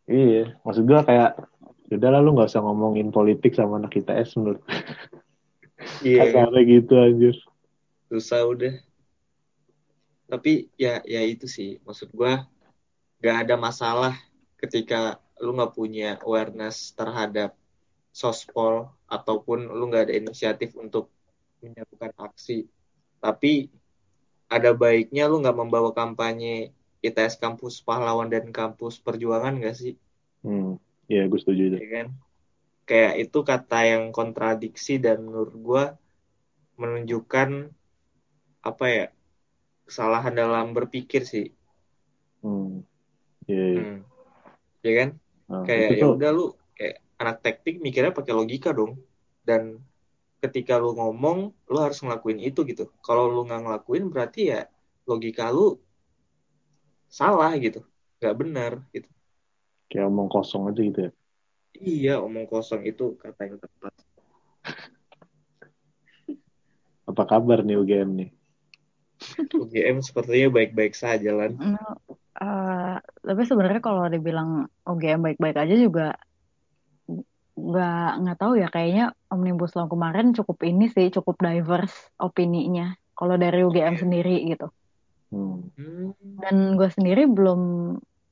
Iya, 0.07 0.55
maksud 0.63 0.87
gua 0.87 1.03
kayak 1.03 1.43
udah 1.91 2.09
lah 2.09 2.23
lu 2.23 2.31
nggak 2.31 2.47
usah 2.47 2.63
ngomongin 2.63 3.11
politik 3.11 3.51
sama 3.51 3.75
anak 3.77 3.91
ITS 3.93 4.39
menurut 4.39 4.63
Iya. 5.99 6.23
kasarnya 6.23 6.61
gitu 6.63 6.93
anjir. 6.95 7.35
susah 8.07 8.43
udah 8.43 8.75
tapi 10.27 10.71
ya 10.75 11.03
ya 11.03 11.19
itu 11.23 11.47
sih 11.47 11.79
maksud 11.83 12.11
gua 12.11 12.47
gak 13.19 13.43
ada 13.43 13.55
masalah 13.55 14.15
ketika 14.55 15.19
lu 15.37 15.51
nggak 15.51 15.71
punya 15.71 16.15
awareness 16.23 16.91
terhadap 16.91 17.55
sospol 18.09 18.87
ataupun 19.05 19.67
lu 19.67 19.87
nggak 19.87 20.07
ada 20.07 20.15
inisiatif 20.15 20.75
untuk 20.75 21.11
menyerukan 21.61 22.11
aksi 22.17 22.65
tapi 23.21 23.69
ada 24.51 24.75
baiknya 24.75 25.29
lu 25.31 25.39
nggak 25.39 25.57
membawa 25.57 25.89
kampanye 25.95 26.75
ITS 27.01 27.41
kampus 27.41 27.81
pahlawan 27.81 28.29
dan 28.29 28.51
kampus 28.53 29.01
perjuangan 29.01 29.57
gak 29.61 29.77
sih 29.77 29.93
Hmm, 30.41 30.81
iya 31.05 31.29
gue 31.29 31.37
setuju 31.37 31.61
itu. 31.69 31.77
ya 31.77 31.87
kan 32.01 32.07
kayak 32.89 33.13
itu 33.29 33.39
kata 33.45 33.79
yang 33.85 34.03
kontradiksi 34.09 34.97
dan 34.97 35.21
menurut 35.21 35.53
gua 35.61 35.83
menunjukkan 36.81 37.69
apa 38.65 38.85
ya 38.89 39.05
kesalahan 39.85 40.33
dalam 40.33 40.73
berpikir 40.73 41.21
sih 41.25 41.53
Hmm, 42.41 42.81
iya, 43.45 43.65
iya. 43.69 43.81
Hmm. 43.85 43.99
ya 44.81 44.93
kan 44.97 45.09
Nah, 45.51 45.61
kayak 45.67 45.89
ya 45.99 46.05
udah 46.09 46.29
lu 46.33 46.45
kayak 46.73 46.95
anak 47.21 47.37
teknik 47.45 47.75
mikirnya 47.85 48.15
pakai 48.15 48.33
logika 48.33 48.73
dong 48.73 48.97
dan 49.45 49.77
ketika 50.41 50.81
lu 50.81 50.97
ngomong 50.97 51.53
lu 51.69 51.77
harus 51.77 52.01
ngelakuin 52.01 52.41
itu 52.41 52.65
gitu. 52.65 52.89
Kalau 53.05 53.29
lu 53.29 53.45
nggak 53.45 53.61
ngelakuin 53.61 54.09
berarti 54.09 54.41
ya 54.51 54.65
logika 55.05 55.53
lu 55.53 55.77
salah 57.07 57.53
gitu. 57.61 57.85
Nggak 58.17 58.35
benar 58.35 58.71
gitu. 58.91 59.07
Kayak 59.87 60.09
omong 60.09 60.29
kosong 60.33 60.73
aja 60.73 60.81
gitu 60.81 60.99
ya? 61.07 61.11
Iya 61.77 62.13
omong 62.19 62.49
kosong 62.49 62.83
itu 62.89 63.15
kata 63.21 63.47
yang 63.47 63.61
tepat. 63.61 63.93
Apa 67.09 67.23
kabar 67.29 67.61
nih 67.61 67.77
UGM 67.77 68.09
nih? 68.17 68.29
UGM 69.53 70.01
sepertinya 70.01 70.49
baik-baik 70.49 70.97
saja 70.97 71.29
lan. 71.35 71.61
Eh, 72.41 72.95
tapi 72.97 73.41
sebenarnya 73.45 73.83
kalau 73.83 74.09
dibilang 74.09 74.65
OGM 74.87 75.21
baik-baik 75.21 75.57
aja 75.61 75.75
juga 75.77 76.17
nggak 77.55 78.09
nggak 78.23 78.37
tahu 78.39 78.53
ya 78.57 78.67
kayaknya 78.71 79.11
omnibus 79.27 79.75
law 79.75 79.91
kemarin 79.91 80.31
cukup 80.31 80.63
ini 80.63 80.87
sih 80.87 81.11
cukup 81.11 81.35
diverse 81.43 82.11
opininya 82.15 82.95
kalau 83.11 83.35
dari 83.35 83.61
UGM 83.61 83.99
sendiri 83.99 84.47
gitu 84.47 84.71
hmm. 85.35 85.57
Hmm, 85.75 86.09
dan 86.39 86.55
gue 86.79 86.89
sendiri 86.89 87.27
belum 87.27 87.61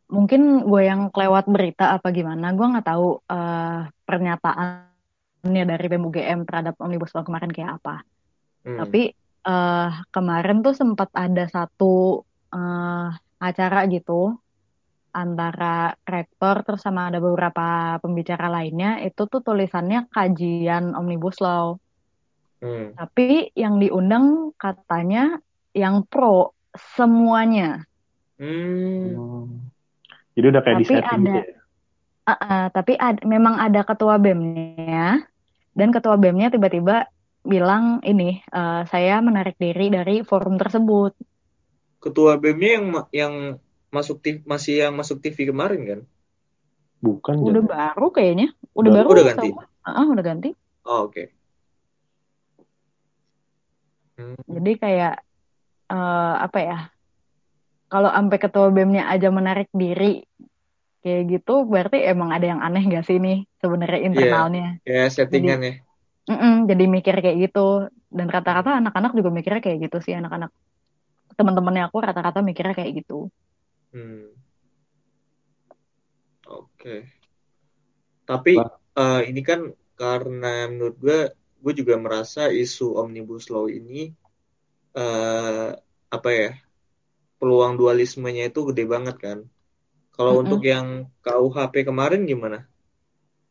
mungkin 0.10 0.66
gue 0.66 0.82
yang 0.82 1.14
kelewat 1.14 1.46
berita 1.46 1.94
apa 1.94 2.10
gimana 2.10 2.56
gue 2.56 2.66
nggak 2.66 2.88
tahu 2.88 3.22
eh, 3.30 3.82
pernyataannya 4.08 5.64
dari 5.68 5.86
BEM 5.86 6.04
UGM 6.10 6.40
terhadap 6.50 6.76
omnibus 6.82 7.14
law 7.14 7.22
kemarin 7.22 7.54
kayak 7.54 7.78
apa 7.84 8.02
hmm. 8.66 8.78
tapi 8.82 9.02
eh, 9.46 9.92
kemarin 10.10 10.66
tuh 10.66 10.74
sempat 10.74 11.12
ada 11.14 11.46
satu 11.46 12.24
eh, 12.56 13.10
acara 13.40 13.80
gitu 13.92 14.40
antara 15.12 15.96
rektor 16.02 16.62
terus 16.62 16.82
sama 16.82 17.10
ada 17.10 17.18
beberapa 17.18 17.98
pembicara 17.98 18.48
lainnya 18.48 19.02
itu 19.02 19.26
tuh 19.26 19.40
tulisannya 19.40 20.08
kajian 20.10 20.94
omnibus 20.94 21.40
law 21.40 21.78
Hmm. 22.60 22.92
tapi 22.92 23.56
yang 23.56 23.80
diundang 23.80 24.52
katanya 24.54 25.40
yang 25.72 26.04
pro 26.04 26.52
semuanya 26.76 27.88
Hmm. 28.36 29.16
Hmm. 29.16 29.46
jadi 30.34 30.46
udah 30.52 30.62
kayak 30.62 30.76
Tapi 30.76 30.84
di 30.84 30.90
setting 30.90 31.08
ada- 31.08 31.36
gitu 31.36 31.52
ya 31.56 31.58
Ah, 32.22 32.38
ah, 32.38 32.66
tapi 32.70 32.94
ad- 32.94 33.26
memang 33.26 33.58
ada 33.58 33.82
ketua 33.82 34.22
BEM-nya 34.22 35.26
dan 35.74 35.90
ketua 35.90 36.14
BEM-nya 36.14 36.54
tiba-tiba 36.54 37.10
bilang 37.42 38.04
ini 38.04 38.44
eh, 38.44 38.82
saya 38.86 39.18
menarik 39.18 39.58
diri 39.58 39.90
dari 39.90 40.22
forum 40.22 40.54
tersebut 40.54 41.18
ketua 41.98 42.38
BEM-nya 42.38 42.70
yang 42.70 42.86
yang 43.10 43.34
masuk 43.90 44.22
TV, 44.22 44.42
masih 44.46 44.74
yang 44.86 44.94
masuk 44.94 45.18
TV 45.20 45.50
kemarin 45.50 45.82
kan 45.84 46.00
bukan 47.00 47.36
udah 47.40 47.64
Jan. 47.64 47.70
baru 47.70 48.08
kayaknya 48.12 48.48
udah 48.76 48.92
Udah- 48.92 48.96
baru 49.02 49.08
udah 49.16 49.26
ganti? 49.34 49.50
Ah, 49.82 50.04
ah, 50.04 50.06
udah 50.06 50.24
ganti 50.24 50.50
oh 50.86 51.08
oke 51.08 51.24
Hmm. 54.20 54.36
Jadi 54.52 54.72
kayak 54.76 55.16
eh, 55.88 56.36
apa 56.44 56.60
ya? 56.60 56.80
Kalau 57.88 58.12
sampai 58.12 58.36
ketua 58.38 58.68
BEM-nya 58.68 59.08
aja 59.08 59.32
menarik 59.32 59.72
diri 59.72 60.22
kayak 61.00 61.40
gitu, 61.40 61.64
berarti 61.64 62.04
emang 62.04 62.30
ada 62.30 62.46
yang 62.52 62.60
aneh 62.60 62.84
gak 62.84 63.08
sih 63.08 63.16
nih 63.16 63.48
sebenarnya 63.64 64.00
internalnya? 64.04 64.68
kayak 64.84 65.10
settingan 65.16 65.60
ya 65.64 65.74
Mm-mm, 66.30 66.68
jadi 66.68 66.84
mikir 66.86 67.16
kayak 67.18 67.50
gitu. 67.50 67.88
Dan 68.12 68.28
rata-rata 68.30 68.78
anak-anak 68.78 69.16
juga 69.18 69.34
mikirnya 69.34 69.64
kayak 69.64 69.90
gitu 69.90 69.98
sih, 70.04 70.14
anak-anak 70.14 70.52
teman-temannya 71.34 71.88
aku 71.88 71.98
rata-rata 72.04 72.44
mikirnya 72.44 72.76
kayak 72.76 73.02
gitu. 73.02 73.32
Hmm. 73.90 74.30
Oke. 76.50 77.10
Tapi 78.26 78.54
Wah. 78.58 78.70
eh, 78.98 79.22
ini 79.30 79.42
kan 79.42 79.74
karena 79.98 80.70
menurut 80.70 80.96
gue, 81.02 81.20
gue 81.34 81.74
juga 81.84 82.00
merasa 82.00 82.48
isu 82.50 82.96
omnibus 82.96 83.50
law 83.52 83.68
ini 83.68 84.14
eh 84.90 85.70
apa 86.10 86.30
ya 86.34 86.58
peluang 87.38 87.78
dualismenya 87.78 88.50
itu 88.50 88.66
gede 88.74 88.84
banget 88.90 89.16
kan. 89.22 89.40
Kalau 90.14 90.36
Mm-mm. 90.36 90.44
untuk 90.46 90.62
yang 90.66 91.08
KUHP 91.22 91.88
kemarin 91.88 92.26
gimana? 92.26 92.68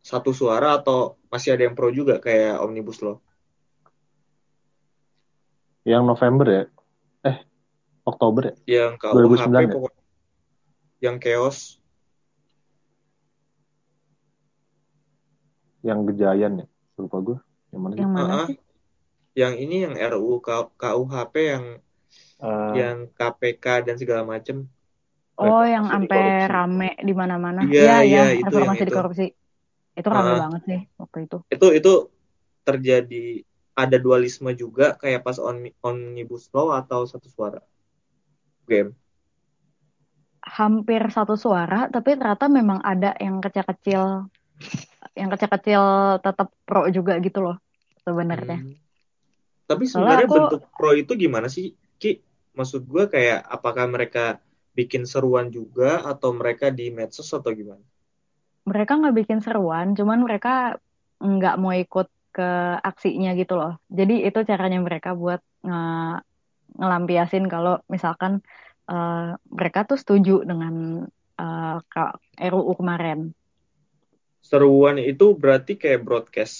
Satu 0.02 0.30
suara 0.34 0.78
atau 0.78 1.16
masih 1.32 1.54
ada 1.56 1.66
yang 1.66 1.74
pro 1.78 1.88
juga 1.92 2.20
kayak 2.20 2.60
omnibus 2.60 3.00
law? 3.02 3.18
yang 5.88 6.04
November 6.04 6.46
ya 6.52 6.62
eh 7.24 7.36
Oktober 8.04 8.52
ya 8.52 8.54
Yang 8.68 8.92
KUHP 9.00 9.48
2009 9.48 9.72
ya? 9.72 9.97
Yang 10.98 11.16
chaos. 11.22 11.78
yang 15.78 16.02
Gejayan 16.10 16.58
ya 16.58 16.66
lupa 16.98 17.18
gue 17.22 17.38
yang 17.70 17.80
mana? 17.80 17.94
Yang 17.94 18.12
mana 18.12 18.34
sih? 18.50 18.58
Yang 19.38 19.54
ini 19.62 19.76
yang 19.86 19.94
RUU 19.94 20.42
KUHP 20.74 21.34
yang 21.38 21.64
Eh, 22.38 22.72
yang 22.78 23.10
KPK 23.18 23.82
dan 23.82 23.98
segala 23.98 24.22
macem. 24.22 24.64
Oh, 25.34 25.58
Reformasi 25.62 25.74
yang 25.74 25.84
sampai 25.90 26.22
rame 26.46 26.90
di 27.02 27.14
mana-mana. 27.14 27.60
Iya, 27.66 27.74
Iya, 27.74 27.94
iya, 27.98 27.98
iya, 28.06 28.22
itu 28.38 28.54
yang 28.54 28.70
reformasi 28.70 28.82
di 28.82 28.86
itu. 28.86 28.96
korupsi. 28.98 29.26
Itu 29.98 30.08
rame 30.08 30.30
Ah. 30.34 30.38
banget 30.46 30.62
sih 30.66 30.80
waktu 31.02 31.18
itu. 31.26 31.36
itu 31.50 31.66
itu 31.82 31.92
terjadi 32.62 33.24
ada 33.74 33.96
dualisme 33.98 34.50
juga 34.54 34.94
kayak 34.98 35.22
pas 35.26 35.38
on, 35.42 35.66
omnibus 35.82 36.46
law 36.54 36.74
atau 36.78 37.06
satu 37.06 37.26
suara 37.26 37.62
game 38.70 38.94
hampir 40.42 41.02
satu 41.10 41.34
suara, 41.34 41.90
tapi 41.90 42.14
ternyata 42.14 42.46
memang 42.46 42.78
ada 42.82 43.14
yang 43.18 43.42
kecil-kecil, 43.42 44.26
yang 45.18 45.28
kecil-kecil 45.30 45.82
tetap 46.22 46.48
pro 46.66 46.86
juga 46.90 47.18
gitu 47.18 47.42
loh 47.42 47.56
sebenarnya. 48.02 48.62
Hmm. 48.64 48.76
tapi 49.68 49.84
sebenarnya 49.84 50.24
aku- 50.24 50.36
bentuk 50.48 50.62
pro 50.72 50.96
itu 50.96 51.12
gimana 51.12 51.44
sih 51.52 51.76
Ki 52.00 52.24
maksud 52.56 52.88
gue 52.88 53.04
kayak 53.12 53.44
apakah 53.44 53.84
mereka 53.84 54.40
bikin 54.72 55.04
seruan 55.04 55.52
juga 55.52 56.00
atau 56.08 56.32
mereka 56.32 56.72
di 56.72 56.88
medsos 56.88 57.28
atau 57.34 57.52
gimana 57.52 57.82
Mereka 58.64 59.00
nggak 59.00 59.16
bikin 59.16 59.40
seruan, 59.40 59.96
cuman 59.96 60.24
mereka 60.24 60.76
nggak 61.20 61.56
mau 61.56 61.72
ikut 61.72 62.08
ke 62.36 62.50
aksinya 62.84 63.32
gitu 63.32 63.56
loh. 63.56 63.80
Jadi 63.88 64.28
itu 64.28 64.38
caranya 64.44 64.76
mereka 64.78 65.16
buat 65.16 65.40
nge- 65.64 66.20
ngelampiasin 66.76 67.48
kalau 67.48 67.80
misalkan 67.88 68.44
eh, 68.92 69.28
mereka 69.58 69.78
tuh 69.88 69.98
setuju 70.02 70.32
dengan 70.50 70.74
eh, 71.42 71.76
K- 71.92 72.16
RUU 72.52 72.72
kemarin. 72.80 73.18
seruan 74.48 74.96
itu 75.10 75.26
berarti 75.42 75.72
kayak 75.82 76.02
broadcast 76.06 76.56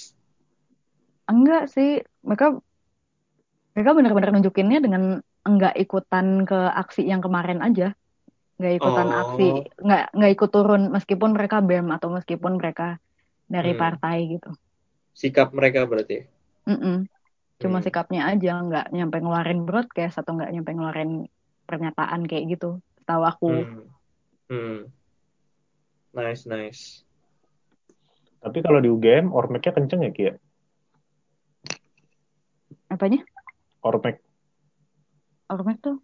Enggak 1.31 1.63
sih, 1.73 1.89
mereka 2.25 2.45
mereka 3.73 3.91
benar-benar 3.97 4.29
nunjukinnya 4.33 4.79
dengan 4.85 5.03
enggak 5.47 5.73
ikutan 5.83 6.43
ke 6.49 6.59
aksi 6.81 7.01
yang 7.11 7.21
kemarin 7.25 7.59
aja. 7.63 7.93
Enggak 8.57 8.73
ikutan 8.79 9.09
Oh. 9.09 9.19
aksi, 9.21 9.47
enggak 9.83 10.03
enggak 10.15 10.31
ikut 10.35 10.49
turun 10.55 10.81
meskipun 10.95 11.29
mereka 11.37 11.57
BEM 11.67 11.87
atau 11.95 12.09
meskipun 12.17 12.53
mereka 12.59 12.97
dari 13.53 13.71
Hmm. 13.71 13.79
partai 13.81 14.17
gitu. 14.35 14.49
sikap 15.13 15.51
mereka 15.53 15.85
berarti 15.89 16.25
Mm-mm. 16.69 16.95
Cuma 17.61 17.77
Hmm. 17.77 17.85
sikapnya 17.85 18.21
aja 18.31 18.51
enggak 18.63 18.85
nyampe 18.95 19.17
ngeluarin 19.19 19.59
broadcast 19.67 20.15
atau 20.21 20.31
enggak 20.35 20.51
nyampe 20.53 20.71
ngeluarin 20.75 21.11
pernyataan 21.69 22.25
kayak 22.25 22.57
gitu. 22.57 22.81
Tahu 23.05 23.21
aku. 23.21 23.51
Hmm. 23.53 23.85
Hmm. 24.49 24.77
nice 26.09 26.49
nice 26.49 27.05
tapi 28.39 28.63
kalau 28.63 28.79
di 28.79 28.87
UGM 28.87 29.35
ormeknya 29.35 29.75
kenceng 29.75 30.01
ya 30.07 30.11
Ki 30.15 30.23
ya? 30.31 30.33
Apanya? 32.89 33.21
ormek 33.79 34.19
Ormek 35.47 35.77
tuh 35.79 35.97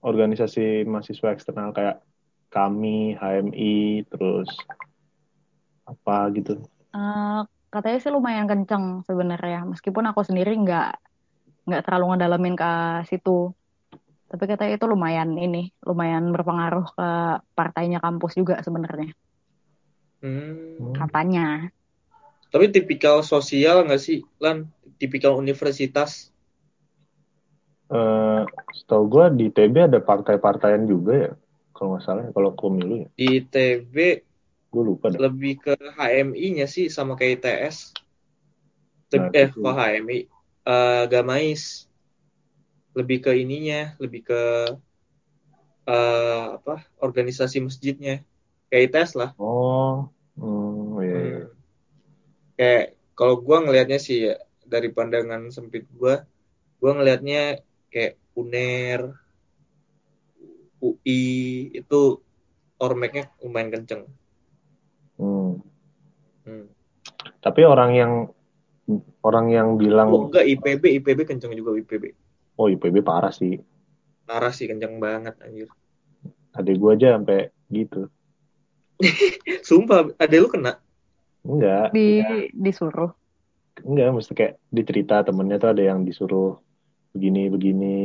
organisasi 0.00 0.88
mahasiswa 0.88 1.36
eksternal 1.36 1.76
kayak 1.76 2.00
kami 2.48 3.12
HMI 3.20 4.08
terus 4.08 4.48
apa 5.84 6.32
gitu 6.32 6.64
eh, 6.96 7.40
katanya 7.68 7.98
sih 8.00 8.10
lumayan 8.10 8.48
kenceng 8.50 9.04
sebenarnya. 9.06 9.68
Meskipun 9.68 10.08
aku 10.10 10.24
sendiri 10.26 10.56
nggak 10.58 10.90
nggak 11.68 11.82
terlalu 11.86 12.16
ngedalamin 12.16 12.56
ke 12.58 12.72
situ. 13.06 13.52
Tapi 14.30 14.46
katanya 14.46 14.78
itu 14.78 14.86
lumayan 14.86 15.34
ini, 15.34 15.74
lumayan 15.82 16.30
berpengaruh 16.30 16.86
ke 16.94 17.08
partainya 17.58 17.98
kampus 17.98 18.38
juga 18.38 18.62
sebenarnya. 18.62 19.10
Hmm. 20.22 20.94
Katanya. 20.94 21.66
Tapi 22.54 22.70
tipikal 22.70 23.26
sosial 23.26 23.82
nggak 23.90 23.98
sih, 23.98 24.22
Lan? 24.38 24.70
Tipikal 25.02 25.34
universitas. 25.34 26.30
eh 27.90 28.46
setahu 28.70 29.10
gue 29.10 29.24
di 29.34 29.46
TB 29.50 29.90
ada 29.90 29.98
partai-partaian 29.98 30.86
juga 30.86 31.26
ya 31.26 31.30
kalau 31.74 31.98
nggak 31.98 32.04
salah 32.06 32.22
ya, 32.22 32.30
kalau 32.30 32.54
pemilu 32.54 33.02
ya 33.02 33.08
Di 33.18 33.42
TB 33.42 33.94
gue 34.70 34.82
lupa 34.86 35.10
dah 35.10 35.18
lebih 35.26 35.58
ke 35.58 35.74
HMI-nya 35.98 36.70
sih 36.70 36.86
sama 36.86 37.18
kayak 37.18 37.42
ITS. 37.42 37.90
Nah, 39.10 39.34
eh, 39.34 39.50
kok 39.50 39.74
HMI? 39.74 40.18
Eh, 40.62 41.04
Gamais. 41.10 41.89
Lebih 42.96 43.18
ke 43.28 43.32
ininya, 43.36 43.94
lebih 44.02 44.26
ke 44.26 44.42
eh, 45.86 46.46
apa? 46.56 46.86
Organisasi 46.98 47.62
masjidnya. 47.62 48.22
Kayak 48.70 48.82
ITS 48.94 49.12
lah. 49.18 49.30
oh 49.34 50.06
hmm, 50.40 51.02
iya, 51.02 51.18
iya. 51.20 51.38
Hmm. 51.42 51.50
kayak 52.56 52.86
kalau 53.18 53.34
gua 53.42 53.56
ngelihatnya 53.64 53.98
sih 54.00 54.30
ya 54.30 54.34
dari 54.64 54.88
pandangan 54.94 55.52
sempit 55.52 55.84
gua 55.92 56.24
gua 56.80 56.96
ngelihatnya 56.96 57.60
kayak 57.92 58.16
UNER 58.38 59.12
UI 60.80 61.22
itu 61.76 62.00
ormeknya 62.80 63.28
lumayan 63.44 63.70
kenceng 63.74 64.04
Hmm. 65.20 65.60
hmm. 66.48 66.64
Tapi 67.44 67.60
orang 67.68 67.92
yang 67.92 68.12
orang 69.20 69.52
yang 69.52 69.76
bilang 69.76 70.08
oh 70.08 70.32
enggak 70.32 70.48
IPB 70.48 71.04
IPB 71.04 71.28
kenceng 71.28 71.52
juga 71.52 71.76
IPB 71.76 72.16
oh 72.60 72.68
IPB 72.68 73.00
parah 73.00 73.32
sih. 73.32 73.56
parah 74.22 74.52
sih 74.52 74.68
kenceng 74.68 75.00
banget 75.00 75.34
anjir 75.40 75.66
Adik 76.52 76.76
gua 76.76 76.94
aja 76.94 77.16
sampai 77.16 77.48
gitu. 77.70 78.10
sumpah 79.66 80.12
ada 80.14 80.36
lu 80.36 80.46
kena 80.46 80.76
Enggak, 81.40 81.96
Di 81.96 82.20
disuruh. 82.52 83.16
enggak 83.80 84.12
mesti 84.12 84.32
kayak 84.36 84.54
dicerita 84.68 85.24
temennya 85.24 85.56
tuh 85.56 85.72
ada 85.72 85.80
yang 85.80 86.04
disuruh 86.04 86.60
begini 87.10 87.48
begini. 87.48 87.98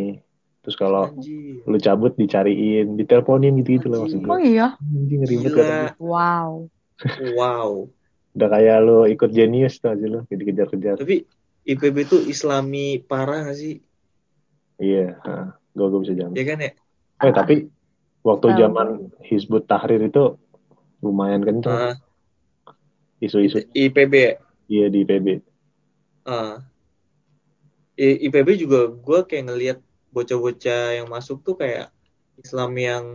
Terus 0.64 0.78
kalau 0.80 1.12
anjir 1.12 1.60
lu 1.62 1.78
cabut 1.78 2.16
dicariin, 2.16 2.96
diteleponin 2.96 3.60
gitu 3.60 3.76
gitu 3.76 3.86
loh 3.92 4.08
maksud 4.08 4.24
Oh 4.24 4.40
gue. 4.40 4.56
iya. 4.56 4.80
Anjing 4.80 5.22
ribet 5.28 5.52
gue. 5.52 5.68
Wow. 6.00 6.72
wow 7.36 7.70
Udah 8.32 8.48
kayak 8.50 8.78
lu 8.82 9.04
ikut 9.06 9.30
jenius 9.30 9.78
tuh 9.78 9.92
aja 9.92 10.06
lu, 10.06 10.24
kayak 10.26 10.40
dikejar-kejar. 10.42 10.96
tapi 10.96 11.28
IPB 11.66 11.98
tuh 12.06 12.22
Islami 12.24 13.02
parah 13.02 13.44
gak 13.44 13.58
sih 13.58 13.84
Iya, 14.82 15.16
gue 15.76 15.86
gue 15.92 16.00
bisa 16.04 16.16
jamin. 16.20 16.36
ya 16.36 16.44
kan 16.44 16.58
ya? 16.60 16.72
Eh 17.24 17.32
tapi 17.32 17.54
waktu 18.28 18.48
zaman 18.60 18.88
Hizbut 19.24 19.64
Tahrir 19.72 20.02
itu 20.10 20.36
lumayan 21.04 21.42
kenceng. 21.48 21.80
Ah, 21.80 21.94
isu-isu. 23.22 23.58
IPB 23.74 24.14
ya? 24.28 24.34
Iya 24.68 24.86
di 24.94 25.02
PB. 25.08 25.28
Ah. 26.26 26.66
I- 28.06 28.20
IPB 28.28 28.50
juga 28.64 28.80
gue 28.92 29.20
kayak 29.30 29.46
ngelihat 29.48 29.78
bocah-bocah 30.16 30.82
yang 31.00 31.08
masuk 31.16 31.38
tuh 31.48 31.56
kayak 31.62 31.92
Islam 32.44 32.72
yang 32.88 33.06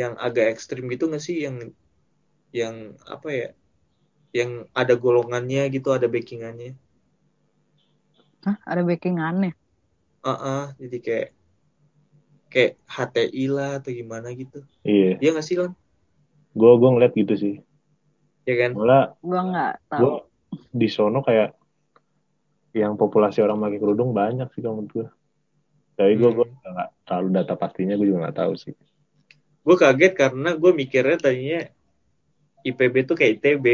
yang 0.00 0.12
agak 0.26 0.46
ekstrim 0.52 0.84
gitu 0.92 1.04
nggak 1.10 1.24
sih? 1.28 1.36
Yang 1.44 1.56
yang 2.60 2.76
apa 3.14 3.28
ya? 3.40 3.48
Yang 4.38 4.50
ada 4.80 4.94
golongannya 5.04 5.62
gitu 5.74 5.88
ada 5.96 6.06
backingannya. 6.14 6.72
Hah, 8.44 8.56
ada 8.70 8.82
backingannya. 8.88 9.50
Ah 10.22 10.38
ah, 10.38 10.64
jadi 10.76 10.98
kayak 10.98 11.28
kayak 12.46 12.72
HTI 12.84 13.44
lah 13.48 13.70
atau 13.78 13.90
gimana 13.90 14.28
gitu 14.32 14.60
Iya, 14.82 15.16
dia 15.16 15.30
nggak 15.32 15.42
sih 15.42 15.56
kan 15.56 15.72
gue 16.52 16.72
gue 16.72 16.88
ngeliat 16.90 17.12
gitu 17.12 17.34
sih. 17.34 17.54
ya 18.42 18.54
kan 18.58 18.70
Gua 18.74 19.40
nggak 19.42 19.72
tahu. 19.88 20.00
gue 20.00 20.12
di 20.70 20.88
sono 20.88 21.22
kayak 21.22 21.56
yang 22.72 22.96
populasi 22.96 23.40
orang 23.40 23.56
pakai 23.58 23.78
kerudung 23.78 24.12
banyak 24.12 24.48
sih 24.50 24.60
kalau 24.60 24.80
menurut 24.80 24.92
gue. 24.92 25.08
Tapi 25.92 26.12
gue 26.14 26.28
Hmm. 26.28 26.36
gue 26.38 26.46
nggak 26.62 26.88
terlalu 27.04 27.28
data 27.32 27.54
pastinya 27.54 27.94
gue 27.94 28.06
juga 28.06 28.20
nggak 28.26 28.38
tahu 28.38 28.52
sih. 28.54 28.74
gue 29.62 29.76
kaget 29.78 30.12
karena 30.12 30.50
gue 30.52 30.72
mikirnya 30.72 31.16
tadinya 31.16 31.60
IPB 32.62 32.94
tuh 33.04 33.14
kayak 33.14 33.38
ITB 33.38 33.66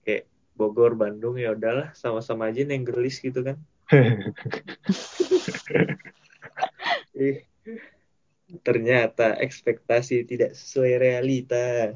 kayak 0.00 0.22
Bogor 0.52 0.94
Bandung 0.94 1.34
ya 1.34 1.50
udahlah 1.50 1.90
sama-sama 1.92 2.46
aja 2.46 2.62
yang 2.62 2.84
gelis 2.84 3.18
gitu 3.18 3.40
kan 3.40 3.56
ternyata 8.66 9.34
ekspektasi 9.40 10.24
tidak 10.30 10.52
sesuai 10.54 10.92
realita 11.00 11.94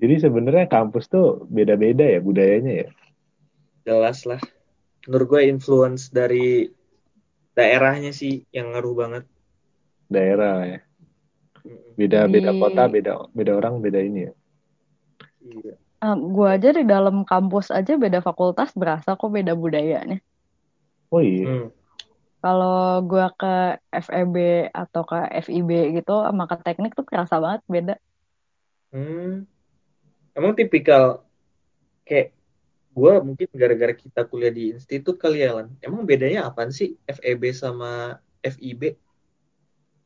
Jadi 0.00 0.14
sebenarnya 0.24 0.66
kampus 0.68 1.04
tuh 1.08 1.46
beda-beda 1.48 2.04
ya 2.04 2.20
budayanya 2.20 2.72
ya. 2.82 2.88
jelas 3.84 4.18
lah 4.28 4.40
menurut 5.06 5.26
gue 5.32 5.42
influence 5.52 6.08
dari 6.08 6.68
daerahnya 7.56 8.12
sih 8.20 8.34
yang 8.56 8.72
ngaruh 8.72 8.94
banget 8.96 9.24
Daerah 10.10 10.56
ya. 10.66 10.78
Beda 11.98 12.26
beda 12.28 12.50
Di- 12.52 12.60
kota, 12.60 12.84
beda 12.94 13.12
beda 13.36 13.52
orang, 13.60 13.74
beda 13.84 14.00
ini 14.02 14.20
ya. 14.28 14.32
iya 15.44 15.74
Eh, 16.04 16.16
gua 16.36 16.48
aja 16.60 16.68
di 16.76 16.84
dalam 16.84 17.24
kampus 17.24 17.66
aja 17.72 17.92
beda 17.96 18.20
fakultas 18.20 18.70
berasa 18.76 19.16
kok 19.16 19.30
beda 19.32 19.52
budayanya. 19.56 20.20
Oh 21.10 21.20
iya. 21.22 21.46
Hmm. 21.48 21.68
Kalau 22.44 23.00
gua 23.08 23.32
ke 23.40 23.80
FEB 24.04 24.36
atau 24.68 25.02
ke 25.08 25.16
FIB 25.48 25.70
gitu 25.96 26.14
sama 26.28 26.44
ke 26.44 26.56
teknik 26.60 26.92
tuh 26.92 27.06
kerasa 27.08 27.40
banget 27.40 27.62
beda. 27.64 27.94
Hmm. 28.92 29.48
emang 30.36 30.52
tipikal 30.54 31.24
kayak 32.06 32.36
gue 32.94 33.12
mungkin 33.26 33.48
gara-gara 33.50 33.90
kita 33.90 34.22
kuliah 34.30 34.54
di 34.54 34.70
institut 34.70 35.18
kali 35.18 35.42
ya 35.42 35.50
Lan 35.56 35.74
emang 35.82 36.06
bedanya 36.06 36.46
apaan 36.46 36.70
sih 36.70 36.94
FEB 37.10 37.42
sama 37.50 38.22
FIB 38.44 38.94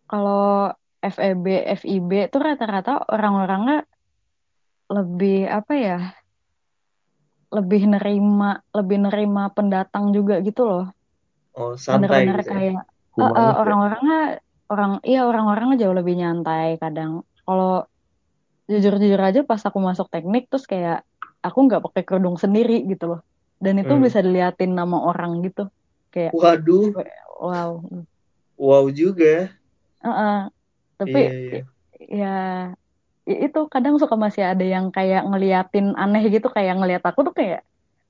Kalau 0.08 0.72
FEB, 1.04 1.46
FIB 1.78 2.10
tuh 2.32 2.40
rata-rata 2.42 3.04
orang-orangnya 3.12 3.84
lebih 4.88 5.44
apa 5.46 5.72
ya? 5.76 5.98
Lebih 7.52 7.82
nerima, 7.92 8.60
lebih 8.72 8.98
nerima 9.04 9.52
pendatang 9.52 10.16
juga 10.16 10.40
gitu 10.40 10.64
loh. 10.64 10.84
Oh 11.58 11.72
santai 11.86 12.22
Bener-bener 12.22 12.36
gitu 12.36 12.48
ya 12.54 12.60
kayak 12.60 12.74
eh, 13.20 13.52
ya. 13.52 13.54
orang-orangnya 13.62 14.18
orang 14.72 14.92
iya 15.10 15.20
orang-orangnya 15.30 15.76
jauh 15.82 15.96
lebih 15.98 16.14
nyantai 16.20 16.68
kadang. 16.82 17.10
Kalau 17.46 17.68
jujur-jujur 18.70 19.20
aja 19.28 19.40
pas 19.50 19.60
aku 19.68 19.78
masuk 19.88 20.06
teknik 20.12 20.42
terus 20.50 20.64
kayak 20.72 20.96
aku 21.46 21.58
nggak 21.66 21.80
pakai 21.86 22.02
kerudung 22.08 22.36
sendiri 22.44 22.74
gitu 22.90 23.04
loh. 23.10 23.20
Dan 23.64 23.74
itu 23.82 23.92
Hmm. 23.96 24.04
bisa 24.06 24.18
diliatin 24.26 24.70
nama 24.78 24.96
orang 25.10 25.32
gitu. 25.46 25.62
Kayak 26.14 26.32
waduh 26.38 26.86
wow. 27.42 27.70
wow 28.58 28.84
juga 28.90 29.34
Heeh. 30.04 30.34
Tapi 30.98 31.18
iya 31.18 31.32
iya 31.42 31.60
ya 32.20 32.26
ya 33.28 33.36
itu 33.46 33.58
kadang 33.74 33.94
suka 34.02 34.16
masih 34.24 34.42
ada 34.52 34.64
yang 34.74 34.86
kayak 34.96 35.20
ngeliatin 35.28 35.86
aneh 36.02 36.22
gitu 36.34 36.48
kayak 36.56 36.72
ngeliat 36.78 37.02
aku 37.10 37.20
tuh 37.28 37.34
kayak 37.38 37.60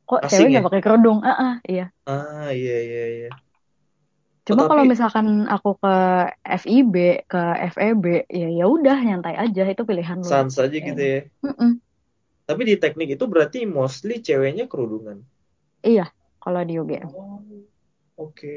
kok 0.09 0.21
Asing 0.25 0.31
cewek 0.31 0.49
ya? 0.57 0.61
nggak 0.61 0.67
pakai 0.67 0.83
kerudung? 0.85 1.19
Ah 1.29 1.37
ah, 1.45 1.53
iya. 1.71 1.85
Ah 2.07 2.51
iya 2.59 2.75
iya 2.87 3.03
iya. 3.15 3.29
Cuma 4.47 4.63
Oh, 4.63 4.69
kalau 4.71 4.83
tapi- 4.83 4.91
misalkan 4.93 5.27
aku 5.55 5.69
ke 5.83 5.89
FIB 6.63 6.95
ke 7.31 7.39
FEB 7.73 8.05
ya 8.41 8.47
ya 8.59 8.65
udah 8.75 8.97
nyantai 9.07 9.35
aja. 9.45 9.63
Itu 9.73 9.83
pilihan 9.89 10.19
lo 10.31 10.31
sans 10.31 10.55
aja 10.65 10.79
gitu 10.89 11.01
ya? 11.13 11.19
Mm-mm. 11.45 11.71
tapi 12.49 12.63
di 12.69 12.75
teknik 12.83 13.09
itu 13.15 13.25
berarti 13.33 13.59
mostly 13.77 14.15
ceweknya 14.27 14.65
kerudungan? 14.73 15.19
Iya 15.91 16.05
kalau 16.43 16.61
di 16.69 16.75
UGM 16.81 17.11
oh 17.19 17.43
oke. 18.25 18.55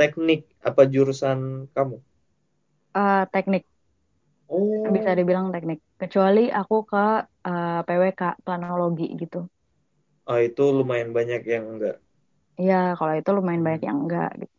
Teknik 0.00 0.40
apa 0.68 0.82
jurusan 0.94 1.40
kamu? 1.76 1.96
Eh, 2.94 3.26
teknik. 3.32 3.66
Oh. 4.48 4.86
Bisa 4.96 5.10
dibilang 5.18 5.46
teknik. 5.54 5.78
Kecuali 6.00 6.40
aku 6.60 6.74
ke 6.90 6.98
eh, 7.48 7.78
PWK 7.86 8.22
planologi 8.44 9.04
gitu 9.22 9.38
ah 10.26 10.38
itu 10.38 10.62
lumayan 10.68 11.10
banyak 11.10 11.42
yang 11.42 11.64
enggak 11.72 11.96
iya 12.56 12.94
kalau 12.94 13.14
itu 13.14 13.30
lumayan 13.30 13.62
Hmm. 13.62 13.68
banyak 13.68 13.82
yang 13.84 13.98
enggak 14.02 14.30
gitu. 14.36 14.54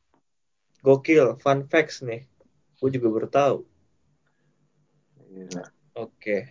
gokil 0.79 1.25
fun 1.37 1.67
facts 1.67 1.99
nih 1.99 2.23
gue 2.77 2.89
juga 2.89 3.07
baru 3.09 3.27
tahu 3.27 3.57
Iya. 5.27 5.69
Oke. 5.93 6.49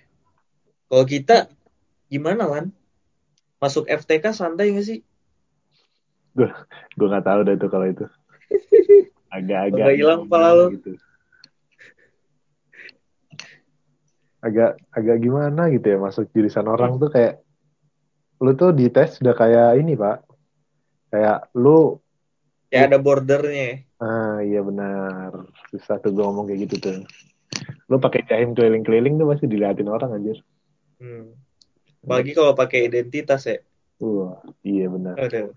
Kalau 0.87 1.03
kita 1.03 1.51
gimana 2.07 2.47
Lan? 2.47 2.71
Masuk 3.59 3.91
FTK 3.91 4.31
santai 4.31 4.71
nggak 4.71 4.87
sih? 4.87 5.01
Gue 6.37 6.47
nggak 6.95 7.25
tahu 7.25 7.41
deh 7.43 7.57
tuh 7.59 7.67
kalau 7.67 7.91
itu. 7.91 8.07
Agak-agak 9.35 9.83
Agak 9.83 9.97
hilang 9.99 10.23
pala 10.31 10.55
lu. 10.55 10.67
gitu. 10.79 10.95
Agak 14.39 14.79
agak 14.95 15.17
gimana 15.19 15.67
gitu 15.73 15.87
ya 15.89 15.99
masuk 15.99 16.31
jurusan 16.31 16.69
orang 16.71 17.03
tuh 17.03 17.11
kayak 17.11 17.43
lu 18.37 18.53
tuh 18.53 18.71
di 18.71 18.87
tes 18.89 19.17
udah 19.19 19.33
kayak 19.33 19.81
ini 19.81 19.95
pak 19.95 20.17
kayak 21.09 21.49
lu 21.55 21.97
Ya 22.67 22.85
ada 22.85 22.99
bordernya. 22.99 23.87
ah 23.97 24.43
iya 24.43 24.61
benar 24.61 25.31
susah 25.71 25.97
tuh 25.97 26.11
gue 26.11 26.21
ngomong 26.21 26.45
kayak 26.45 26.69
gitu 26.69 26.77
tuh 26.83 26.97
lu 27.87 27.97
pakai 27.97 28.27
jahim 28.27 28.53
keliling-keliling 28.53 29.17
tuh 29.17 29.27
pasti 29.27 29.47
diliatin 29.47 29.89
orang 29.89 30.13
anjir 30.13 30.39
Hmm. 30.97 31.37
Apalagi 32.01 32.33
kalau 32.33 32.57
pakai 32.57 32.89
identitas 32.89 33.45
ya. 33.45 33.61
wah 33.99 34.41
iya 34.61 34.89
benar 34.89 35.17
Aduh. 35.17 35.53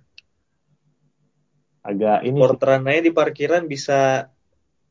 agak 1.81 2.23
ini 2.23 2.37
Porteran 2.37 2.83
aja 2.85 3.01
di 3.01 3.11
parkiran 3.11 3.63
bisa 3.65 4.27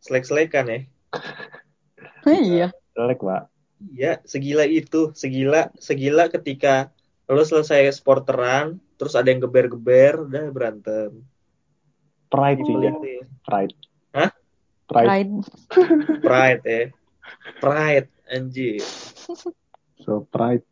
selek-selekan 0.00 0.66
ya. 0.66 0.80
iya 2.44 2.66
jelek 2.92 3.20
pak 3.20 3.48
Iya, 3.78 4.18
segila 4.26 4.66
itu, 4.66 5.14
segila, 5.14 5.70
segila 5.78 6.26
ketika 6.26 6.90
lo 7.28 7.44
selesai 7.44 7.92
sporteran, 7.92 8.80
terus 8.96 9.12
ada 9.12 9.28
yang 9.28 9.44
geber-geber, 9.44 10.24
udah 10.24 10.48
berantem. 10.48 11.12
pride 12.28 12.60
sih 12.60 12.76
Gitu 12.76 12.84
ya 12.84 12.92
ya. 12.92 13.24
pride 13.44 13.74
Hah? 14.12 14.30
pride 14.84 15.08
Pride. 15.08 15.32
Pride 16.24 16.62
ya. 16.64 16.82
Pride, 17.60 18.08
anjir. 18.28 18.84
so 20.00 20.24
pride 20.28 20.64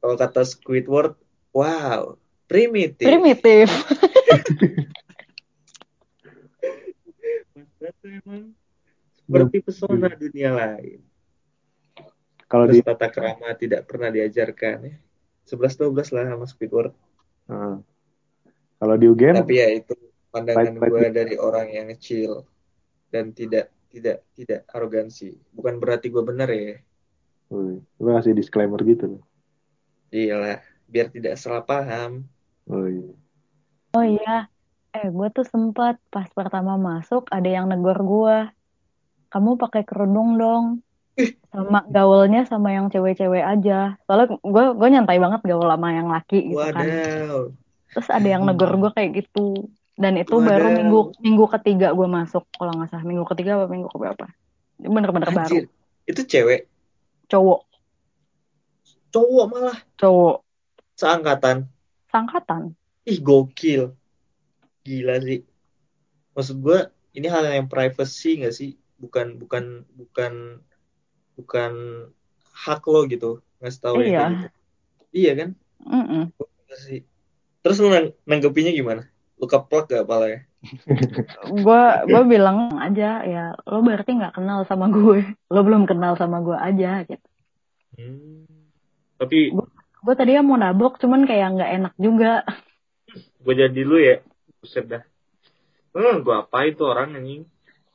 Kalau 0.00 0.16
kata 0.16 0.44
Squidward, 0.44 1.16
wow, 1.52 2.14
Primitif. 2.46 3.04
primitif 3.08 3.68
Batu 7.76 8.06
emang 8.08 8.52
seperti 9.26 9.58
pesona 9.62 10.08
dunia 10.14 10.50
lain. 10.54 11.00
Kalau 12.46 12.70
di 12.70 12.78
tata 12.78 13.10
kerama 13.10 13.58
tidak 13.58 13.90
pernah 13.90 14.08
diajarkan 14.14 14.76
ya. 14.86 14.96
11-12 15.46 16.14
lah 16.14 16.24
sama 16.34 16.46
Squidward. 16.46 16.92
Heeh. 17.46 17.76
kalau 18.76 18.96
di 18.98 19.06
UGM 19.08 19.40
Tapi 19.40 19.54
ya 19.56 19.68
itu 19.72 19.94
pandangan 20.34 20.76
gue 20.76 21.08
dari 21.14 21.34
orang 21.38 21.70
yang 21.72 21.88
chill 21.96 22.44
dan 23.08 23.32
tidak 23.32 23.72
tidak 23.88 24.26
tidak 24.36 24.66
arogansi. 24.74 25.38
Bukan 25.54 25.80
berarti 25.80 26.12
gue 26.12 26.20
bener 26.20 26.48
ya. 26.50 26.76
Wih, 27.48 27.80
lu 27.80 28.08
ngasih 28.10 28.34
disclaimer 28.34 28.82
gitu. 28.82 29.22
Iyalah, 30.10 30.60
biar 30.90 31.08
tidak 31.08 31.38
salah 31.38 31.62
paham. 31.62 32.26
Wih. 32.66 33.14
oh 33.94 34.04
iya 34.04 34.50
eh 34.96 35.08
gue 35.12 35.28
tuh 35.28 35.44
sempat 35.44 36.00
pas 36.08 36.26
pertama 36.32 36.80
masuk 36.80 37.28
ada 37.28 37.46
yang 37.46 37.68
negor 37.68 38.00
gue 38.00 38.36
kamu 39.28 39.60
pakai 39.60 39.84
kerudung 39.84 40.40
dong 40.40 40.80
sama 41.50 41.80
gaulnya 41.88 42.44
sama 42.44 42.76
yang 42.76 42.92
cewek-cewek 42.92 43.40
aja 43.40 43.96
soalnya 44.04 44.36
gue 44.36 44.64
gue 44.76 44.88
nyantai 44.92 45.16
banget 45.16 45.40
gaul 45.48 45.64
sama 45.64 45.88
yang 45.96 46.08
laki 46.12 46.52
gitu 46.52 46.60
kan 46.60 46.84
Wadaw. 46.84 47.40
terus 47.96 48.08
ada 48.12 48.28
yang 48.28 48.44
negor 48.44 48.76
gue 48.76 48.90
kayak 48.92 49.24
gitu 49.24 49.64
dan 49.96 50.20
itu 50.20 50.36
baru 50.36 50.68
Wadaw. 50.68 50.76
minggu 50.76 51.00
minggu 51.24 51.44
ketiga 51.56 51.96
gue 51.96 52.08
masuk 52.08 52.44
kalau 52.60 52.76
nggak 52.76 52.92
salah 52.92 53.06
minggu 53.08 53.24
ketiga 53.32 53.56
apa 53.56 53.66
minggu 53.72 53.88
keberapa 53.88 54.28
bener-bener 54.76 55.30
baru 55.32 55.64
itu 56.06 56.22
cewek, 56.22 56.68
cowok 57.26 57.66
cowok 59.10 59.46
malah 59.48 59.78
cowok 59.96 60.44
seangkatan. 60.94 61.66
sangkatan 62.12 62.76
Ih, 63.06 63.22
gokil. 63.22 63.94
Gila 64.82 65.22
sih. 65.22 65.46
Maksud 66.34 66.58
gue, 66.58 66.90
ini 67.14 67.30
hal 67.30 67.46
yang 67.46 67.70
privacy 67.70 68.42
gak 68.42 68.50
sih? 68.50 68.74
Bukan 68.98 69.38
bukan 69.38 69.86
bukan 69.94 70.58
bukan 71.36 71.72
hak 72.52 72.82
lo 72.88 73.04
gitu. 73.06 73.30
Ngasih 73.60 73.80
tahu 73.80 73.94
Iya. 74.00 74.26
gitu. 74.32 74.48
Iya 75.12 75.32
kan? 75.36 75.48
Gokil 76.36 76.76
sih. 76.80 77.00
Terus 77.62 77.76
lu 77.78 77.88
nang- 77.88 78.16
nanggepinnya 78.24 78.72
gimana? 78.72 79.08
Lu 79.36 79.44
keplak 79.44 79.88
gak 79.88 80.08
palanya? 80.08 80.44
gue 81.62 81.82
gue 82.10 82.22
bilang 82.26 82.74
aja 82.82 83.22
ya 83.22 83.54
lo 83.70 83.86
berarti 83.86 84.18
nggak 84.18 84.34
kenal 84.34 84.66
sama 84.66 84.90
gue 84.90 85.22
lo 85.46 85.60
belum 85.62 85.86
kenal 85.86 86.18
sama 86.18 86.42
gue 86.42 86.58
aja 86.58 87.06
gitu 87.06 87.22
Hmm. 87.94 88.44
Tapi 89.14 89.54
gue 90.02 90.14
tadinya 90.18 90.42
mau 90.42 90.58
nabok 90.58 90.98
cuman 90.98 91.22
kayak 91.22 91.54
nggak 91.54 91.70
enak 91.70 91.94
juga 91.96 92.42
gue 93.40 93.54
jadi 93.54 93.80
lu 93.86 93.96
ya. 93.96 94.20
Buset 94.58 94.84
dah. 94.84 95.00
Hmm, 95.94 96.20
gue 96.20 96.34
apa 96.34 96.66
itu 96.66 96.82
orang 96.82 97.14
anjing. 97.14 97.46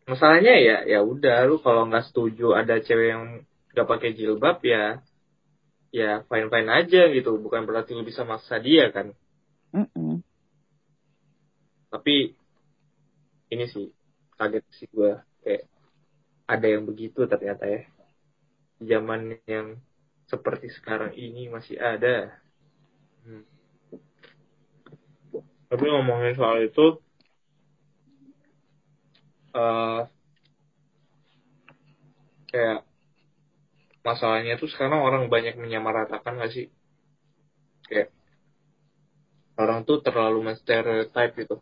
Masalahnya 0.10 0.58
ya, 0.58 0.78
ya 0.86 1.00
udah 1.06 1.46
lu 1.46 1.62
kalau 1.62 1.86
nggak 1.88 2.10
setuju 2.10 2.58
ada 2.58 2.82
cewek 2.82 3.08
yang 3.14 3.24
nggak 3.72 3.88
pakai 3.88 4.12
jilbab 4.18 4.60
ya, 4.66 5.00
ya 5.94 6.26
fine 6.26 6.50
fine 6.50 6.70
aja 6.70 7.02
gitu. 7.14 7.38
Bukan 7.38 7.64
berarti 7.70 7.94
lu 7.94 8.02
bisa 8.02 8.26
maksa 8.26 8.58
dia 8.58 8.90
kan. 8.90 9.14
Mm-mm. 9.72 10.26
Tapi 11.92 12.36
ini 13.52 13.66
sih 13.68 13.92
kaget 14.40 14.64
sih 14.74 14.88
gue 14.90 15.20
kayak 15.44 15.68
ada 16.48 16.68
yang 16.68 16.84
begitu 16.88 17.28
ternyata 17.28 17.68
ya. 17.68 17.82
Zaman 18.82 19.38
yang 19.46 19.78
seperti 20.32 20.72
sekarang 20.72 21.12
ini 21.14 21.52
masih 21.52 21.78
ada. 21.78 22.32
Hmm. 23.28 23.46
Tapi 25.72 25.84
ngomongin 25.88 26.36
soal 26.36 26.68
itu, 26.68 27.00
eh 29.52 30.02
kayak 32.52 32.80
masalahnya 34.04 34.58
tuh 34.58 34.68
sekarang 34.68 35.02
orang 35.02 35.30
banyak 35.32 35.56
menyamaratakan 35.56 36.42
gak 36.42 36.52
sih? 36.52 36.68
Kayak 37.88 38.10
orang 39.62 39.86
tuh 39.86 40.02
terlalu 40.02 40.52
menstereotype 40.52 41.34
gitu. 41.38 41.58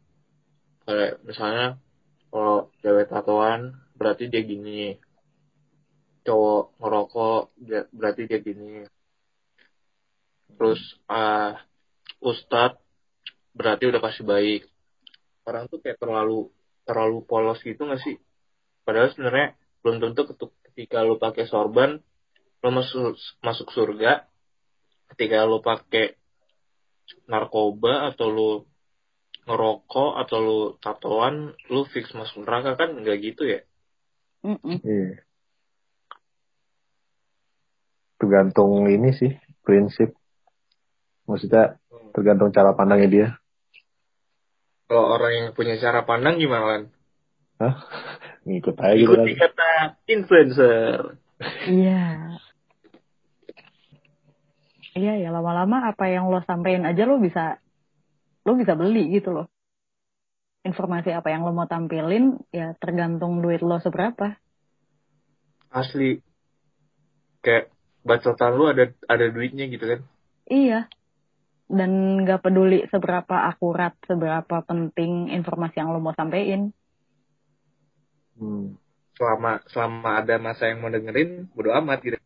Kayak 0.87 1.21
misalnya 1.27 1.77
kalau 2.29 2.71
cewek 2.81 3.09
tatoan 3.09 3.77
berarti 3.97 4.31
dia 4.31 4.41
gini, 4.45 4.95
cowok 6.23 6.79
ngerokok 6.79 7.43
berarti 7.93 8.21
dia 8.29 8.39
gini. 8.39 8.85
Terus 10.55 10.81
ah 11.09 11.59
ustadz 12.23 12.79
berarti 13.53 13.83
udah 13.91 14.01
pasti 14.01 14.23
baik. 14.23 14.61
Orang 15.43 15.67
tuh 15.67 15.81
kayak 15.81 15.99
terlalu 15.99 16.47
terlalu 16.89 17.21
polos 17.29 17.61
gitu 17.61 17.85
gak 17.85 18.01
sih? 18.01 18.17
Padahal 18.81 19.13
sebenarnya 19.13 19.53
belum 19.85 20.01
tentu 20.01 20.33
ketika 20.73 21.05
lu 21.05 21.21
pakai 21.21 21.45
sorban 21.45 22.01
lu 22.59 22.69
masuk 22.73 23.13
masuk 23.45 23.69
surga. 23.69 24.25
Ketika 25.13 25.45
lu 25.45 25.61
pakai 25.61 26.17
narkoba 27.29 28.13
atau 28.13 28.27
lu 28.29 28.51
ngerokok 29.49 30.11
atau 30.25 30.37
lu 30.37 30.59
tatoan 30.77 31.57
lu 31.73 31.81
fix 31.89 32.13
masuk 32.13 32.45
neraka 32.45 32.77
kan 32.77 32.93
nggak 32.97 33.17
gitu 33.21 33.45
ya? 33.45 33.61
Iya. 34.45 35.25
Tergantung 38.19 38.85
ini 38.91 39.15
sih 39.15 39.31
prinsip. 39.63 40.13
Maksudnya 41.25 41.77
tergantung 42.13 42.53
cara 42.53 42.75
pandangnya 42.75 43.09
dia. 43.09 43.27
Kalau 44.89 45.05
orang 45.13 45.31
yang 45.37 45.47
punya 45.53 45.77
cara 45.77 46.01
pandang 46.01 46.41
gimana 46.41 46.65
kan? 46.65 46.81
Hah? 47.61 47.75
Ngikut 48.49 48.75
aja 48.81 48.97
gitu 48.97 49.13
kan. 49.13 49.23
Ikuti 49.23 49.31
kata 49.37 49.71
influencer. 50.09 50.99
iya 51.71 52.35
iya 54.91 55.13
ya 55.15 55.29
lama-lama 55.31 55.87
apa 55.87 56.11
yang 56.11 56.27
lo 56.27 56.43
sampein 56.43 56.83
aja 56.83 57.07
lo 57.07 57.15
bisa 57.15 57.63
lo 58.43 58.59
bisa 58.59 58.75
beli 58.75 59.07
gitu 59.15 59.31
loh 59.31 59.47
informasi 60.67 61.15
apa 61.15 61.31
yang 61.31 61.47
lo 61.47 61.55
mau 61.55 61.63
tampilin 61.63 62.35
ya 62.51 62.75
tergantung 62.75 63.39
duit 63.39 63.63
lo 63.63 63.79
seberapa 63.79 64.35
Asli. 65.69 66.17
Kayak 67.45 67.69
bacotan 68.01 68.57
lu 68.57 68.65
ada 68.67 68.89
ada 69.05 69.25
duitnya 69.29 69.69
gitu 69.69 69.85
kan? 69.85 69.99
Iya. 70.49 70.89
Dan 71.69 72.25
nggak 72.25 72.41
peduli 72.41 72.81
seberapa 72.89 73.45
akurat, 73.45 73.93
seberapa 74.09 74.65
penting 74.65 75.29
informasi 75.29 75.77
yang 75.77 75.93
lo 75.93 76.01
mau 76.01 76.17
sampein. 76.17 76.73
Hmm. 78.41 78.73
Selama 79.13 79.61
selama 79.69 80.09
ada 80.17 80.41
masa 80.41 80.73
yang 80.73 80.81
mau 80.81 80.89
dengerin, 80.89 81.45
bodo 81.53 81.69
amat 81.77 81.99
gitu. 82.01 82.17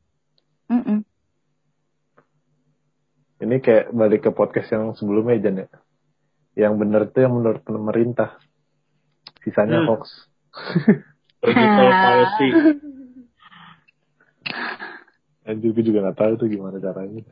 Mm-mm. 0.72 1.04
Ini 3.44 3.60
kayak 3.60 3.92
balik 3.92 4.24
ke 4.24 4.32
podcast 4.32 4.72
yang 4.72 4.96
sebelumnya 4.96 5.36
Jan 5.44 5.68
ya. 5.68 5.68
Yang 6.56 6.74
bener 6.80 7.02
tuh 7.12 7.22
yang 7.28 7.36
menurut 7.36 7.62
pemerintah. 7.68 8.40
Sisanya 9.44 9.84
Hmm. 9.84 9.90
hoax. 9.92 10.04
Digital 11.44 11.92
policy. 11.92 12.50
Anjir 15.44 15.76
gue 15.76 15.84
juga 15.84 16.08
gak 16.08 16.24
tahu 16.24 16.34
tuh 16.40 16.48
gimana 16.48 16.80
caranya. 16.80 17.28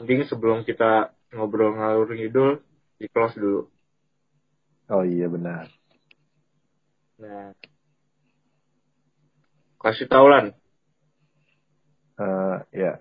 Mending 0.00 0.26
sebelum 0.26 0.66
kita 0.66 1.14
ngobrol 1.34 1.78
ngalur 1.78 2.10
ngidul, 2.10 2.62
di 2.98 3.06
close 3.10 3.38
dulu. 3.38 3.62
Oh 4.90 5.04
iya 5.06 5.26
benar. 5.30 5.70
Nah. 7.18 7.54
Kasih 9.80 10.08
tau 10.08 10.26
Lan. 10.28 10.52
Eh, 12.14 12.56
ya. 12.72 12.92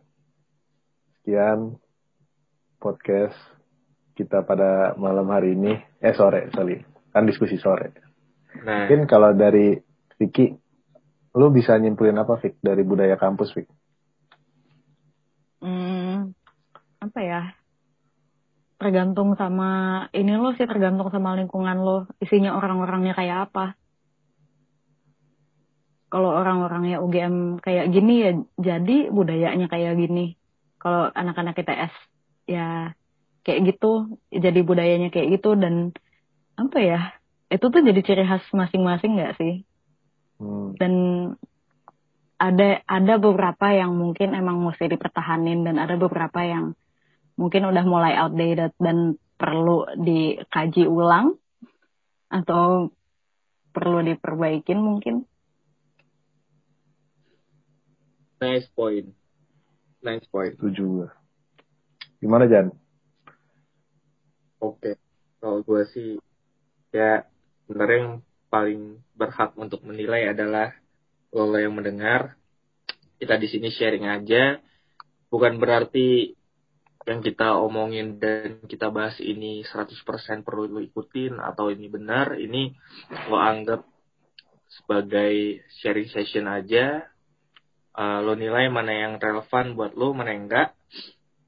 Sekian 1.20 1.80
podcast 2.82 3.38
kita 4.18 4.44
pada 4.44 4.98
malam 4.99 5.28
hari 5.32 5.56
ini. 5.56 5.80
Eh 6.03 6.14
sore, 6.14 6.52
sorry. 6.52 6.84
Kan 7.14 7.30
diskusi 7.30 7.56
sore. 7.61 7.94
Nah, 8.64 8.86
Mungkin 8.86 9.10
kalau 9.10 9.34
dari 9.34 9.78
Vicky, 10.20 10.53
lu 11.34 11.48
bisa 11.49 11.78
nyimpulin 11.78 12.18
apa 12.20 12.38
Vick 12.41 12.61
dari 12.61 12.84
budaya 12.86 13.18
kampus 13.18 13.49
Vick? 13.57 13.70
Hmm, 15.64 15.93
apa 17.04 17.20
ya? 17.20 17.42
Tergantung 18.80 19.36
sama 19.36 19.70
ini 20.16 20.34
lo 20.40 20.56
sih, 20.56 20.68
tergantung 20.68 21.12
sama 21.12 21.36
lingkungan 21.36 21.78
lo. 21.84 22.08
Isinya 22.24 22.56
orang-orangnya 22.56 23.14
kayak 23.16 23.52
apa. 23.52 23.76
Kalau 26.08 26.30
orang-orangnya 26.32 27.02
UGM 27.02 27.60
kayak 27.60 27.90
gini 27.90 28.14
ya 28.22 28.32
jadi 28.56 29.10
budayanya 29.10 29.68
kayak 29.68 29.98
gini. 29.98 30.40
Kalau 30.78 31.10
anak-anak 31.12 31.60
ITS 31.60 31.94
ya 32.48 32.96
kayak 33.44 33.76
gitu, 33.76 34.20
jadi 34.32 34.60
budayanya 34.64 35.10
kayak 35.12 35.40
gitu 35.40 35.56
dan 35.60 35.96
apa 36.56 36.78
ya? 36.80 37.00
Itu 37.52 37.68
tuh 37.70 37.82
jadi 37.82 38.00
ciri 38.00 38.24
khas 38.24 38.46
masing-masing 38.56 39.20
nggak 39.20 39.36
sih? 39.38 39.68
Hmm. 40.44 40.74
dan 40.76 40.94
ada 42.42 42.84
ada 42.84 43.14
beberapa 43.16 43.72
yang 43.72 43.96
mungkin 43.96 44.36
emang 44.36 44.60
mesti 44.60 44.92
dipertahanin 44.92 45.64
dan 45.64 45.80
ada 45.80 45.96
beberapa 45.96 46.44
yang 46.44 46.76
mungkin 47.35 47.65
udah 47.69 47.84
mulai 47.85 48.14
outdated 48.18 48.73
dan 48.77 49.18
perlu 49.38 49.89
dikaji 49.97 50.85
ulang 50.85 51.35
atau 52.30 52.93
perlu 53.73 54.05
diperbaikin 54.05 54.80
mungkin. 54.80 55.26
Nice 58.38 58.68
point. 58.76 59.10
Nice 60.03 60.27
point. 60.30 60.53
Setuju. 60.60 61.10
Gimana 62.19 62.45
Jan? 62.47 62.72
Oke. 64.60 64.99
Kalau 65.39 65.60
gue 65.64 65.84
sih 65.91 66.10
ya 66.93 67.27
sebenarnya 67.65 67.97
yang 67.99 68.14
paling 68.47 68.81
berhak 69.18 69.57
untuk 69.57 69.81
menilai 69.84 70.31
adalah 70.31 70.72
lo 71.34 71.57
yang 71.57 71.73
mendengar. 71.73 72.38
Kita 73.18 73.39
di 73.39 73.47
sini 73.49 73.73
sharing 73.73 74.05
aja. 74.05 74.60
Bukan 75.34 75.57
berarti 75.57 76.38
yang 77.04 77.20
kita 77.20 77.60
omongin 77.60 78.18
dan 78.18 78.64
kita 78.64 78.88
bahas 78.88 79.20
ini 79.20 79.64
100% 79.68 80.46
perlu 80.46 80.70
lo 80.70 80.80
ikutin 80.80 81.40
atau 81.40 81.68
ini 81.70 81.92
benar. 81.92 82.40
Ini 82.40 82.72
lo 83.28 83.38
anggap 83.40 83.84
sebagai 84.68 85.64
sharing 85.82 86.10
session 86.10 86.48
aja. 86.48 87.08
Uh, 87.94 88.26
lo 88.26 88.34
nilai 88.34 88.74
mana 88.74 88.90
yang 88.90 89.14
relevan 89.22 89.78
buat 89.78 89.94
lo, 89.94 90.18
mana 90.18 90.34
yang 90.34 90.50
enggak. 90.50 90.74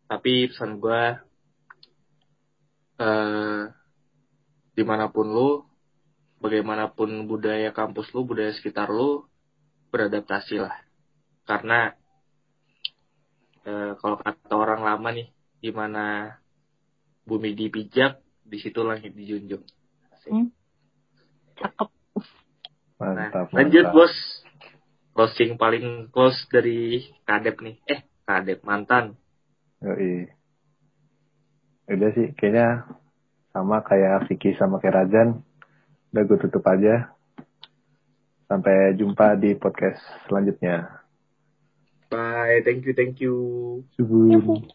Tapi 0.06 0.54
pesan 0.54 0.78
gue, 0.78 1.04
uh, 3.02 3.64
di 4.76 4.84
mana 4.86 5.10
pun 5.10 5.28
lo, 5.32 5.66
bagaimanapun 6.44 7.26
budaya 7.26 7.74
kampus 7.74 8.14
lo, 8.14 8.28
budaya 8.28 8.54
sekitar 8.54 8.94
lo, 8.94 9.26
beradaptasi 9.90 10.60
lah. 10.60 10.76
Karena 11.46 11.94
e, 13.64 13.96
kalau 14.02 14.18
kata 14.20 14.54
orang 14.54 14.82
lama 14.84 15.10
nih, 15.14 15.30
di 15.66 15.74
mana 15.74 16.38
bumi 17.26 17.58
dipijak, 17.58 18.22
di 18.46 18.62
situ 18.62 18.86
langit 18.86 19.18
dijunjung. 19.18 19.66
Hmm. 20.30 20.54
Cakep. 21.58 21.90
Mantap, 23.02 23.50
nah, 23.50 23.58
lanjut 23.58 23.86
mantap. 23.90 23.98
bos. 23.98 24.16
Closing 25.16 25.56
paling 25.56 26.12
close 26.12 26.38
dari 26.52 27.02
kadep 27.26 27.64
nih. 27.66 27.82
Eh, 27.90 28.06
kadep 28.28 28.62
mantan. 28.62 29.18
Yoi. 29.82 30.28
Udah 31.90 32.10
sih, 32.14 32.36
kayaknya 32.36 32.84
sama 33.56 33.80
kayak 33.82 34.28
Vicky 34.28 34.54
sama 34.60 34.78
kayak 34.84 35.02
Rajan. 35.02 35.42
Udah 36.12 36.24
gue 36.28 36.38
tutup 36.46 36.68
aja. 36.68 37.16
Sampai 38.46 38.94
jumpa 39.00 39.40
di 39.40 39.56
podcast 39.56 40.04
selanjutnya. 40.28 41.02
Bye, 42.12 42.62
thank 42.62 42.84
you, 42.86 42.94
thank 42.94 43.18
you. 43.24 43.34
Subuh. 43.98 44.75